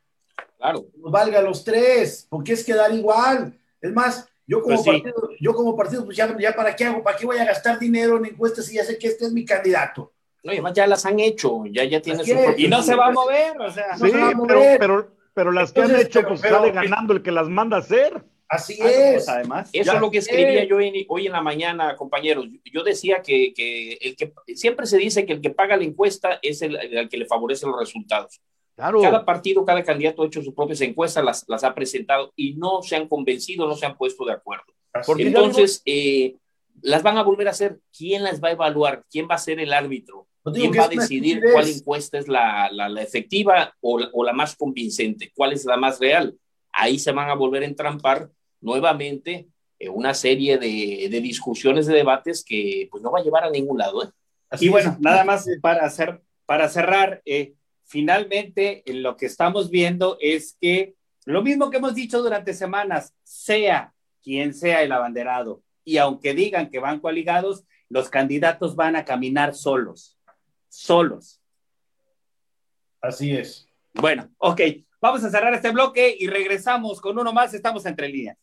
Claro. 0.56 0.86
Nos 0.96 1.12
valga 1.12 1.40
los 1.42 1.62
tres, 1.64 2.26
porque 2.28 2.54
es 2.54 2.64
quedar 2.64 2.92
igual. 2.92 3.56
Es 3.80 3.92
más, 3.92 4.26
yo 4.46 4.62
como, 4.62 4.74
Pues 4.76 4.84
sí. 4.84 4.90
partido, 5.02 5.30
yo 5.40 5.54
como 5.54 5.76
partido, 5.76 6.04
pues 6.04 6.16
ya, 6.16 6.36
ya 6.38 6.54
para 6.54 6.74
qué 6.74 6.84
hago, 6.86 7.02
para 7.02 7.16
qué 7.16 7.26
voy 7.26 7.36
a 7.38 7.44
gastar 7.44 7.78
dinero 7.78 8.16
en 8.16 8.26
encuestas 8.26 8.66
si 8.66 8.74
ya 8.76 8.84
sé 8.84 8.98
que 8.98 9.08
este 9.08 9.26
es 9.26 9.32
mi 9.32 9.44
candidato. 9.44 10.12
No, 10.42 10.52
y 10.52 10.56
además 10.56 10.72
ya 10.72 10.86
las 10.86 11.04
han 11.04 11.20
hecho, 11.20 11.64
ya, 11.66 11.84
ya 11.84 12.00
tiene 12.00 12.24
su 12.24 12.32
Y 12.56 12.68
no 12.68 12.82
se 12.82 12.94
va 12.94 13.08
a 13.08 13.12
mover, 13.12 13.60
o 13.60 13.70
sea. 13.70 13.96
No 13.98 14.06
Sí, 14.06 14.10
se 14.12 14.16
va 14.18 14.26
a 14.26 14.30
pero, 14.30 14.38
mover. 14.38 14.78
pero, 14.78 15.08
pero 15.34 15.52
las 15.52 15.72
que 15.72 15.80
han 15.80 15.86
Entonces, 15.86 16.06
hecho, 16.08 16.18
pero- 16.20 16.28
pues 16.30 16.40
pero- 16.40 16.56
sale 16.60 16.72
ganando 16.72 17.12
el 17.12 17.22
que 17.22 17.30
las 17.32 17.48
manda 17.48 17.76
a 17.76 17.80
hacer. 17.80 18.24
Así 18.48 18.78
Ah, 18.80 18.84
no, 18.84 18.88
es. 18.90 19.12
pues, 19.12 19.28
además. 19.28 19.70
Eso 19.72 19.84
Ya 19.84 19.92
es 19.96 20.00
lo 20.00 20.10
que 20.10 20.18
escribía 20.18 20.64
yo 20.64 20.80
en- 20.80 21.04
hoy 21.08 21.26
en 21.26 21.32
la 21.32 21.42
mañana, 21.42 21.96
compañeros. 21.96 22.46
Yo 22.72 22.82
decía 22.82 23.20
que, 23.22 23.52
que 23.52 23.92
el 24.00 24.16
que 24.16 24.32
siempre 24.56 24.86
se 24.86 24.96
dice 24.98 25.26
que 25.26 25.34
el 25.34 25.40
que 25.40 25.50
paga 25.50 25.76
la 25.76 25.84
encuesta 25.84 26.38
es 26.42 26.62
el, 26.62 26.76
el 26.76 27.08
que 27.08 27.18
le 27.18 27.26
favorece 27.26 27.66
los 27.66 27.78
resultados. 27.78 28.40
Claro. 28.74 29.00
Cada 29.02 29.24
partido, 29.24 29.64
cada 29.64 29.82
candidato 29.82 30.22
ha 30.22 30.26
hecho 30.26 30.42
sus 30.42 30.54
propias 30.54 30.80
encuestas, 30.80 31.24
las, 31.24 31.44
las 31.48 31.64
ha 31.64 31.74
presentado 31.74 32.32
y 32.36 32.54
no 32.54 32.80
se 32.82 32.96
han 32.96 33.08
convencido, 33.08 33.66
no 33.66 33.74
se 33.76 33.84
han 33.86 33.96
puesto 33.96 34.24
de 34.24 34.32
acuerdo. 34.32 34.64
Porque 35.04 35.24
Entonces, 35.24 35.82
eh, 35.84 36.36
las 36.80 37.02
van 37.02 37.18
a 37.18 37.22
volver 37.24 37.48
a 37.48 37.50
hacer. 37.50 37.78
¿Quién 37.96 38.22
las 38.22 38.40
va 38.42 38.48
a 38.48 38.52
evaluar? 38.52 39.04
¿Quién 39.10 39.26
va 39.30 39.34
a 39.34 39.38
ser 39.38 39.58
el 39.60 39.72
árbitro? 39.72 40.26
Digo 40.44 40.70
¿Quién 40.70 40.80
va 40.82 40.86
a 40.86 40.88
decidir 40.88 41.42
cuál 41.52 41.68
encuesta 41.68 42.18
es 42.18 42.28
la, 42.28 42.70
la- 42.72 42.88
la 42.88 43.02
efectiva 43.02 43.74
o 43.82 43.98
la, 43.98 44.08
o 44.12 44.24
la 44.24 44.32
más 44.32 44.56
convincente? 44.56 45.30
¿Cuál 45.34 45.52
es 45.52 45.64
la 45.66 45.76
más 45.76 45.98
real? 45.98 46.38
Ahí 46.72 46.98
se 46.98 47.10
van 47.12 47.28
a 47.28 47.34
volver 47.34 47.64
a 47.64 47.66
entrampar 47.66 48.30
nuevamente 48.60 49.48
eh, 49.78 49.88
una 49.88 50.14
serie 50.14 50.58
de, 50.58 51.08
de 51.10 51.20
discusiones, 51.20 51.86
de 51.86 51.94
debates 51.94 52.44
que 52.44 52.88
pues 52.90 53.02
no 53.02 53.12
va 53.12 53.20
a 53.20 53.22
llevar 53.22 53.44
a 53.44 53.50
ningún 53.50 53.78
lado. 53.78 54.04
¿eh? 54.04 54.10
Así 54.50 54.66
Y 54.66 54.68
bueno, 54.68 54.92
es. 54.92 55.00
nada 55.00 55.24
más 55.24 55.46
para, 55.60 55.84
hacer, 55.84 56.20
para 56.46 56.68
cerrar, 56.68 57.22
eh, 57.24 57.54
finalmente 57.84 58.82
eh, 58.86 58.94
lo 58.94 59.16
que 59.16 59.26
estamos 59.26 59.70
viendo 59.70 60.16
es 60.20 60.56
que 60.60 60.94
lo 61.24 61.42
mismo 61.42 61.70
que 61.70 61.76
hemos 61.76 61.94
dicho 61.94 62.22
durante 62.22 62.54
semanas, 62.54 63.14
sea 63.22 63.92
quien 64.22 64.54
sea 64.54 64.82
el 64.82 64.92
abanderado, 64.92 65.62
y 65.84 65.98
aunque 65.98 66.34
digan 66.34 66.70
que 66.70 66.78
van 66.78 67.00
coaligados, 67.00 67.64
los 67.88 68.08
candidatos 68.08 68.76
van 68.76 68.96
a 68.96 69.04
caminar 69.04 69.54
solos, 69.54 70.18
solos. 70.68 71.40
Así 73.00 73.32
es. 73.32 73.68
Bueno, 73.94 74.28
ok, 74.38 74.60
vamos 75.00 75.24
a 75.24 75.30
cerrar 75.30 75.54
este 75.54 75.70
bloque 75.70 76.14
y 76.18 76.26
regresamos 76.26 77.00
con 77.00 77.18
uno 77.18 77.32
más, 77.32 77.54
estamos 77.54 77.86
entre 77.86 78.08
líneas. 78.08 78.36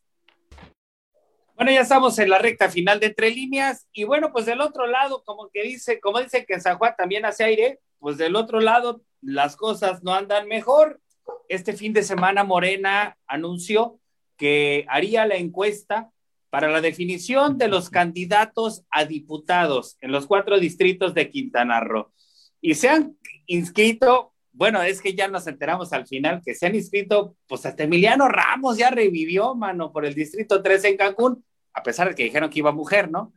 Bueno, 1.56 1.72
ya 1.72 1.82
estamos 1.82 2.20
en 2.20 2.30
la 2.30 2.38
recta 2.38 2.70
final 2.70 3.00
de 3.00 3.08
entre 3.08 3.32
líneas 3.32 3.88
y 3.94 4.04
bueno, 4.04 4.34
pues 4.34 4.46
del 4.46 4.60
otro 4.60 4.88
lado, 4.88 5.24
como 5.24 5.50
que 5.50 5.64
dice, 5.64 6.02
como 6.02 6.20
dice 6.20 6.46
que 6.46 6.56
en 6.56 6.62
San 6.62 6.78
Juan 6.78 6.96
también 6.98 7.26
hace 7.26 7.46
aire, 7.46 7.80
pues 7.98 8.18
del 8.18 8.36
otro 8.36 8.60
lado 8.60 9.02
las 9.22 9.56
cosas 9.56 10.04
no 10.04 10.14
andan 10.14 10.50
mejor. 10.50 11.00
Este 11.48 11.72
fin 11.72 11.94
de 11.94 12.04
semana 12.04 12.44
Morena 12.44 13.18
anunció 13.26 14.02
que 14.36 14.86
haría 14.90 15.26
la 15.26 15.36
encuesta 15.36 16.12
para 16.50 16.68
la 16.68 16.82
definición 16.82 17.58
de 17.58 17.70
los 17.70 17.90
candidatos 17.90 18.84
a 18.90 19.06
diputados 19.06 19.98
en 20.02 20.12
los 20.12 20.28
cuatro 20.28 20.60
distritos 20.60 21.14
de 21.14 21.30
Quintana 21.30 21.80
Roo. 21.80 22.12
Y 22.60 22.76
se 22.76 22.90
han 22.90 23.18
inscrito, 23.46 24.34
bueno, 24.58 24.82
es 24.82 25.02
que 25.02 25.14
ya 25.14 25.28
nos 25.28 25.48
enteramos 25.48 25.92
al 25.94 26.08
final 26.08 26.42
que 26.44 26.56
se 26.56 26.66
han 26.66 26.76
inscrito, 26.76 27.36
pues 27.48 27.66
hasta 27.66 27.84
Emiliano 27.84 28.28
Ramos 28.30 28.78
ya 28.78 28.90
revivió, 28.90 29.54
mano, 29.56 29.92
por 29.92 30.06
el 30.06 30.14
distrito 30.16 30.62
3 30.64 30.84
en 30.86 30.98
Cancún, 30.98 31.44
a 31.74 31.84
pesar 31.84 32.10
de 32.10 32.16
que 32.16 32.24
dijeron 32.24 32.50
que 32.50 32.60
iba 32.60 32.72
mujer, 32.72 33.12
¿no? 33.12 33.34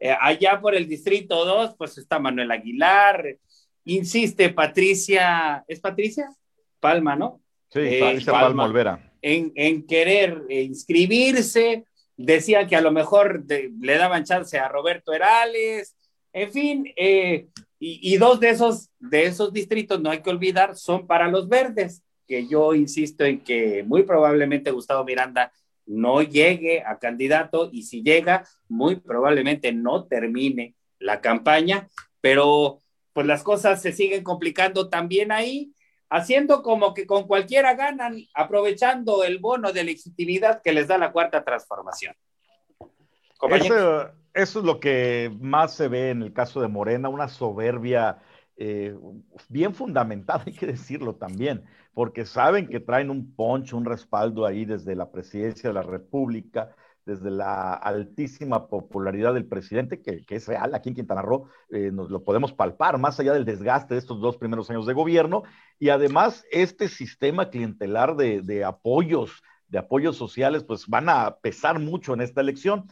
Eh, 0.00 0.16
allá 0.20 0.60
por 0.60 0.74
el 0.74 0.88
distrito 0.88 1.44
2, 1.44 1.74
pues 1.76 1.98
está 1.98 2.18
Manuel 2.18 2.50
Aguilar, 2.50 3.36
insiste 3.84 4.48
Patricia, 4.48 5.64
¿es 5.68 5.78
Patricia? 5.80 6.28
Palma, 6.80 7.14
¿no? 7.16 7.40
Sí, 7.68 7.80
Eh, 7.80 8.00
Patricia 8.00 8.32
Palma. 8.32 8.46
Palma 8.48 8.64
Olvera. 8.64 9.12
en, 9.20 9.52
en 9.54 9.86
querer 9.86 10.42
inscribirse, 10.48 11.84
decían 12.16 12.66
que 12.66 12.76
a 12.76 12.80
lo 12.80 12.92
mejor 12.92 13.44
de- 13.44 13.70
le 13.80 13.96
daban 13.96 14.24
chance 14.24 14.58
a 14.58 14.68
Roberto 14.68 15.12
Herales, 15.12 15.96
en 16.32 16.50
fin, 16.52 16.92
eh, 16.96 17.46
y, 17.84 18.14
y 18.14 18.16
dos 18.16 18.38
de 18.38 18.50
esos, 18.50 18.90
de 19.00 19.24
esos 19.24 19.52
distritos, 19.52 20.00
no 20.00 20.10
hay 20.10 20.22
que 20.22 20.30
olvidar, 20.30 20.76
son 20.76 21.08
para 21.08 21.26
los 21.26 21.48
verdes, 21.48 22.04
que 22.28 22.46
yo 22.46 22.74
insisto 22.74 23.24
en 23.24 23.42
que 23.42 23.82
muy 23.82 24.04
probablemente 24.04 24.70
Gustavo 24.70 25.04
Miranda 25.04 25.52
no 25.84 26.22
llegue 26.22 26.84
a 26.86 27.00
candidato 27.00 27.70
y 27.72 27.82
si 27.82 28.04
llega, 28.04 28.46
muy 28.68 29.00
probablemente 29.00 29.72
no 29.72 30.04
termine 30.04 30.76
la 31.00 31.20
campaña, 31.20 31.88
pero 32.20 32.78
pues 33.12 33.26
las 33.26 33.42
cosas 33.42 33.82
se 33.82 33.90
siguen 33.90 34.22
complicando 34.22 34.88
también 34.88 35.32
ahí 35.32 35.74
haciendo 36.08 36.62
como 36.62 36.94
que 36.94 37.04
con 37.04 37.26
cualquiera 37.26 37.74
ganan, 37.74 38.16
aprovechando 38.32 39.24
el 39.24 39.40
bono 39.40 39.72
de 39.72 39.82
legitimidad 39.82 40.62
que 40.62 40.72
les 40.72 40.86
da 40.86 40.98
la 40.98 41.10
cuarta 41.10 41.42
transformación. 41.42 42.14
Compañero. 43.38 44.21
Eso, 44.34 44.60
es 44.60 44.64
lo 44.64 44.80
que 44.80 45.30
más 45.40 45.74
se 45.74 45.88
ve 45.88 46.10
en 46.10 46.22
el 46.22 46.32
caso 46.32 46.60
de 46.60 46.68
Morena, 46.68 47.10
una 47.10 47.28
soberbia 47.28 48.18
eh, 48.56 48.96
bien 49.48 49.74
fundamentada, 49.74 50.42
hay 50.46 50.52
que 50.54 50.66
decirlo 50.66 51.16
también, 51.16 51.64
porque 51.92 52.24
saben 52.24 52.68
que 52.68 52.80
traen 52.80 53.10
un 53.10 53.34
poncho, 53.34 53.76
un 53.76 53.84
respaldo 53.84 54.46
ahí 54.46 54.64
desde 54.64 54.96
la 54.96 55.10
presidencia 55.10 55.68
de 55.68 55.74
la 55.74 55.82
República, 55.82 56.74
desde 57.04 57.30
la 57.30 57.74
altísima 57.74 58.68
popularidad 58.68 59.34
del 59.34 59.46
presidente, 59.46 60.00
que, 60.00 60.24
es 60.28 60.46
real 60.46 60.74
aquí 60.74 60.90
en 60.90 60.94
Quintana 60.94 61.20
Roo, 61.20 61.48
eh, 61.70 61.90
nos 61.92 62.10
lo 62.10 62.22
podemos 62.22 62.52
palpar, 62.52 62.96
más 62.98 63.18
allá 63.20 63.34
del 63.34 63.44
desgaste 63.44 63.94
de 63.94 64.00
estos 64.00 64.20
dos 64.20 64.36
primeros 64.38 64.70
años 64.70 64.86
de 64.86 64.94
gobierno, 64.94 65.42
y 65.78 65.88
además 65.88 66.44
este 66.52 66.88
sistema 66.88 67.50
clientelar 67.50 68.16
de 68.16 68.64
apoyos, 68.64 69.42
de 69.68 69.78
apoyos 69.78 70.16
sociales, 70.16 70.64
pues 70.64 70.86
van 70.86 71.08
a 71.08 71.36
pesar 71.36 71.78
mucho 71.80 72.14
en 72.14 72.20
esta 72.20 72.40
elección. 72.40 72.86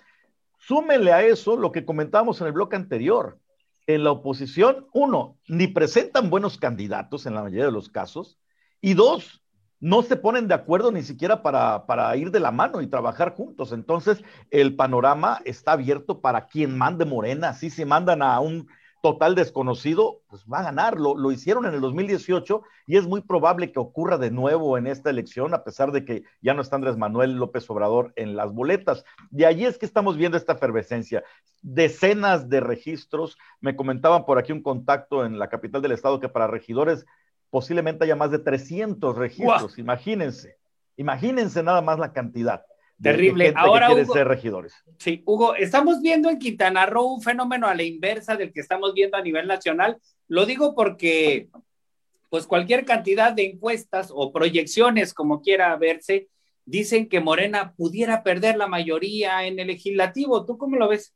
Súmenle 0.60 1.12
a 1.12 1.22
eso 1.22 1.56
lo 1.56 1.72
que 1.72 1.84
comentábamos 1.84 2.40
en 2.40 2.46
el 2.46 2.52
bloque 2.52 2.76
anterior. 2.76 3.38
En 3.86 4.04
la 4.04 4.12
oposición, 4.12 4.86
uno, 4.92 5.38
ni 5.48 5.66
presentan 5.66 6.30
buenos 6.30 6.58
candidatos 6.58 7.26
en 7.26 7.34
la 7.34 7.42
mayoría 7.42 7.64
de 7.64 7.72
los 7.72 7.88
casos, 7.88 8.38
y 8.80 8.94
dos, 8.94 9.42
no 9.80 10.02
se 10.02 10.16
ponen 10.16 10.46
de 10.46 10.54
acuerdo 10.54 10.92
ni 10.92 11.02
siquiera 11.02 11.42
para, 11.42 11.86
para 11.86 12.14
ir 12.16 12.30
de 12.30 12.40
la 12.40 12.50
mano 12.50 12.82
y 12.82 12.86
trabajar 12.86 13.34
juntos. 13.34 13.72
Entonces, 13.72 14.22
el 14.50 14.76
panorama 14.76 15.40
está 15.46 15.72
abierto 15.72 16.20
para 16.20 16.46
quien 16.46 16.76
mande 16.76 17.06
Morena. 17.06 17.54
Si 17.54 17.70
se 17.70 17.86
mandan 17.86 18.22
a 18.22 18.38
un 18.40 18.68
total 19.00 19.34
desconocido, 19.34 20.20
pues 20.28 20.44
va 20.44 20.60
a 20.60 20.64
ganar. 20.64 20.98
Lo, 20.98 21.16
lo, 21.16 21.32
hicieron 21.32 21.66
en 21.66 21.74
el 21.74 21.80
2018 21.80 22.62
y 22.86 22.96
es 22.96 23.06
muy 23.06 23.20
probable 23.20 23.72
que 23.72 23.78
ocurra 23.78 24.18
de 24.18 24.30
nuevo 24.30 24.76
en 24.76 24.86
esta 24.86 25.10
elección, 25.10 25.54
a 25.54 25.64
pesar 25.64 25.92
de 25.92 26.04
que 26.04 26.24
ya 26.40 26.54
no 26.54 26.62
está 26.62 26.76
Andrés 26.76 26.96
Manuel 26.96 27.36
López 27.36 27.68
Obrador 27.70 28.12
en 28.16 28.36
las 28.36 28.52
boletas. 28.52 29.04
De 29.30 29.46
allí 29.46 29.64
es 29.64 29.78
que 29.78 29.86
estamos 29.86 30.16
viendo 30.16 30.36
esta 30.36 30.52
efervescencia. 30.52 31.24
Decenas 31.62 32.48
de 32.48 32.60
registros. 32.60 33.38
Me 33.60 33.76
comentaban 33.76 34.24
por 34.24 34.38
aquí 34.38 34.52
un 34.52 34.62
contacto 34.62 35.24
en 35.24 35.38
la 35.38 35.48
capital 35.48 35.82
del 35.82 35.92
estado 35.92 36.20
que 36.20 36.28
para 36.28 36.46
regidores 36.46 37.06
posiblemente 37.50 38.04
haya 38.04 38.16
más 38.16 38.30
de 38.30 38.38
300 38.38 39.16
registros. 39.16 39.76
Wow. 39.76 39.80
Imagínense, 39.80 40.56
imagínense 40.96 41.62
nada 41.62 41.82
más 41.82 41.98
la 41.98 42.12
cantidad. 42.12 42.64
Terrible. 43.02 43.44
De 43.44 43.50
gente 43.50 43.60
Ahora, 43.60 43.86
que 43.86 43.94
quiere 43.94 44.04
Hugo, 44.04 44.14
ser 44.14 44.28
regidores. 44.28 44.74
Sí, 44.98 45.22
Hugo, 45.24 45.54
estamos 45.54 46.00
viendo 46.00 46.28
en 46.28 46.38
Quintana 46.38 46.86
Roo 46.86 47.14
un 47.14 47.22
fenómeno 47.22 47.66
a 47.66 47.74
la 47.74 47.82
inversa 47.82 48.36
del 48.36 48.52
que 48.52 48.60
estamos 48.60 48.92
viendo 48.94 49.16
a 49.16 49.22
nivel 49.22 49.46
nacional. 49.46 49.98
Lo 50.28 50.44
digo 50.46 50.74
porque, 50.74 51.48
pues, 52.28 52.46
cualquier 52.46 52.84
cantidad 52.84 53.32
de 53.32 53.44
encuestas 53.44 54.10
o 54.14 54.32
proyecciones, 54.32 55.14
como 55.14 55.40
quiera 55.40 55.74
verse, 55.76 56.28
dicen 56.64 57.08
que 57.08 57.20
Morena 57.20 57.74
pudiera 57.74 58.22
perder 58.22 58.56
la 58.56 58.66
mayoría 58.66 59.46
en 59.46 59.58
el 59.58 59.68
legislativo. 59.68 60.44
¿Tú 60.44 60.58
cómo 60.58 60.76
lo 60.76 60.88
ves? 60.88 61.14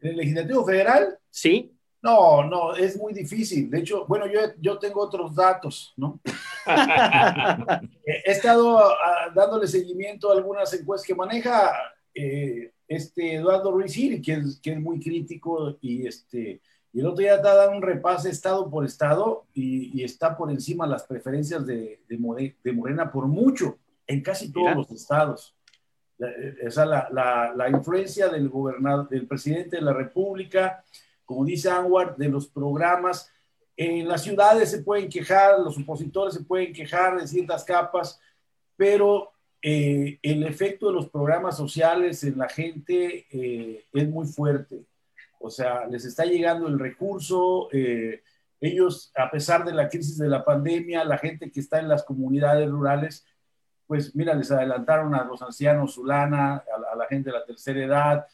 ¿En 0.00 0.10
el 0.10 0.16
legislativo 0.18 0.64
federal? 0.64 1.18
Sí. 1.30 1.72
No, 2.00 2.44
no, 2.44 2.74
es 2.74 2.96
muy 2.96 3.12
difícil. 3.12 3.68
De 3.70 3.80
hecho, 3.80 4.06
bueno, 4.06 4.26
yo, 4.26 4.40
yo 4.60 4.78
tengo 4.78 5.00
otros 5.00 5.34
datos, 5.34 5.92
¿no? 5.96 6.20
He 8.04 8.30
estado 8.30 8.76
uh, 8.76 9.34
dándole 9.34 9.66
seguimiento 9.66 10.30
a 10.30 10.36
algunas 10.36 10.72
encuestas 10.72 11.06
que 11.06 11.14
maneja 11.14 11.72
eh, 12.14 12.72
este 12.86 13.34
Eduardo 13.34 13.72
Ruiz 13.72 13.92
Gil, 13.92 14.22
que 14.22 14.34
es, 14.34 14.60
que 14.62 14.72
es 14.72 14.80
muy 14.80 15.00
crítico 15.00 15.76
y 15.80 16.06
este 16.06 16.60
y 16.92 17.00
el 17.00 17.06
otro 17.06 17.20
día 17.20 17.36
está 17.36 17.54
dando 17.54 17.76
un 17.76 17.82
repase 17.82 18.30
estado 18.30 18.70
por 18.70 18.84
estado 18.84 19.46
y, 19.52 19.98
y 19.98 20.04
está 20.04 20.36
por 20.36 20.50
encima 20.50 20.86
las 20.86 21.04
preferencias 21.04 21.66
de, 21.66 22.00
de, 22.08 22.18
More, 22.18 22.56
de, 22.62 22.72
Morena 22.72 23.12
por 23.12 23.26
mucho 23.26 23.78
en 24.06 24.22
casi 24.22 24.50
todos 24.50 24.68
Mira. 24.68 24.76
los 24.76 24.90
estados. 24.90 25.54
esa 26.62 26.86
la, 26.86 27.08
la, 27.12 27.52
la, 27.54 27.68
influencia 27.68 28.28
del 28.28 28.48
gobernador, 28.48 29.08
del 29.08 29.26
presidente 29.26 29.76
de 29.76 29.82
la 29.82 29.92
República, 29.92 30.82
como 31.28 31.44
dice 31.44 31.68
Anwar, 31.68 32.16
de 32.16 32.30
los 32.30 32.48
programas. 32.48 33.30
En 33.76 34.08
las 34.08 34.22
ciudades 34.22 34.70
se 34.70 34.82
pueden 34.82 35.10
quejar, 35.10 35.60
los 35.60 35.76
opositores 35.76 36.32
se 36.32 36.42
pueden 36.42 36.72
quejar 36.72 37.20
de 37.20 37.28
ciertas 37.28 37.64
capas, 37.64 38.18
pero 38.76 39.32
eh, 39.60 40.18
el 40.22 40.42
efecto 40.44 40.86
de 40.86 40.94
los 40.94 41.10
programas 41.10 41.54
sociales 41.54 42.24
en 42.24 42.38
la 42.38 42.48
gente 42.48 43.26
eh, 43.30 43.84
es 43.92 44.08
muy 44.08 44.26
fuerte. 44.26 44.86
O 45.38 45.50
sea, 45.50 45.86
les 45.86 46.06
está 46.06 46.24
llegando 46.24 46.66
el 46.66 46.78
recurso. 46.78 47.68
Eh, 47.72 48.22
ellos, 48.58 49.12
a 49.14 49.30
pesar 49.30 49.66
de 49.66 49.74
la 49.74 49.90
crisis 49.90 50.16
de 50.16 50.28
la 50.28 50.42
pandemia, 50.42 51.04
la 51.04 51.18
gente 51.18 51.50
que 51.50 51.60
está 51.60 51.78
en 51.78 51.88
las 51.88 52.04
comunidades 52.04 52.70
rurales, 52.70 53.26
pues 53.86 54.16
mira, 54.16 54.32
les 54.32 54.50
adelantaron 54.50 55.14
a 55.14 55.24
los 55.24 55.42
ancianos 55.42 55.92
Zulana, 55.92 56.64
a, 56.90 56.96
la 56.96 57.06
gente 57.06 57.28
de 57.30 57.38
la 57.38 57.44
tercera 57.44 57.84
edad, 57.84 58.26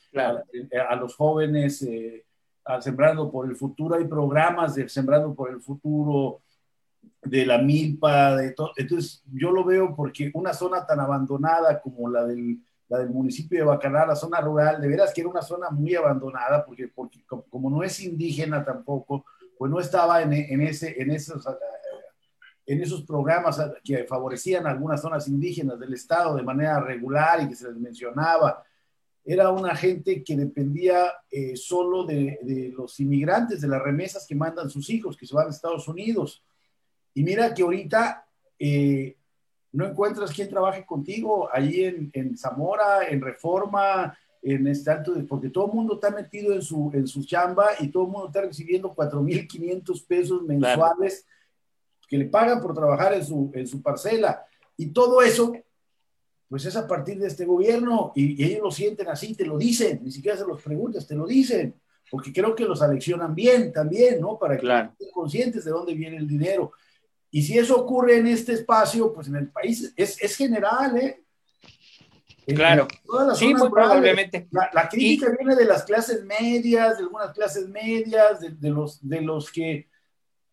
a, 0.89 0.95
los 0.95 1.17
jóvenes, 1.17 1.85
al 2.65 2.83
Sembrando 2.83 3.31
por 3.31 3.49
el 3.49 3.57
Futuro. 3.57 3.97
Hay 3.97 4.07
programas 4.07 4.75
de 4.75 4.89
Sembrando 4.89 5.35
por 5.35 5.51
el 5.51 5.61
Futuro, 5.61 6.43
de 7.23 7.47
la 7.47 7.59
milpa, 7.59 8.37
de 8.37 8.53
todo. 8.53 8.73
Entonces, 8.77 9.23
yo 9.33 9.51
lo 9.51 9.65
veo 9.65 9.95
porque 9.95 10.31
una 10.35 10.53
zona 10.53 10.87
tan 10.87 11.01
abandonada 11.01 11.81
como 11.81 12.09
la 12.09 12.25
del, 12.25 12.61
la 12.89 12.99
del 12.99 13.11
municipio 13.11 13.59
de 13.59 13.65
Bacalar, 13.65 14.09
la 14.09 14.17
zona 14.17 14.41
rural, 14.41 14.81
de 14.81 14.89
veras 14.89 15.13
que 15.13 15.21
era 15.23 15.31
una 15.31 15.43
zona 15.43 15.71
muy 15.71 15.95
abandonada, 15.95 16.65
porque, 16.65 16.89
porque 16.89 17.25
como 17.49 17.71
no 17.71 17.83
es 17.83 18.01
indígena 18.01 18.65
tampoco, 18.65 19.25
pues 19.59 19.71
no 19.71 19.81
estaba 19.81 20.23
en, 20.23 20.33
en, 20.33 20.61
ese, 20.63 21.01
en, 21.01 21.11
esos, 21.11 21.47
en 22.67 22.83
esos 22.83 23.03
programas 23.03 23.61
que 23.83 24.05
favorecían 24.05 24.67
algunas 24.67 25.01
zonas 25.01 25.29
indígenas 25.29 25.79
del 25.79 25.95
Estado 25.95 26.37
de 26.37 26.43
manera 26.43 26.81
regular 26.81 27.43
y 27.43 27.49
que 27.49 27.57
se 27.57 27.69
les 27.69 27.77
mencionaba. 27.77 28.63
Era 29.25 29.51
una 29.51 29.75
gente 29.75 30.23
que 30.23 30.37
dependía 30.37 31.13
eh, 31.31 31.57
solo 31.57 32.05
de, 32.05 32.39
de 32.43 32.73
los 32.77 33.01
inmigrantes, 33.01 33.61
de 33.61 33.69
las 33.69 33.83
remesas 33.83 34.27
que 34.27 34.35
mandan 34.35 34.69
sus 34.69 34.91
hijos, 34.91 35.17
que 35.17 35.27
se 35.27 35.35
van 35.35 35.47
a 35.47 35.51
Estados 35.51 35.89
Unidos 35.89 36.43
y 37.15 37.23
mira 37.23 37.55
que 37.55 37.63
ahorita 37.63 38.27
eh, 38.59 39.17
no 39.73 39.87
encuentras 39.87 40.33
quien 40.33 40.51
trabaje 40.51 40.85
contigo 40.85 41.49
allí 41.51 41.85
en, 41.85 42.11
en 42.13 42.37
Zamora, 42.37 43.09
en 43.09 43.21
Reforma, 43.21 44.19
en 44.43 44.67
este 44.67 44.91
alto, 44.91 45.15
porque 45.27 45.49
todo 45.49 45.67
el 45.67 45.73
mundo 45.73 45.95
está 45.95 46.11
metido 46.11 46.53
en 46.53 46.61
su, 46.61 46.91
en 46.93 47.07
su 47.07 47.25
chamba 47.25 47.69
y 47.79 47.89
todo 47.89 48.05
el 48.05 48.11
mundo 48.11 48.27
está 48.27 48.43
recibiendo 48.43 48.95
4.500 48.95 50.07
pesos 50.07 50.43
mensuales 50.43 51.25
que 52.07 52.19
le 52.19 52.27
pagan 52.27 52.61
por 52.61 52.75
trabajar 52.75 53.15
en 53.15 53.25
su, 53.25 53.51
en 53.55 53.67
su 53.67 53.81
parcela. 53.81 54.45
Y 54.77 54.89
todo 54.89 55.23
eso, 55.23 55.53
pues 56.55 56.67
es 56.67 56.77
a 56.77 56.87
partir 56.87 57.19
de 57.19 57.27
este 57.27 57.45
gobierno 57.45 58.13
y, 58.15 58.41
ellos 58.45 58.61
lo 58.63 58.71
sienten 58.71 59.09
así, 59.09 59.35
te 59.35 59.45
lo 59.45 59.59
dicen, 59.59 59.99
ni 60.05 60.13
siquiera 60.13 60.39
se 60.39 60.47
los 60.47 60.63
preguntas, 60.63 61.05
te 61.05 61.17
lo 61.17 61.27
dicen, 61.27 61.75
porque 62.09 62.33
creo 62.33 62.55
que 62.55 62.65
los 62.65 62.81
aleccionan 62.81 63.35
bien 63.35 63.73
también, 63.73 64.21
¿no? 64.21 64.39
Para 64.39 64.57
que 64.57 64.65
estén 64.65 65.11
conscientes 65.13 65.65
de 65.65 65.73
dónde 65.73 65.95
viene 65.95 66.17
el 66.17 66.29
dinero. 66.29 66.71
Y 67.29 67.43
si 67.43 67.59
eso 67.59 67.77
ocurre 67.77 68.19
en 68.19 68.29
este 68.29 68.53
espacio, 68.53 69.13
pues 69.13 69.27
en 69.27 69.35
el 69.35 69.49
país 69.49 69.93
es, 69.97 70.23
es 70.23 70.37
general, 70.37 70.97
¿eh? 70.97 71.25
Claro. 72.47 72.87
sí, 73.35 73.53
muy 73.53 73.69
probablemente. 73.69 74.47
La, 74.53 74.89
crítica 74.89 75.35
viene 75.37 75.57
de 75.57 75.65
las 75.65 75.83
clases 75.83 76.25
medias, 76.25 76.99
de 76.99 77.03
algunas 77.03 77.33
clases 77.33 77.69
medias, 77.69 78.39
de, 78.39 78.71
los, 78.71 79.01
de 79.09 79.23
los 79.23 79.51
que, 79.51 79.89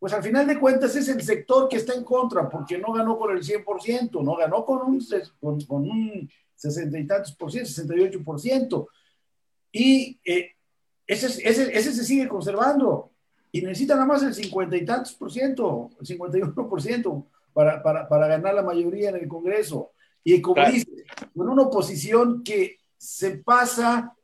pues 0.01 0.13
al 0.13 0.23
final 0.23 0.47
de 0.47 0.59
cuentas 0.59 0.95
es 0.95 1.07
el 1.09 1.21
sector 1.21 1.69
que 1.69 1.77
está 1.77 1.93
en 1.93 2.03
contra, 2.03 2.49
porque 2.49 2.75
no 2.79 2.91
ganó 2.91 3.19
con 3.19 3.37
el 3.37 3.43
100%, 3.43 4.23
no 4.23 4.35
ganó 4.35 4.65
con 4.65 4.81
un, 4.81 5.05
con, 5.39 5.61
con 5.61 5.87
un 5.87 6.27
60 6.55 6.97
y 6.97 7.05
tantos 7.05 7.35
por 7.35 7.51
ciento, 7.51 7.69
68 7.69 8.23
por 8.23 8.39
ciento. 8.39 8.89
Y 9.71 10.19
eh, 10.25 10.53
ese, 11.05 11.27
ese, 11.47 11.77
ese 11.77 11.93
se 11.93 12.03
sigue 12.03 12.27
conservando 12.27 13.11
y 13.51 13.61
necesita 13.61 13.93
nada 13.93 14.07
más 14.07 14.23
el 14.23 14.33
cincuenta 14.33 14.75
y 14.75 14.83
tantos 14.83 15.13
por 15.13 15.31
ciento, 15.31 15.91
el 15.99 16.07
51 16.07 16.67
por 16.67 16.81
ciento 16.81 17.27
para, 17.53 17.83
para, 17.83 18.09
para, 18.09 18.25
ganar 18.25 18.55
la 18.55 18.63
mayoría 18.63 19.09
en 19.09 19.17
el 19.17 19.27
Congreso. 19.27 19.91
Y 20.23 20.41
como 20.41 20.65
dice, 20.65 21.05
con 21.37 21.47
una 21.47 21.61
oposición 21.61 22.43
que 22.43 22.79
se 22.97 23.37
pasa 23.37 24.17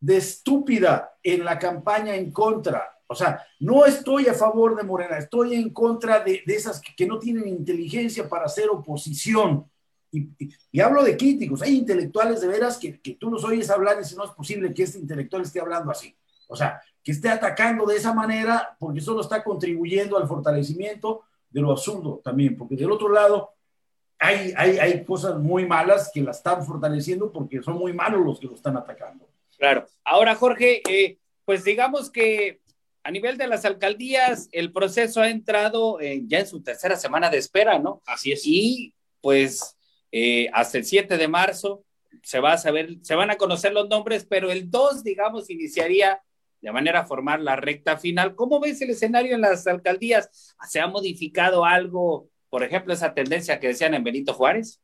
de 0.00 0.16
estúpida 0.16 1.18
en 1.22 1.44
la 1.44 1.58
campaña 1.58 2.16
en 2.16 2.32
contra. 2.32 2.97
O 3.10 3.14
sea, 3.14 3.42
no 3.58 3.86
estoy 3.86 4.28
a 4.28 4.34
favor 4.34 4.76
de 4.76 4.82
Morena, 4.82 5.16
estoy 5.16 5.54
en 5.54 5.70
contra 5.70 6.20
de, 6.20 6.42
de 6.46 6.54
esas 6.54 6.80
que, 6.80 7.06
no 7.06 7.18
tienen 7.18 7.48
inteligencia 7.48 8.28
para 8.28 8.44
hacer 8.44 8.68
oposición. 8.68 9.66
Y, 10.12 10.80
hablo 10.80 11.02
de 11.02 11.16
críticos, 11.16 11.62
hay 11.62 11.76
intelectuales 11.76 12.42
de 12.42 12.48
veras 12.48 12.76
que, 12.76 13.00
que 13.00 13.14
tú 13.14 13.30
los 13.30 13.44
oyes 13.44 13.70
hablar 13.70 13.96
y 14.00 14.04
si 14.04 14.14
no 14.14 14.24
es 14.24 14.30
posible 14.32 14.74
que 14.74 14.82
este 14.82 14.98
intelectual 14.98 15.42
esté 15.42 15.58
hablando 15.58 15.90
así. 15.90 16.14
O 16.48 16.56
sea, 16.56 16.82
que 17.02 17.12
esté 17.12 17.30
atacando 17.30 17.86
de 17.86 17.96
esa 17.96 18.12
manera, 18.12 18.76
porque 18.78 19.00
solo 19.00 19.22
está 19.22 19.42
contribuyendo 19.42 20.18
al 20.18 20.28
fortalecimiento 20.28 21.22
de 21.48 21.62
lo 21.62 21.70
absurdo 21.70 22.20
también, 22.22 22.58
porque 22.58 22.76
del 22.76 22.92
otro 22.92 23.08
lado 23.08 23.54
hay, 24.18 24.52
hay, 24.54 24.78
hay 24.78 25.04
cosas 25.04 25.38
muy 25.38 25.64
malas 25.64 26.10
que 26.12 26.20
la 26.20 26.32
están 26.32 26.62
fortaleciendo 26.62 27.32
porque 27.32 27.62
son 27.62 27.78
muy 27.78 27.94
malos 27.94 28.20
los 28.22 28.38
que 28.38 28.48
lo 28.48 28.54
están 28.54 28.76
atacando. 28.76 29.26
Claro. 29.56 29.86
Ahora, 30.04 30.34
Jorge, 30.34 30.82
eh, 30.88 31.18
pues 31.44 31.64
digamos 31.64 32.10
que 32.10 32.60
a 33.08 33.10
nivel 33.10 33.38
de 33.38 33.46
las 33.46 33.64
alcaldías, 33.64 34.50
el 34.52 34.70
proceso 34.70 35.22
ha 35.22 35.30
entrado 35.30 35.98
ya 36.26 36.40
en 36.40 36.46
su 36.46 36.62
tercera 36.62 36.94
semana 36.94 37.30
de 37.30 37.38
espera, 37.38 37.78
¿no? 37.78 38.02
Así 38.04 38.32
es. 38.32 38.42
Y 38.44 38.92
pues 39.22 39.78
eh, 40.12 40.50
hasta 40.52 40.76
el 40.76 40.84
7 40.84 41.16
de 41.16 41.26
marzo 41.26 41.86
se 42.22 42.38
va 42.38 42.52
a 42.52 42.58
saber, 42.58 42.98
se 43.00 43.14
van 43.14 43.30
a 43.30 43.38
conocer 43.38 43.72
los 43.72 43.88
nombres, 43.88 44.26
pero 44.28 44.52
el 44.52 44.70
2, 44.70 45.04
digamos, 45.04 45.48
iniciaría 45.48 46.20
de 46.60 46.70
manera 46.70 47.06
formal 47.06 47.46
la 47.46 47.56
recta 47.56 47.96
final. 47.96 48.34
¿Cómo 48.34 48.60
ves 48.60 48.82
el 48.82 48.90
escenario 48.90 49.34
en 49.36 49.40
las 49.40 49.66
alcaldías? 49.66 50.54
¿Se 50.68 50.78
ha 50.78 50.86
modificado 50.86 51.64
algo, 51.64 52.28
por 52.50 52.62
ejemplo, 52.62 52.92
esa 52.92 53.14
tendencia 53.14 53.58
que 53.58 53.68
decían 53.68 53.94
en 53.94 54.04
Benito 54.04 54.34
Juárez? 54.34 54.82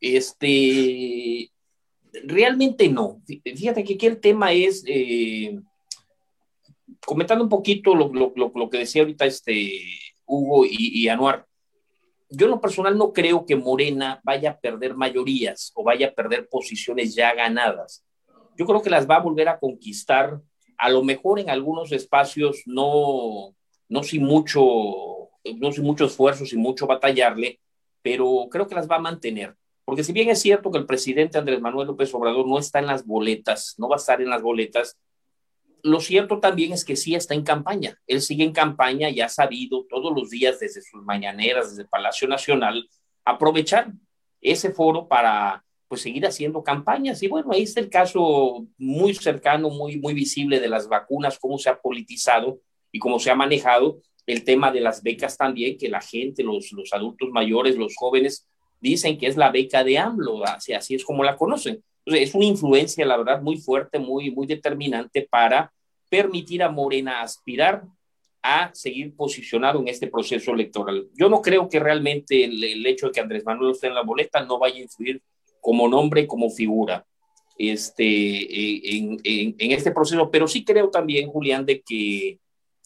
Este, 0.00 1.52
realmente 2.24 2.88
no. 2.88 3.20
Fíjate 3.26 3.84
que 3.84 3.92
aquí 3.92 4.06
el 4.06 4.20
tema 4.20 4.54
es, 4.54 4.82
eh, 4.86 5.60
comentando 7.04 7.44
un 7.44 7.50
poquito 7.50 7.94
lo, 7.94 8.12
lo, 8.12 8.32
lo, 8.36 8.70
que 8.70 8.78
decía 8.78 9.02
ahorita 9.02 9.24
este 9.26 9.80
Hugo 10.26 10.64
y, 10.64 11.02
y 11.02 11.08
Anuar, 11.08 11.46
yo 12.30 12.46
en 12.46 12.52
lo 12.52 12.60
personal 12.60 12.96
no 12.96 13.12
creo 13.12 13.44
que 13.44 13.56
Morena 13.56 14.20
vaya 14.24 14.52
a 14.52 14.58
perder 14.58 14.94
mayorías 14.94 15.72
o 15.74 15.84
vaya 15.84 16.08
a 16.08 16.12
perder 16.12 16.48
posiciones 16.48 17.14
ya 17.14 17.34
ganadas. 17.34 18.04
Yo 18.56 18.66
creo 18.66 18.82
que 18.82 18.90
las 18.90 19.08
va 19.08 19.16
a 19.16 19.20
volver 19.20 19.48
a 19.48 19.58
conquistar 19.58 20.40
a 20.78 20.88
lo 20.90 21.04
mejor 21.04 21.38
en 21.38 21.48
algunos 21.48 21.92
espacios 21.92 22.62
no, 22.66 23.54
no 23.88 24.02
sin 24.02 24.24
mucho, 24.24 24.62
no 25.56 25.70
sin 25.70 25.84
mucho 25.84 26.06
esfuerzo, 26.06 26.44
sin 26.44 26.60
mucho 26.60 26.88
batallarle, 26.88 27.60
pero 28.02 28.48
creo 28.50 28.66
que 28.66 28.74
las 28.74 28.90
va 28.90 28.96
a 28.96 29.00
mantener. 29.00 29.54
Porque 29.84 30.02
si 30.02 30.12
bien 30.12 30.28
es 30.28 30.40
cierto 30.40 30.70
que 30.70 30.78
el 30.78 30.86
presidente 30.86 31.38
Andrés 31.38 31.60
Manuel 31.60 31.86
López 31.86 32.12
Obrador 32.14 32.48
no 32.48 32.58
está 32.58 32.78
en 32.80 32.86
las 32.86 33.06
boletas, 33.06 33.74
no 33.78 33.88
va 33.88 33.96
a 33.96 33.98
estar 33.98 34.20
en 34.20 34.30
las 34.30 34.42
boletas, 34.42 34.98
lo 35.82 36.00
cierto 36.00 36.38
también 36.38 36.72
es 36.72 36.84
que 36.84 36.96
sí 36.96 37.14
está 37.14 37.34
en 37.34 37.42
campaña. 37.42 37.98
Él 38.06 38.20
sigue 38.20 38.44
en 38.44 38.52
campaña 38.52 39.10
y 39.10 39.20
ha 39.20 39.28
sabido 39.28 39.84
todos 39.88 40.12
los 40.14 40.30
días 40.30 40.60
desde 40.60 40.80
sus 40.80 41.02
mañaneras, 41.02 41.70
desde 41.70 41.88
Palacio 41.88 42.28
Nacional, 42.28 42.88
aprovechar 43.24 43.92
ese 44.40 44.70
foro 44.70 45.08
para 45.08 45.64
pues 45.88 46.02
seguir 46.02 46.24
haciendo 46.26 46.62
campañas. 46.62 47.22
Y 47.22 47.28
bueno, 47.28 47.50
ahí 47.52 47.62
está 47.62 47.80
el 47.80 47.90
caso 47.90 48.66
muy 48.78 49.14
cercano, 49.14 49.70
muy, 49.70 49.98
muy 49.98 50.14
visible 50.14 50.60
de 50.60 50.68
las 50.68 50.88
vacunas, 50.88 51.38
cómo 51.38 51.58
se 51.58 51.68
ha 51.68 51.80
politizado 51.80 52.60
y 52.90 52.98
cómo 52.98 53.18
se 53.18 53.30
ha 53.30 53.34
manejado 53.34 54.00
el 54.26 54.44
tema 54.44 54.70
de 54.70 54.80
las 54.80 55.02
becas 55.02 55.36
también, 55.36 55.76
que 55.76 55.88
la 55.88 56.00
gente, 56.00 56.44
los, 56.44 56.70
los 56.72 56.92
adultos 56.92 57.28
mayores, 57.30 57.76
los 57.76 57.94
jóvenes, 57.96 58.48
dicen 58.80 59.18
que 59.18 59.26
es 59.26 59.36
la 59.36 59.50
beca 59.50 59.84
de 59.84 59.98
AMLO, 59.98 60.44
así 60.44 60.94
es 60.94 61.04
como 61.04 61.24
la 61.24 61.36
conocen. 61.36 61.82
Es 62.04 62.34
una 62.34 62.44
influencia, 62.44 63.06
la 63.06 63.16
verdad, 63.16 63.42
muy 63.42 63.58
fuerte, 63.58 63.98
muy, 63.98 64.30
muy 64.30 64.46
determinante 64.46 65.26
para 65.30 65.72
permitir 66.08 66.62
a 66.62 66.70
Morena 66.70 67.22
aspirar 67.22 67.84
a 68.42 68.70
seguir 68.74 69.14
posicionado 69.14 69.80
en 69.80 69.88
este 69.88 70.08
proceso 70.08 70.52
electoral. 70.52 71.08
Yo 71.14 71.28
no 71.28 71.40
creo 71.40 71.68
que 71.68 71.78
realmente 71.78 72.44
el, 72.44 72.84
hecho 72.86 73.06
de 73.06 73.12
que 73.12 73.20
Andrés 73.20 73.44
Manuel 73.44 73.70
esté 73.72 73.86
en 73.86 73.94
la 73.94 74.02
boleta 74.02 74.44
no 74.44 74.58
vaya 74.58 74.76
a 74.76 74.82
influir 74.82 75.22
como 75.60 75.88
nombre, 75.88 76.26
como 76.26 76.50
figura 76.50 77.06
este, 77.56 78.04
eh, 78.04 78.80
en, 78.96 79.20
en, 79.22 79.54
en, 79.58 79.70
este 79.70 79.92
proceso. 79.92 80.28
Pero 80.30 80.48
sí 80.48 80.64
creo 80.64 80.90
también, 80.90 81.28
Julián, 81.28 81.64
de 81.64 81.80
que 81.82 82.40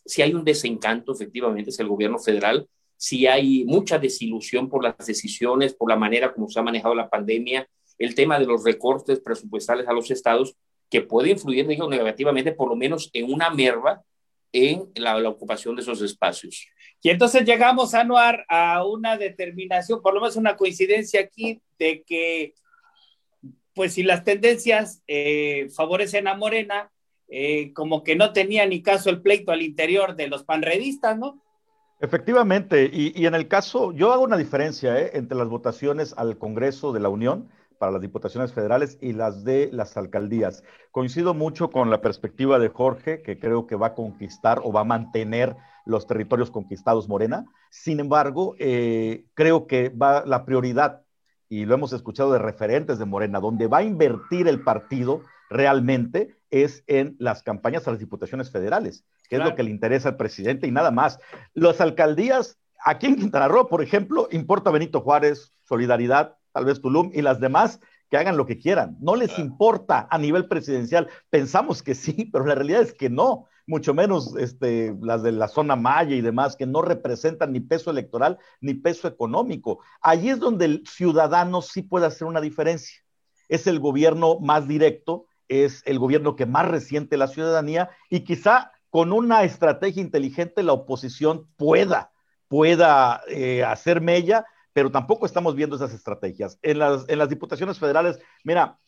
si 0.05 0.23
hay 0.23 0.35
un 0.35 0.45
desencanto, 0.45 1.13
efectivamente, 1.13 1.71
es 1.71 1.81
el 1.81 1.89
gobierno 1.89 2.19
federal, 2.19 2.69
si 2.97 3.27
hay 3.27 3.65
mucha 3.65 3.99
desilusión 3.99 4.69
por 4.69 4.83
las 4.83 4.97
decisiones, 5.07 5.75
por 5.75 5.89
la 5.89 5.97
manera 5.97 6.33
como 6.33 6.49
se 6.49 6.59
ha 6.59 6.63
manejado 6.63 6.95
la 6.95 7.09
pandemia, 7.09 7.69
el 7.99 8.15
tema 8.15 8.39
de 8.39 8.47
los 8.47 8.65
recortes 8.65 9.21
presupuestales 9.21 9.89
a 9.89 9.93
los 9.93 10.11
estados, 10.11 10.57
que 10.91 11.03
puede 11.03 11.31
influir 11.31 11.67
digo, 11.67 11.89
negativamente, 11.89 12.53
por 12.53 12.69
lo 12.69 12.77
menos 12.77 13.11
en 13.13 13.33
una 13.33 13.51
merva 13.51 14.03
en 14.53 14.91
la, 14.95 15.19
la, 15.19 15.29
ocupación 15.29 15.77
de 15.77 15.83
esos 15.83 16.01
espacios. 16.03 16.67
Y 17.03 17.11
entonces 17.11 17.45
llegamos, 17.45 17.95
Anuar, 17.95 18.45
a 18.49 18.85
una 18.87 19.17
determinación, 19.17 20.01
por 20.01 20.15
lo 20.15 20.21
menos 20.21 20.37
una 20.37 20.57
coincidencia 20.57 21.21
aquí, 21.21 21.61
de 21.79 22.03
que 22.03 22.55
pues 23.77 23.93
si 23.93 24.03
las 24.03 24.25
tendencias 24.25 25.03
eh, 25.07 25.69
favorecen 25.77 26.27
a 26.29 26.35
Morena, 26.35 26.91
eh, 27.29 27.75
como 27.75 28.05
que 28.05 28.17
no 28.17 28.33
tenía 28.33 28.65
ni 28.65 28.83
caso 28.83 29.11
el 29.11 29.21
pleito 29.21 29.53
al 29.53 29.61
interior 29.61 30.17
de 30.17 30.29
los 30.29 30.45
panredistas, 30.45 31.19
¿no? 31.19 31.43
Efectivamente, 32.01 32.89
y, 32.91 33.27
en 33.27 33.35
el 33.35 33.49
caso, 33.49 33.93
yo 33.93 34.13
hago 34.13 34.25
una 34.25 34.39
diferencia 34.39 34.99
¿eh? 34.99 35.11
entre 35.13 35.37
las 35.37 35.49
votaciones 35.49 36.15
al 36.17 36.39
Congreso 36.39 36.93
de 36.93 37.01
la 37.01 37.11
Unión 37.11 37.51
para 37.79 37.93
las 37.93 38.01
diputaciones 38.01 38.53
federales 38.53 38.99
y 39.01 39.13
las 39.13 39.45
de 39.45 39.71
las 39.73 39.97
alcaldías. 39.97 40.63
Coincido 40.91 41.35
mucho 41.35 41.71
con 41.71 41.91
la 41.91 42.01
perspectiva 42.01 42.59
de 42.59 42.69
Jorge, 42.69 43.23
que 43.23 43.39
creo 43.39 43.67
que 43.67 43.77
va 43.77 43.89
a 43.89 43.95
conquistar 43.95 44.61
o 44.65 44.73
va 44.73 44.81
a 44.81 44.85
mantener 44.85 45.57
los 45.85 46.07
territorios 46.07 46.51
conquistados 46.51 47.09
Morena. 47.09 47.47
Sin 47.71 48.01
embargo, 48.01 48.55
eh, 48.59 49.25
creo 49.35 49.67
que 49.67 49.89
va 49.89 50.25
la 50.27 50.45
prioridad, 50.45 51.03
y 51.49 51.65
lo 51.65 51.75
hemos 51.75 51.93
escuchado 51.93 52.33
de 52.33 52.39
referentes 52.39 52.99
de 52.99 53.05
Morena, 53.05 53.41
donde 53.41 53.69
va 53.69 53.79
a 53.79 53.83
invertir 53.85 54.49
el 54.49 54.63
partido 54.63 55.23
realmente 55.49 56.37
es 56.51 56.85
en 56.87 57.17
las 57.19 57.43
campañas 57.43 57.87
a 57.87 57.91
las 57.91 58.01
diputaciones 58.01 58.51
federales, 58.51 59.05
que 59.29 59.37
es 59.37 59.45
lo 59.45 59.55
que 59.55 59.63
le 59.63 59.71
interesa 59.71 60.11
al 60.11 60.17
presidente 60.17 60.67
y 60.67 60.71
nada 60.71 60.91
más. 60.91 61.19
Las 61.55 61.81
alcaldías, 61.81 62.59
aquí 62.85 63.07
en 63.07 63.17
Quintana 63.17 63.49
Roo, 63.49 63.69
por 63.69 63.83
ejemplo, 63.83 64.29
importa 64.31 64.71
Benito 64.71 65.01
Juárez, 65.01 65.53
Solidaridad, 65.65 66.37
tal 66.57 66.65
vez 66.65 66.81
Tulum 66.81 67.11
y 67.13 67.21
las 67.21 67.39
demás 67.39 67.81
que 68.11 68.17
hagan 68.17 68.39
lo 68.39 68.47
que 68.47 68.59
quieran. 68.59 68.97
No 68.99 69.15
les 69.15 69.39
importa 69.39 70.09
a 70.11 70.17
nivel 70.17 70.49
presidencial. 70.49 71.07
Pensamos 71.29 71.83
que 71.83 71.95
sí, 71.95 72.31
pero 72.33 72.47
la 72.47 72.55
realidad 72.55 72.81
es 72.81 72.95
que 72.95 73.11
no. 73.11 73.45
Mucho 73.67 73.93
menos 73.93 74.35
este, 74.39 74.97
las 75.03 75.23
de 75.23 75.33
la 75.33 75.49
zona 75.49 75.77
Maya 75.77 76.17
y 76.17 76.23
demás, 76.23 76.57
que 76.57 76.65
no 76.65 76.81
representan 76.81 77.53
ni 77.53 77.61
peso 77.61 77.91
electoral 77.91 78.39
ni 78.63 78.73
peso 78.73 79.07
económico. 79.07 79.81
Allí 80.01 80.31
es 80.31 80.39
donde 80.39 80.65
el 80.65 80.85
ciudadano 80.87 81.61
sí 81.61 81.83
puede 81.83 82.07
hacer 82.07 82.27
una 82.27 82.41
diferencia. 82.41 83.03
Es 83.49 83.67
el 83.67 83.79
gobierno 83.79 84.39
más 84.41 84.67
directo, 84.67 85.27
es 85.47 85.83
el 85.85 85.99
gobierno 85.99 86.37
que 86.37 86.47
más 86.47 86.67
resiente 86.69 87.19
la 87.19 87.29
ciudadanía 87.29 87.91
y 88.09 88.21
quizá 88.21 88.73
con 88.89 89.13
una 89.13 89.45
estrategia 89.45 90.01
inteligente 90.01 90.63
la 90.63 90.73
oposición 90.73 91.49
pueda, 91.57 92.13
pueda 92.49 93.21
eh, 93.29 93.63
hacer 93.63 94.01
mella, 94.01 94.47
pero 94.77 94.91
tampoco 94.91 95.25
estamos 95.25 95.55
viendo 95.55 95.77
esas 95.77 95.95
estrategias. 95.95 96.59
En 96.61 96.79
las, 96.79 97.09
en 97.09 97.19
las 97.19 97.31
diputaciones 97.31 97.79
federales, 97.79 98.21
mira, 98.45 98.79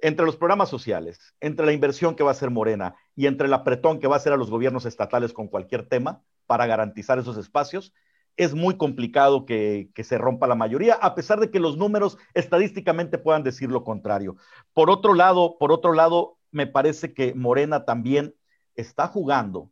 entre 0.00 0.24
los 0.24 0.38
programas 0.38 0.70
sociales, 0.70 1.34
entre 1.38 1.66
la 1.66 1.74
inversión 1.74 2.14
que 2.14 2.22
va 2.22 2.30
a 2.30 2.32
hacer 2.32 2.48
Morena 2.48 2.94
y 3.14 3.26
entre 3.26 3.46
el 3.46 3.52
apretón 3.52 4.00
que 4.00 4.06
va 4.06 4.14
a 4.14 4.16
hacer 4.16 4.32
a 4.32 4.38
los 4.38 4.48
gobiernos 4.48 4.86
estatales 4.86 5.34
con 5.34 5.48
cualquier 5.48 5.86
tema 5.86 6.22
para 6.46 6.66
garantizar 6.66 7.18
esos 7.18 7.36
espacios, 7.36 7.92
es 8.38 8.54
muy 8.54 8.78
complicado 8.78 9.44
que, 9.44 9.90
se 10.02 10.16
rompa 10.16 10.46
la 10.46 10.54
mayoría, 10.54 10.94
a 10.94 11.14
pesar 11.14 11.40
de 11.40 11.50
que 11.50 11.60
los 11.60 11.76
números 11.76 12.16
estadísticamente 12.32 13.18
puedan 13.18 13.42
decir 13.42 13.70
lo 13.70 13.84
contrario. 13.84 14.38
Por 14.72 14.88
otro 14.88 15.12
lado, 15.12 15.58
por 15.58 15.72
otro 15.72 15.92
lado, 15.92 16.38
me 16.52 16.66
parece 16.66 17.12
que 17.12 17.34
Morena 17.34 17.84
también 17.84 18.34
está 18.76 19.08
jugando 19.08 19.70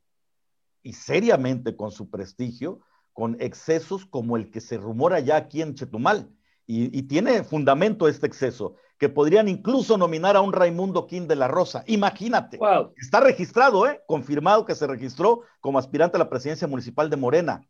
y 0.83 0.93
seriamente 0.93 1.77
con 1.77 1.93
su 1.93 2.11
prestigio, 2.11 2.83
con 3.17 3.35
excesos 3.41 4.05
como 4.05 4.37
el 4.37 4.51
que 4.51 4.61
se 4.61 4.77
rumora 4.77 5.21
ya 5.21 5.37
aquí 5.37 5.63
en 5.63 5.75
Chetumal. 5.75 6.29
Y, 6.69 7.03
tiene 7.05 7.45
fundamento 7.45 8.09
este 8.09 8.27
exceso, 8.27 8.75
que 8.99 9.09
podrían 9.09 9.49
incluso 9.49 9.97
nominar 9.97 10.37
a 10.37 10.41
un 10.41 10.53
Raimundo 10.53 11.07
King 11.07 11.29
de 11.29 11.37
la 11.37 11.47
Rosa. 11.47 11.83
Imagínate, 11.87 12.59
está 12.97 13.21
registrado, 13.21 13.87
¿eh? 13.87 14.03
confirmado 14.07 14.67
que 14.67 14.75
se 14.75 14.87
registró 14.87 15.43
como 15.61 15.79
aspirante 15.79 16.17
a 16.17 16.19
la 16.19 16.29
presidencia 16.29 16.67
municipal 16.67 17.09
de 17.09 17.17
Morena 17.17 17.63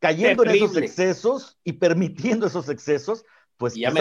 cayendo 0.00 0.42
en 0.42 0.50
esos 0.50 0.76
excesos 0.76 1.58
y 1.62 1.74
permitiendo 1.74 2.46
esos 2.46 2.68
excesos, 2.68 3.24
pues 3.56 3.74
ya 3.74 3.92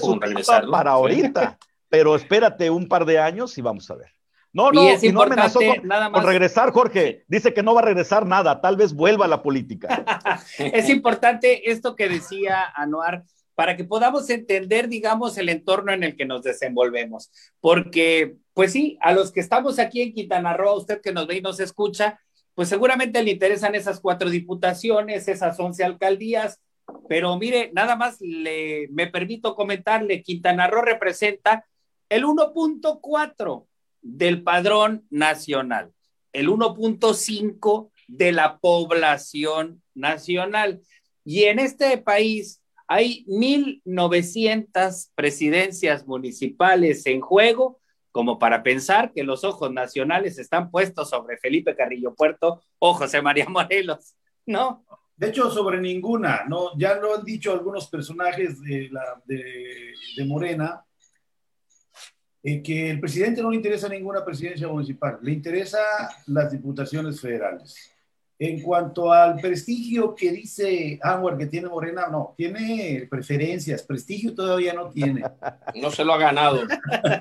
con 0.00 0.20
regresar 0.20 0.66
para 0.70 0.92
ahorita, 0.92 1.58
pero 1.90 2.16
espérate 2.16 2.70
un 2.70 2.88
par 2.88 3.04
de 3.04 3.18
años 3.18 3.58
y 3.58 3.60
vamos 3.60 3.90
a 3.90 3.96
ver. 3.96 4.12
No, 4.52 4.72
no, 4.72 4.82
y, 4.82 5.12
no 5.12 5.22
amenazó 5.22 5.60
con, 5.60 5.86
nada 5.86 6.08
más. 6.08 6.24
regresar, 6.24 6.72
Jorge. 6.72 7.24
Dice 7.28 7.52
que 7.52 7.62
no 7.62 7.74
va 7.74 7.80
a 7.80 7.84
regresar 7.84 8.26
nada, 8.26 8.60
tal 8.60 8.76
vez 8.76 8.94
vuelva 8.94 9.26
a 9.26 9.28
la 9.28 9.42
política. 9.42 10.04
es 10.58 10.88
importante 10.88 11.70
esto 11.70 11.94
que 11.94 12.08
decía 12.08 12.64
Anuar 12.74 13.24
para 13.54 13.76
que 13.76 13.84
podamos 13.84 14.30
entender, 14.30 14.88
digamos, 14.88 15.36
el 15.36 15.48
entorno 15.48 15.92
en 15.92 16.04
el 16.04 16.16
que 16.16 16.24
nos 16.24 16.44
desenvolvemos. 16.44 17.30
Porque, 17.60 18.36
pues 18.54 18.72
sí, 18.72 18.96
a 19.00 19.12
los 19.12 19.32
que 19.32 19.40
estamos 19.40 19.80
aquí 19.80 20.00
en 20.00 20.12
Quintana 20.12 20.56
Roo, 20.56 20.76
usted 20.76 21.00
que 21.00 21.12
nos 21.12 21.26
ve 21.26 21.38
y 21.38 21.42
nos 21.42 21.58
escucha, 21.58 22.20
pues 22.54 22.68
seguramente 22.68 23.22
le 23.22 23.32
interesan 23.32 23.74
esas 23.74 24.00
cuatro 24.00 24.30
diputaciones, 24.30 25.26
esas 25.26 25.58
once 25.58 25.82
alcaldías, 25.82 26.60
pero 27.08 27.36
mire, 27.36 27.70
nada 27.74 27.96
más 27.96 28.20
le, 28.20 28.88
me 28.90 29.08
permito 29.08 29.54
comentarle, 29.54 30.22
Quintana 30.22 30.68
Roo 30.68 30.82
representa 30.82 31.64
el 32.08 32.24
1.4 32.24 33.66
del 34.02 34.42
padrón 34.42 35.06
nacional, 35.10 35.92
el 36.32 36.48
1.5 36.48 37.90
de 38.06 38.32
la 38.32 38.58
población 38.58 39.82
nacional. 39.94 40.80
Y 41.24 41.44
en 41.44 41.58
este 41.58 41.98
país 41.98 42.62
hay 42.86 43.24
1.900 43.26 45.10
presidencias 45.14 46.06
municipales 46.06 47.04
en 47.06 47.20
juego 47.20 47.80
como 48.10 48.38
para 48.38 48.62
pensar 48.62 49.12
que 49.12 49.22
los 49.22 49.44
ojos 49.44 49.70
nacionales 49.70 50.38
están 50.38 50.70
puestos 50.70 51.10
sobre 51.10 51.36
Felipe 51.36 51.76
Carrillo 51.76 52.14
Puerto 52.14 52.62
o 52.78 52.94
José 52.94 53.22
María 53.22 53.46
Morelos, 53.48 54.16
¿no? 54.46 54.84
De 55.16 55.28
hecho, 55.28 55.50
sobre 55.50 55.80
ninguna, 55.80 56.44
¿no? 56.48 56.76
Ya 56.78 56.94
lo 56.94 57.16
han 57.16 57.24
dicho 57.24 57.52
algunos 57.52 57.88
personajes 57.88 58.60
de, 58.60 58.88
de, 59.26 60.24
Morena, 60.24 60.84
eh, 62.50 62.62
que 62.62 62.88
el 62.88 62.98
presidente 62.98 63.42
no 63.42 63.50
le 63.50 63.56
interesa 63.56 63.90
ninguna 63.90 64.24
presidencia 64.24 64.66
municipal, 64.68 65.18
le 65.20 65.32
interesa 65.32 65.78
las 66.28 66.50
diputaciones 66.50 67.20
federales. 67.20 67.92
En 68.38 68.62
cuanto 68.62 69.12
al 69.12 69.36
prestigio 69.38 70.14
que 70.14 70.32
dice 70.32 70.98
Anwar 71.02 71.36
que 71.36 71.44
tiene 71.44 71.68
Morena, 71.68 72.06
no, 72.10 72.34
tiene 72.38 73.06
preferencias, 73.10 73.82
prestigio 73.82 74.34
todavía 74.34 74.72
no 74.72 74.88
tiene. 74.88 75.24
No 75.74 75.90
se 75.90 76.02
lo 76.06 76.14
ha 76.14 76.18
ganado. 76.18 76.62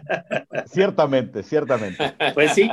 ciertamente, 0.71 1.43
ciertamente. 1.43 2.13
Pues 2.33 2.53
sí. 2.53 2.69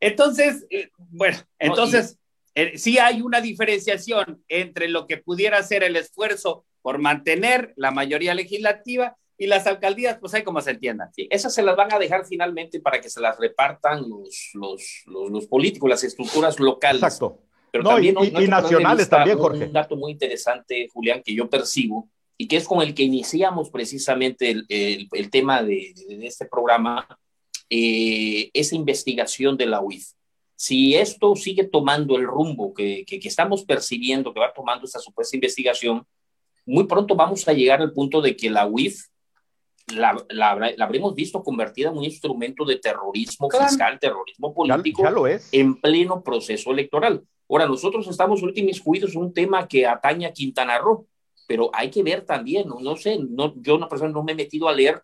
Entonces, 0.00 0.66
eh, 0.70 0.88
bueno, 0.96 1.36
entonces 1.58 2.18
eh, 2.54 2.78
sí 2.78 2.98
hay 2.98 3.20
una 3.20 3.42
diferenciación 3.42 4.42
entre 4.48 4.88
lo 4.88 5.06
que 5.06 5.18
pudiera 5.18 5.62
ser 5.62 5.82
el 5.82 5.96
esfuerzo 5.96 6.64
por 6.80 6.98
mantener 6.98 7.74
la 7.76 7.90
mayoría 7.90 8.34
legislativa 8.34 9.18
y 9.40 9.46
las 9.46 9.66
alcaldías, 9.66 10.18
pues 10.20 10.34
hay 10.34 10.42
como 10.42 10.60
se 10.60 10.72
entiendan. 10.72 11.10
Sí, 11.14 11.26
esas 11.30 11.54
se 11.54 11.62
las 11.62 11.74
van 11.74 11.90
a 11.94 11.98
dejar 11.98 12.26
finalmente 12.26 12.78
para 12.78 13.00
que 13.00 13.08
se 13.08 13.22
las 13.22 13.38
repartan 13.38 14.06
los, 14.06 14.50
los, 14.52 15.02
los, 15.06 15.46
políticos, 15.46 15.88
las 15.88 16.04
estructuras 16.04 16.60
locales. 16.60 17.02
Exacto. 17.02 17.38
Pero 17.72 17.84
también, 17.84 18.16
y, 18.22 18.46
nacionales 18.46 19.08
también, 19.08 19.38
Jorge. 19.38 19.64
Un 19.64 19.72
dato 19.72 19.96
muy 19.96 20.12
interesante, 20.12 20.86
Julián, 20.92 21.22
que 21.24 21.34
yo 21.34 21.48
percibo 21.48 22.10
y 22.36 22.48
que 22.48 22.58
es 22.58 22.68
con 22.68 22.82
el 22.82 22.92
que 22.92 23.02
iniciamos 23.02 23.70
precisamente 23.70 24.50
el, 24.50 24.66
el, 25.10 25.30
tema 25.30 25.62
de, 25.62 25.94
de, 26.06 26.26
este 26.26 26.44
programa, 26.44 27.08
eh, 27.70 28.50
esa 28.52 28.76
investigación 28.76 29.56
de 29.56 29.64
la 29.64 29.80
UIF. 29.80 30.06
Si 30.54 30.96
esto 30.96 31.34
sigue 31.34 31.64
tomando 31.64 32.18
el 32.18 32.26
rumbo 32.26 32.74
que, 32.74 33.06
que, 33.06 33.18
que 33.18 33.28
estamos 33.28 33.64
percibiendo, 33.64 34.34
que 34.34 34.40
va 34.40 34.52
tomando 34.52 34.84
esta 34.84 34.98
supuesta 34.98 35.34
investigación, 35.34 36.06
muy 36.66 36.84
pronto 36.84 37.14
vamos 37.14 37.48
a 37.48 37.54
llegar 37.54 37.80
al 37.80 37.94
punto 37.94 38.20
de 38.20 38.36
que 38.36 38.50
la 38.50 38.66
UIF 38.66 39.06
la, 39.92 40.24
la, 40.30 40.74
habremos 40.78 41.14
visto 41.14 41.42
convertida 41.42 41.90
en 41.90 41.98
un 41.98 42.04
instrumento 42.04 42.64
de 42.64 42.76
terrorismo 42.76 43.48
fiscal, 43.50 43.98
terrorismo 43.98 44.54
político 44.54 45.02
en 45.52 45.80
pleno 45.80 46.22
proceso 46.22 46.70
electoral. 46.70 47.22
Ahora, 47.48 47.66
nosotros 47.66 48.06
estamos 48.06 48.42
últimos 48.42 48.80
juicios 48.80 49.16
un 49.16 49.32
tema 49.32 49.66
que 49.66 49.86
atañe 49.86 50.26
a 50.26 50.32
Quintana 50.32 50.78
Roo, 50.78 51.06
pero 51.46 51.70
hay 51.72 51.90
que 51.90 52.02
ver 52.02 52.24
también, 52.24 52.68
no, 52.68 52.96
sé, 52.96 53.18
no, 53.18 53.54
yo 53.60 53.74
una 53.74 53.88
persona 53.88 54.12
no 54.12 54.22
me 54.22 54.32
he 54.32 54.36
metido 54.36 54.68
a 54.68 54.72
leer 54.72 55.02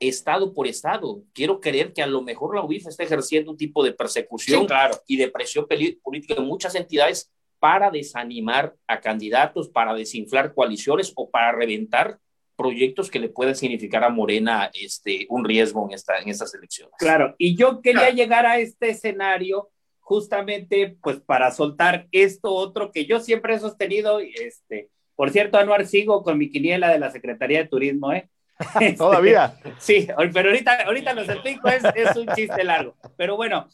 estado 0.00 0.54
por 0.54 0.68
estado. 0.68 1.22
Quiero 1.32 1.60
creer 1.60 1.92
que 1.92 2.02
a 2.02 2.06
lo 2.06 2.22
mejor 2.22 2.54
la 2.54 2.64
UIF 2.64 2.86
está 2.86 3.02
ejerciendo 3.02 3.50
un 3.50 3.56
tipo 3.56 3.82
de 3.82 3.92
persecución 3.92 4.66
claro. 4.66 4.96
y 5.06 5.16
de 5.16 5.28
presión 5.28 5.66
política 6.02 6.34
en 6.36 6.44
muchas 6.44 6.74
entidades 6.76 7.32
para 7.58 7.90
desanimar 7.90 8.76
a 8.86 9.00
candidatos, 9.00 9.68
para 9.68 9.94
desinflar 9.94 10.54
coaliciones 10.54 11.12
o 11.16 11.28
para 11.28 11.52
reventar 11.52 12.20
proyectos 12.58 13.08
que 13.08 13.20
le 13.20 13.28
pueden 13.28 13.54
significar 13.54 14.02
a 14.02 14.10
Morena 14.10 14.68
este, 14.74 15.26
un 15.30 15.44
riesgo 15.44 15.86
en, 15.86 15.94
esta, 15.94 16.18
en 16.18 16.28
estas 16.28 16.52
elecciones. 16.54 16.92
Claro, 16.98 17.36
y 17.38 17.56
yo 17.56 17.80
quería 17.80 18.10
llegar 18.10 18.44
a 18.46 18.58
este 18.58 18.90
escenario 18.90 19.70
justamente 20.00 20.96
pues 21.00 21.20
para 21.20 21.52
soltar 21.52 22.08
esto 22.10 22.52
otro 22.52 22.90
que 22.90 23.06
yo 23.06 23.20
siempre 23.20 23.54
he 23.54 23.60
sostenido, 23.60 24.18
este, 24.18 24.90
por 25.14 25.30
cierto, 25.30 25.56
Anuar, 25.56 25.86
sigo 25.86 26.24
con 26.24 26.36
mi 26.36 26.50
quiniela 26.50 26.90
de 26.90 26.98
la 26.98 27.12
Secretaría 27.12 27.58
de 27.58 27.68
Turismo, 27.68 28.12
¿eh? 28.12 28.28
Todavía. 28.98 29.56
sí, 29.78 30.08
pero 30.34 30.48
ahorita, 30.48 30.82
ahorita 30.82 31.14
los 31.14 31.28
explico, 31.28 31.68
es, 31.68 31.84
es 31.94 32.16
un 32.16 32.26
chiste 32.34 32.64
largo. 32.64 32.96
Pero 33.16 33.36
bueno, 33.36 33.68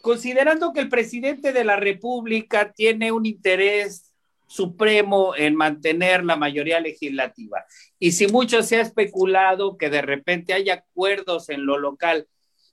considerando 0.00 0.72
que 0.72 0.80
el 0.80 0.88
presidente 0.88 1.52
de 1.52 1.64
la 1.64 1.76
República 1.76 2.72
tiene 2.72 3.12
un 3.12 3.26
interés 3.26 4.03
supremo 4.46 5.34
en 5.36 5.54
mantener 5.56 6.24
la 6.24 6.36
mayoría 6.36 6.80
legislativa. 6.80 7.64
Y 7.98 8.12
si 8.12 8.26
mucho 8.26 8.62
se 8.62 8.76
ha 8.76 8.82
especulado 8.82 9.76
que 9.76 9.90
de 9.90 10.02
repente 10.02 10.52
hay 10.52 10.70
acuerdos 10.70 11.48
en 11.48 11.66
lo 11.66 11.78
local, 11.78 12.26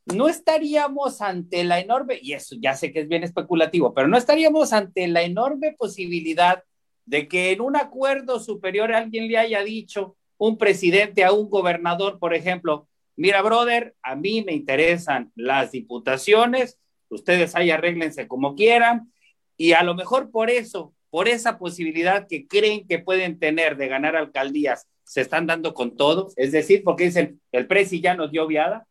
no 0.06 0.28
estaríamos 0.28 1.22
ante 1.22 1.64
la 1.64 1.80
enorme, 1.80 2.20
y 2.22 2.34
eso 2.34 2.56
ya 2.60 2.74
sé 2.76 2.92
que 2.92 3.02
es 3.02 3.08
bien 3.08 3.24
especulativo, 3.24 3.94
pero 3.94 4.08
no 4.08 4.18
estaríamos 4.18 4.74
ante 4.74 5.08
la 5.08 5.22
enorme 5.22 5.74
posibilidad 5.78 6.64
de 7.06 7.28
que 7.28 7.52
en 7.52 7.62
un 7.62 7.76
acuerdo 7.76 8.40
superior 8.40 8.94
alguien 8.94 9.28
le 9.28 9.38
haya 9.38 9.64
dicho, 9.64 10.18
un 10.38 10.58
presidente 10.58 11.24
a 11.24 11.32
un 11.32 11.50
gobernador, 11.50 12.18
por 12.18 12.34
ejemplo, 12.34 12.88
mira, 13.16 13.42
brother, 13.44 13.96
a 14.02 14.16
mí 14.16 14.44
me 14.44 14.54
interesan 14.54 15.32
las 15.36 15.72
diputaciones, 15.72 16.80
ustedes 17.10 17.56
ahí 17.56 17.70
arréglense 17.70 18.28
como 18.28 18.56
quieran, 18.56 19.12
y 19.56 19.74
a 19.74 19.84
lo 19.84 19.94
mejor 19.94 20.32
por 20.32 20.50
eso, 20.50 20.96
por 21.12 21.28
esa 21.28 21.60
posibilidad 21.60 22.26
que 22.28 22.48
creen 22.48 22.88
que 22.88 22.98
pueden 22.98 23.38
tener 23.38 23.78
de 23.78 23.88
ganar 23.88 24.16
alcaldías, 24.16 24.88
se 25.04 25.22
están 25.22 25.46
dando 25.46 25.74
con 25.74 25.98
todo, 25.98 26.30
es 26.38 26.54
decir, 26.54 26.84
porque 26.84 27.04
dicen, 27.04 27.42
el 27.52 27.68
presi 27.68 28.00
ya 28.00 28.16
nos 28.16 28.32
dio 28.32 28.48
viada. 28.48 28.88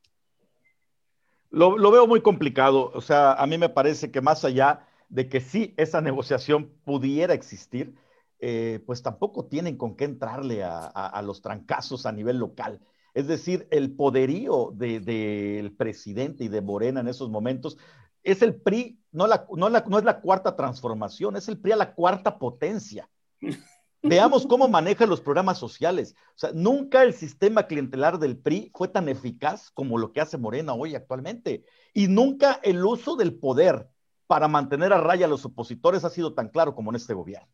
Lo, 1.50 1.90
veo 1.90 2.06
muy 2.06 2.20
complicado, 2.20 2.92
o 2.94 3.00
sea, 3.00 3.32
a 3.32 3.46
mí 3.46 3.58
me 3.58 3.70
parece 3.70 4.10
que 4.10 4.20
más 4.20 4.44
allá 4.44 4.86
de 5.08 5.28
que 5.28 5.40
sí 5.40 5.74
esa 5.78 6.00
negociación 6.02 6.70
pudiera 6.84 7.32
existir, 7.34 7.94
eh, 8.38 8.80
pues 8.86 9.02
tampoco 9.02 9.46
tienen 9.46 9.76
con 9.76 9.96
qué 9.96 10.04
entrarle 10.04 10.62
a, 10.62 11.22
los 11.24 11.42
trancazos 11.42 12.06
a 12.06 12.12
nivel 12.12 12.36
local. 12.36 12.80
Es 13.14 13.26
decir, 13.26 13.66
el 13.70 13.96
poderío 13.96 14.72
del 14.74 15.72
presidente 15.72 16.44
y 16.44 16.48
de 16.48 16.60
Morena 16.60 17.00
en 17.00 17.08
esos 17.08 17.30
momentos 17.30 17.78
es 18.22 18.42
el 18.42 18.54
PRI, 18.54 18.98
no, 19.12 19.26
la, 19.26 19.46
no, 19.54 19.70
no 19.70 19.98
es 19.98 20.04
la 20.04 20.20
cuarta 20.20 20.56
transformación, 20.56 21.36
es 21.36 21.48
el 21.48 21.58
PRI 21.58 21.72
a 21.72 21.76
la 21.76 21.94
cuarta 21.94 22.38
potencia. 22.38 23.08
Veamos 24.02 24.46
cómo 24.46 24.66
maneja 24.66 25.04
los 25.04 25.20
programas 25.20 25.58
sociales. 25.58 26.14
O 26.30 26.38
sea, 26.38 26.50
nunca 26.54 27.02
el 27.02 27.12
sistema 27.12 27.66
clientelar 27.66 28.18
del 28.18 28.38
PRI 28.38 28.70
fue 28.74 28.88
tan 28.88 29.08
eficaz 29.10 29.70
como 29.70 29.98
lo 29.98 30.12
que 30.12 30.22
hace 30.22 30.38
Morena 30.38 30.72
hoy 30.72 30.94
actualmente. 30.94 31.64
Y 31.92 32.08
nunca 32.08 32.60
el 32.62 32.82
uso 32.84 33.16
del 33.16 33.34
poder 33.34 33.90
para 34.26 34.48
mantener 34.48 34.92
a 34.92 35.00
raya 35.00 35.26
a 35.26 35.28
los 35.28 35.44
opositores 35.44 36.04
ha 36.04 36.10
sido 36.10 36.32
tan 36.32 36.48
claro 36.48 36.74
como 36.74 36.90
en 36.90 36.96
este 36.96 37.12
gobierno. 37.12 37.48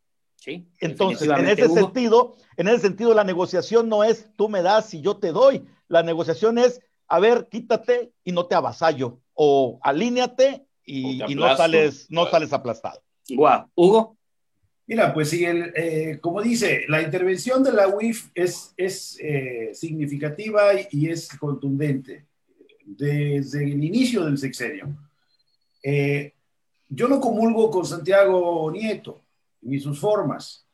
Entonces, 0.78 1.28
en 1.28 1.48
ese 1.48 1.68
sentido, 1.68 2.36
en 2.56 2.68
ese 2.68 2.80
sentido, 2.80 3.14
la 3.14 3.24
negociación 3.24 3.88
no 3.88 4.04
es 4.04 4.30
tú 4.36 4.48
me 4.48 4.62
das 4.62 4.94
y 4.94 5.00
yo 5.00 5.16
te 5.16 5.32
doy. 5.32 5.66
La 5.88 6.02
negociación 6.02 6.58
es, 6.58 6.80
a 7.08 7.18
ver, 7.18 7.48
quítate 7.48 8.12
y 8.22 8.32
no 8.32 8.46
te 8.46 8.54
avasallo. 8.54 9.18
O 9.36 9.78
alíñate 9.82 10.66
y, 10.84 11.18
no 11.34 11.56
sales, 11.56 12.06
no 12.10 12.26
sales 12.26 12.52
aplastado. 12.52 13.00
Guau. 13.28 13.68
Hugo. 13.74 14.16
Mira, 14.88 15.12
pues 15.12 15.30
sí, 15.30 15.44
el, 15.44 15.72
eh, 15.74 16.18
como 16.20 16.40
dice, 16.40 16.84
la 16.88 17.02
intervención 17.02 17.62
de 17.62 17.72
la 17.72 17.88
UIF 17.88 18.30
es, 18.34 18.72
es 18.76 19.18
eh, 19.20 19.70
significativa 19.74 20.70
y, 20.90 21.08
es 21.08 21.28
contundente 21.36 22.26
desde 22.84 23.64
el 23.64 23.82
inicio 23.82 24.24
del 24.24 24.38
sexenio. 24.38 24.96
Eh, 25.82 26.34
yo 26.88 27.08
no 27.08 27.20
comulgo 27.20 27.68
con 27.68 27.84
Santiago 27.84 28.70
Nieto 28.70 29.22
ni 29.62 29.80
sus 29.80 29.98
formas. 29.98 30.64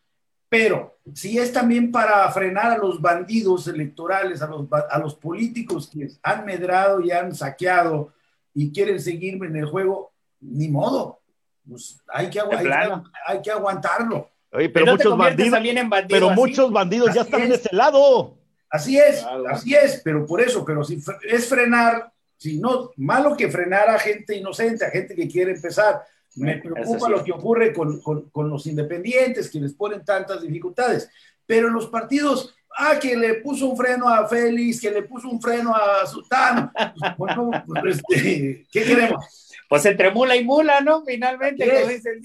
Pero 0.47 0.99
si 1.15 1.39
es 1.39 1.51
también 1.51 1.91
para 1.91 2.31
frenar 2.31 2.73
a 2.73 2.77
los 2.77 3.01
bandidos 3.01 3.67
electorales, 3.67 4.43
a 4.43 4.47
los, 4.47 4.69
a 4.71 4.99
los 4.99 5.15
políticos 5.15 5.89
que 5.91 6.11
han 6.23 6.45
medrado 6.45 7.01
y 7.01 7.11
han 7.11 7.35
saqueado 7.35 8.13
y 8.55 8.73
quieren 8.73 9.01
seguirme 9.01 9.47
en 9.47 9.57
el 9.57 9.67
juego, 9.67 10.13
ni 10.41 10.69
modo. 10.69 11.21
Pues 11.69 12.01
hay, 12.09 12.29
que, 12.29 12.41
hay, 12.41 13.41
que, 13.43 13.51
aguantarlo. 13.51 14.29
pero, 14.51 14.87
muchos 14.87 15.17
bandidos, 15.17 15.61
pero 16.09 16.31
muchos 16.31 16.73
bandidos 16.73 17.15
ya 17.15 17.23
están 17.23 17.43
en 17.43 17.53
ese 17.53 17.75
lado. 17.75 18.37
Así 18.69 18.99
es, 18.99 19.25
así 19.51 19.75
es, 19.75 20.01
pero 20.03 20.27
por 20.27 20.41
eso, 20.41 20.65
pero 20.65 20.83
si 20.83 20.99
es 21.29 21.47
frenar, 21.47 22.11
si 22.39 22.59
no, 22.59 22.91
malo 22.97 23.37
que 23.37 23.51
frenar 23.51 23.89
a 23.91 23.99
gente 23.99 24.35
inocente, 24.35 24.85
a 24.85 24.91
gente 24.91 25.15
que 25.15 25.29
quiere 25.29 25.53
empezar, 25.53 26.03
me 26.37 26.57
preocupa 26.57 27.09
lo 27.09 27.23
que 27.23 27.33
ocurre 27.33 27.73
con, 27.73 28.01
con, 28.01 28.51
los 28.51 28.67
independientes, 28.67 29.51
que 29.51 29.61
les 29.61 29.75
ponen 29.75 30.05
tantas 30.05 30.41
dificultades. 30.41 31.11
Pero 31.47 31.69
los 31.69 31.89
partidos, 31.89 32.55
ah, 32.77 32.99
que 33.01 33.17
le 33.17 33.35
puso 33.35 33.69
un 33.69 33.77
freno 33.77 34.09
a 34.09 34.27
Félix, 34.27 34.81
que 34.81 34.91
le 34.91 35.03
puso 35.03 35.29
un 35.29 35.41
freno 35.41 35.75
a 35.75 36.07
Sultán, 36.07 36.73
pues, 37.17 37.35
pues, 37.67 37.97
este, 37.97 38.67
¿qué 38.71 38.85
queremos? 38.85 39.51
Pues 39.69 39.87
entre 39.87 40.11
mula 40.11 40.37
y 40.37 40.45
mula, 40.45 40.81
¿no? 40.81 41.05
Finalmente. 41.05 41.65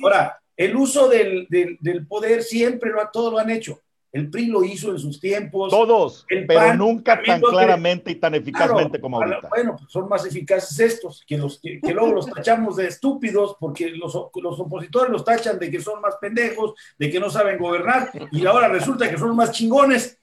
Ahora, 0.02 0.40
el 0.56 0.76
uso 0.76 1.08
del, 1.08 1.48
del, 1.50 1.78
del, 1.80 2.06
poder 2.06 2.44
siempre 2.44 2.92
lo, 2.92 3.08
todo 3.10 3.32
lo 3.32 3.40
han 3.40 3.50
hecho. 3.50 3.82
El 4.12 4.30
PRI 4.32 4.48
lo 4.48 4.64
hizo 4.64 4.92
en 4.92 5.00
sus 5.00 5.20
tiempos. 5.20 5.70
Todos, 5.70 6.26
pero 6.28 6.74
nunca 6.74 7.22
tan 7.22 7.42
claramente 7.42 8.12
y 8.12 8.16
tan 8.16 8.34
eficazmente 8.36 9.00
como 9.00 9.18
ahorita. 9.18 9.50
Bueno, 9.50 9.76
pues 9.78 9.92
son 9.92 10.08
más 10.08 10.26
eficaces 10.26 10.80
estos, 10.80 11.24
que, 11.28 11.38
los, 11.38 11.60
que, 11.60 11.80
luego 11.94 12.14
los 12.14 12.26
tachamos 12.26 12.78
de 12.78 12.88
estúpidos, 12.88 13.58
porque 13.60 13.90
los, 13.92 14.14
los, 14.34 14.60
opositores 14.60 15.12
los 15.12 15.24
tachan 15.26 15.60
de 15.60 15.70
que 15.70 15.82
son 15.82 16.02
más 16.02 16.16
pendejos, 16.20 16.74
de 16.98 17.12
que 17.12 17.20
no 17.20 17.30
saben 17.30 17.60
gobernar, 17.60 18.10
y 18.32 18.46
ahora 18.46 18.70
resulta 18.70 19.10
que 19.10 19.18
son 19.18 19.36
más 19.36 19.52
chingones. 19.52 20.20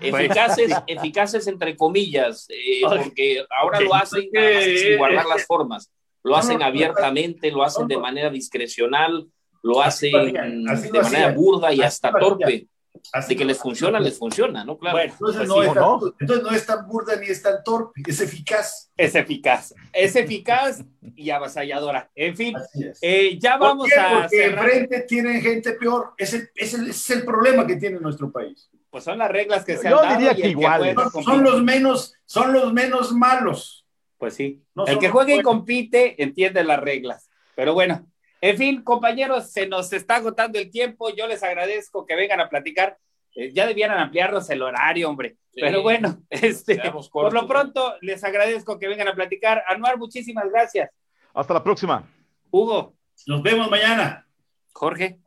Eficaces, 0.00 0.72
eficaces 0.86 1.46
entre 1.46 1.76
comillas, 1.76 2.46
eh, 2.50 2.82
porque 2.82 3.44
ahora 3.60 3.80
lo 3.80 3.94
hacen 3.94 4.28
sin 4.30 4.96
guardar 4.96 5.26
las 5.26 5.44
formas, 5.44 5.90
lo 6.22 6.36
hacen 6.36 6.62
abiertamente, 6.62 7.50
lo 7.50 7.62
hacen 7.62 7.88
de 7.88 7.98
manera 7.98 8.30
discrecional, 8.30 9.26
lo 9.62 9.82
hacen 9.82 10.32
de 10.32 11.02
manera 11.02 11.32
burda 11.32 11.72
y 11.72 11.82
hasta 11.82 12.12
torpe. 12.12 12.68
Así 13.12 13.36
que 13.36 13.44
les 13.44 13.58
funciona, 13.58 14.00
les 14.00 14.18
funciona, 14.18 14.64
¿no? 14.64 14.78
Claro. 14.78 14.96
Bueno, 14.96 15.12
entonces, 15.12 15.48
no 15.48 15.62
es 15.62 15.72
tan, 15.72 15.84
entonces, 16.20 16.44
no 16.44 16.50
es 16.50 16.66
tan, 16.66 16.86
burda 16.86 17.16
ni 17.16 17.26
es 17.26 17.42
tan 17.42 17.62
torpe, 17.62 18.02
es 18.06 18.20
eficaz. 18.20 18.90
Es 18.96 19.14
eficaz, 19.14 19.74
es 19.92 20.16
eficaz 20.16 20.82
y 21.14 21.30
avasalladora. 21.30 22.10
En 22.14 22.36
fin, 22.36 22.56
eh, 23.00 23.38
ya 23.38 23.56
vamos 23.56 23.88
a. 23.96 24.22
Porque 24.22 24.46
enfrente 24.46 25.00
tienen 25.02 25.40
gente 25.40 25.72
peor. 25.72 26.12
Es 26.16 26.34
el, 26.34 26.50
es, 26.54 26.74
el, 26.74 26.90
es 26.90 27.10
el 27.10 27.24
problema 27.24 27.66
que 27.66 27.76
tiene 27.76 28.00
nuestro 28.00 28.30
país. 28.30 28.68
Pues 28.90 29.04
son 29.04 29.18
las 29.18 29.30
reglas 29.30 29.64
que 29.64 29.76
se 29.76 29.90
Yo 29.90 30.00
han 30.00 30.08
dado. 30.08 30.18
Diría 30.18 30.34
que 30.34 30.48
igual. 30.48 30.94
son, 31.24 31.42
los 31.42 31.62
menos, 31.62 32.14
son 32.24 32.52
los 32.52 32.72
menos 32.72 33.12
malos. 33.12 33.86
Pues 34.16 34.34
sí. 34.34 34.62
el 34.86 34.98
que 34.98 35.10
juega 35.10 35.34
y 35.34 35.42
compite 35.42 36.20
entiende 36.22 36.64
las 36.64 36.80
reglas. 36.80 37.30
Pero 37.54 37.74
bueno, 37.74 38.06
en 38.40 38.56
fin, 38.56 38.82
compañeros, 38.82 39.50
se 39.50 39.66
nos 39.66 39.92
está 39.92 40.16
agotando 40.16 40.58
el 40.58 40.70
tiempo. 40.70 41.14
Yo 41.14 41.26
les 41.26 41.42
agradezco 41.42 42.06
que 42.06 42.16
vengan 42.16 42.40
a 42.40 42.48
platicar. 42.48 42.98
Eh, 43.34 43.52
ya 43.52 43.66
debieran 43.66 43.98
ampliarnos 43.98 44.48
el 44.50 44.62
horario, 44.62 45.08
hombre. 45.08 45.36
Pero 45.54 45.82
bueno, 45.82 46.22
este, 46.30 46.80
por 47.12 47.32
lo 47.32 47.46
pronto 47.46 47.94
les 48.00 48.22
agradezco 48.24 48.78
que 48.78 48.88
vengan 48.88 49.08
a 49.08 49.14
platicar. 49.14 49.62
Anuar, 49.68 49.98
muchísimas 49.98 50.48
gracias. 50.50 50.90
Hasta 51.34 51.54
la 51.54 51.62
próxima. 51.62 52.08
Hugo. 52.50 52.94
Nos 53.26 53.42
vemos 53.42 53.70
mañana. 53.70 54.26
Jorge. 54.72 55.18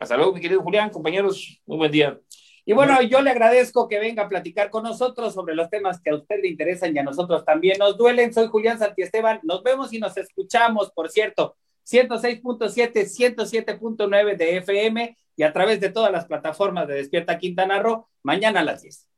Hasta 0.00 0.16
luego, 0.16 0.32
mi 0.32 0.40
querido 0.40 0.62
Julián, 0.62 0.90
compañeros. 0.90 1.60
Muy 1.66 1.76
buen 1.76 1.92
día. 1.92 2.18
Y 2.64 2.74
bueno, 2.74 3.02
yo 3.02 3.20
le 3.22 3.30
agradezco 3.30 3.88
que 3.88 3.98
venga 3.98 4.22
a 4.24 4.28
platicar 4.28 4.70
con 4.70 4.84
nosotros 4.84 5.34
sobre 5.34 5.54
los 5.54 5.68
temas 5.68 6.00
que 6.00 6.10
a 6.10 6.14
usted 6.14 6.40
le 6.40 6.48
interesan 6.48 6.94
y 6.94 6.98
a 6.98 7.02
nosotros 7.02 7.44
también 7.44 7.76
nos 7.78 7.96
duelen. 7.96 8.32
Soy 8.32 8.46
Julián 8.46 8.78
Santiesteban. 8.78 9.40
Nos 9.42 9.64
vemos 9.64 9.92
y 9.92 9.98
nos 9.98 10.16
escuchamos, 10.16 10.92
por 10.92 11.10
cierto, 11.10 11.56
106.7, 11.84 13.04
107.9 13.36 14.36
de 14.36 14.56
FM 14.58 15.16
y 15.34 15.42
a 15.42 15.52
través 15.52 15.80
de 15.80 15.90
todas 15.90 16.12
las 16.12 16.26
plataformas 16.26 16.86
de 16.86 16.94
Despierta 16.94 17.38
Quintana 17.38 17.80
Roo, 17.80 18.08
mañana 18.22 18.60
a 18.60 18.64
las 18.64 18.82
10. 18.82 19.11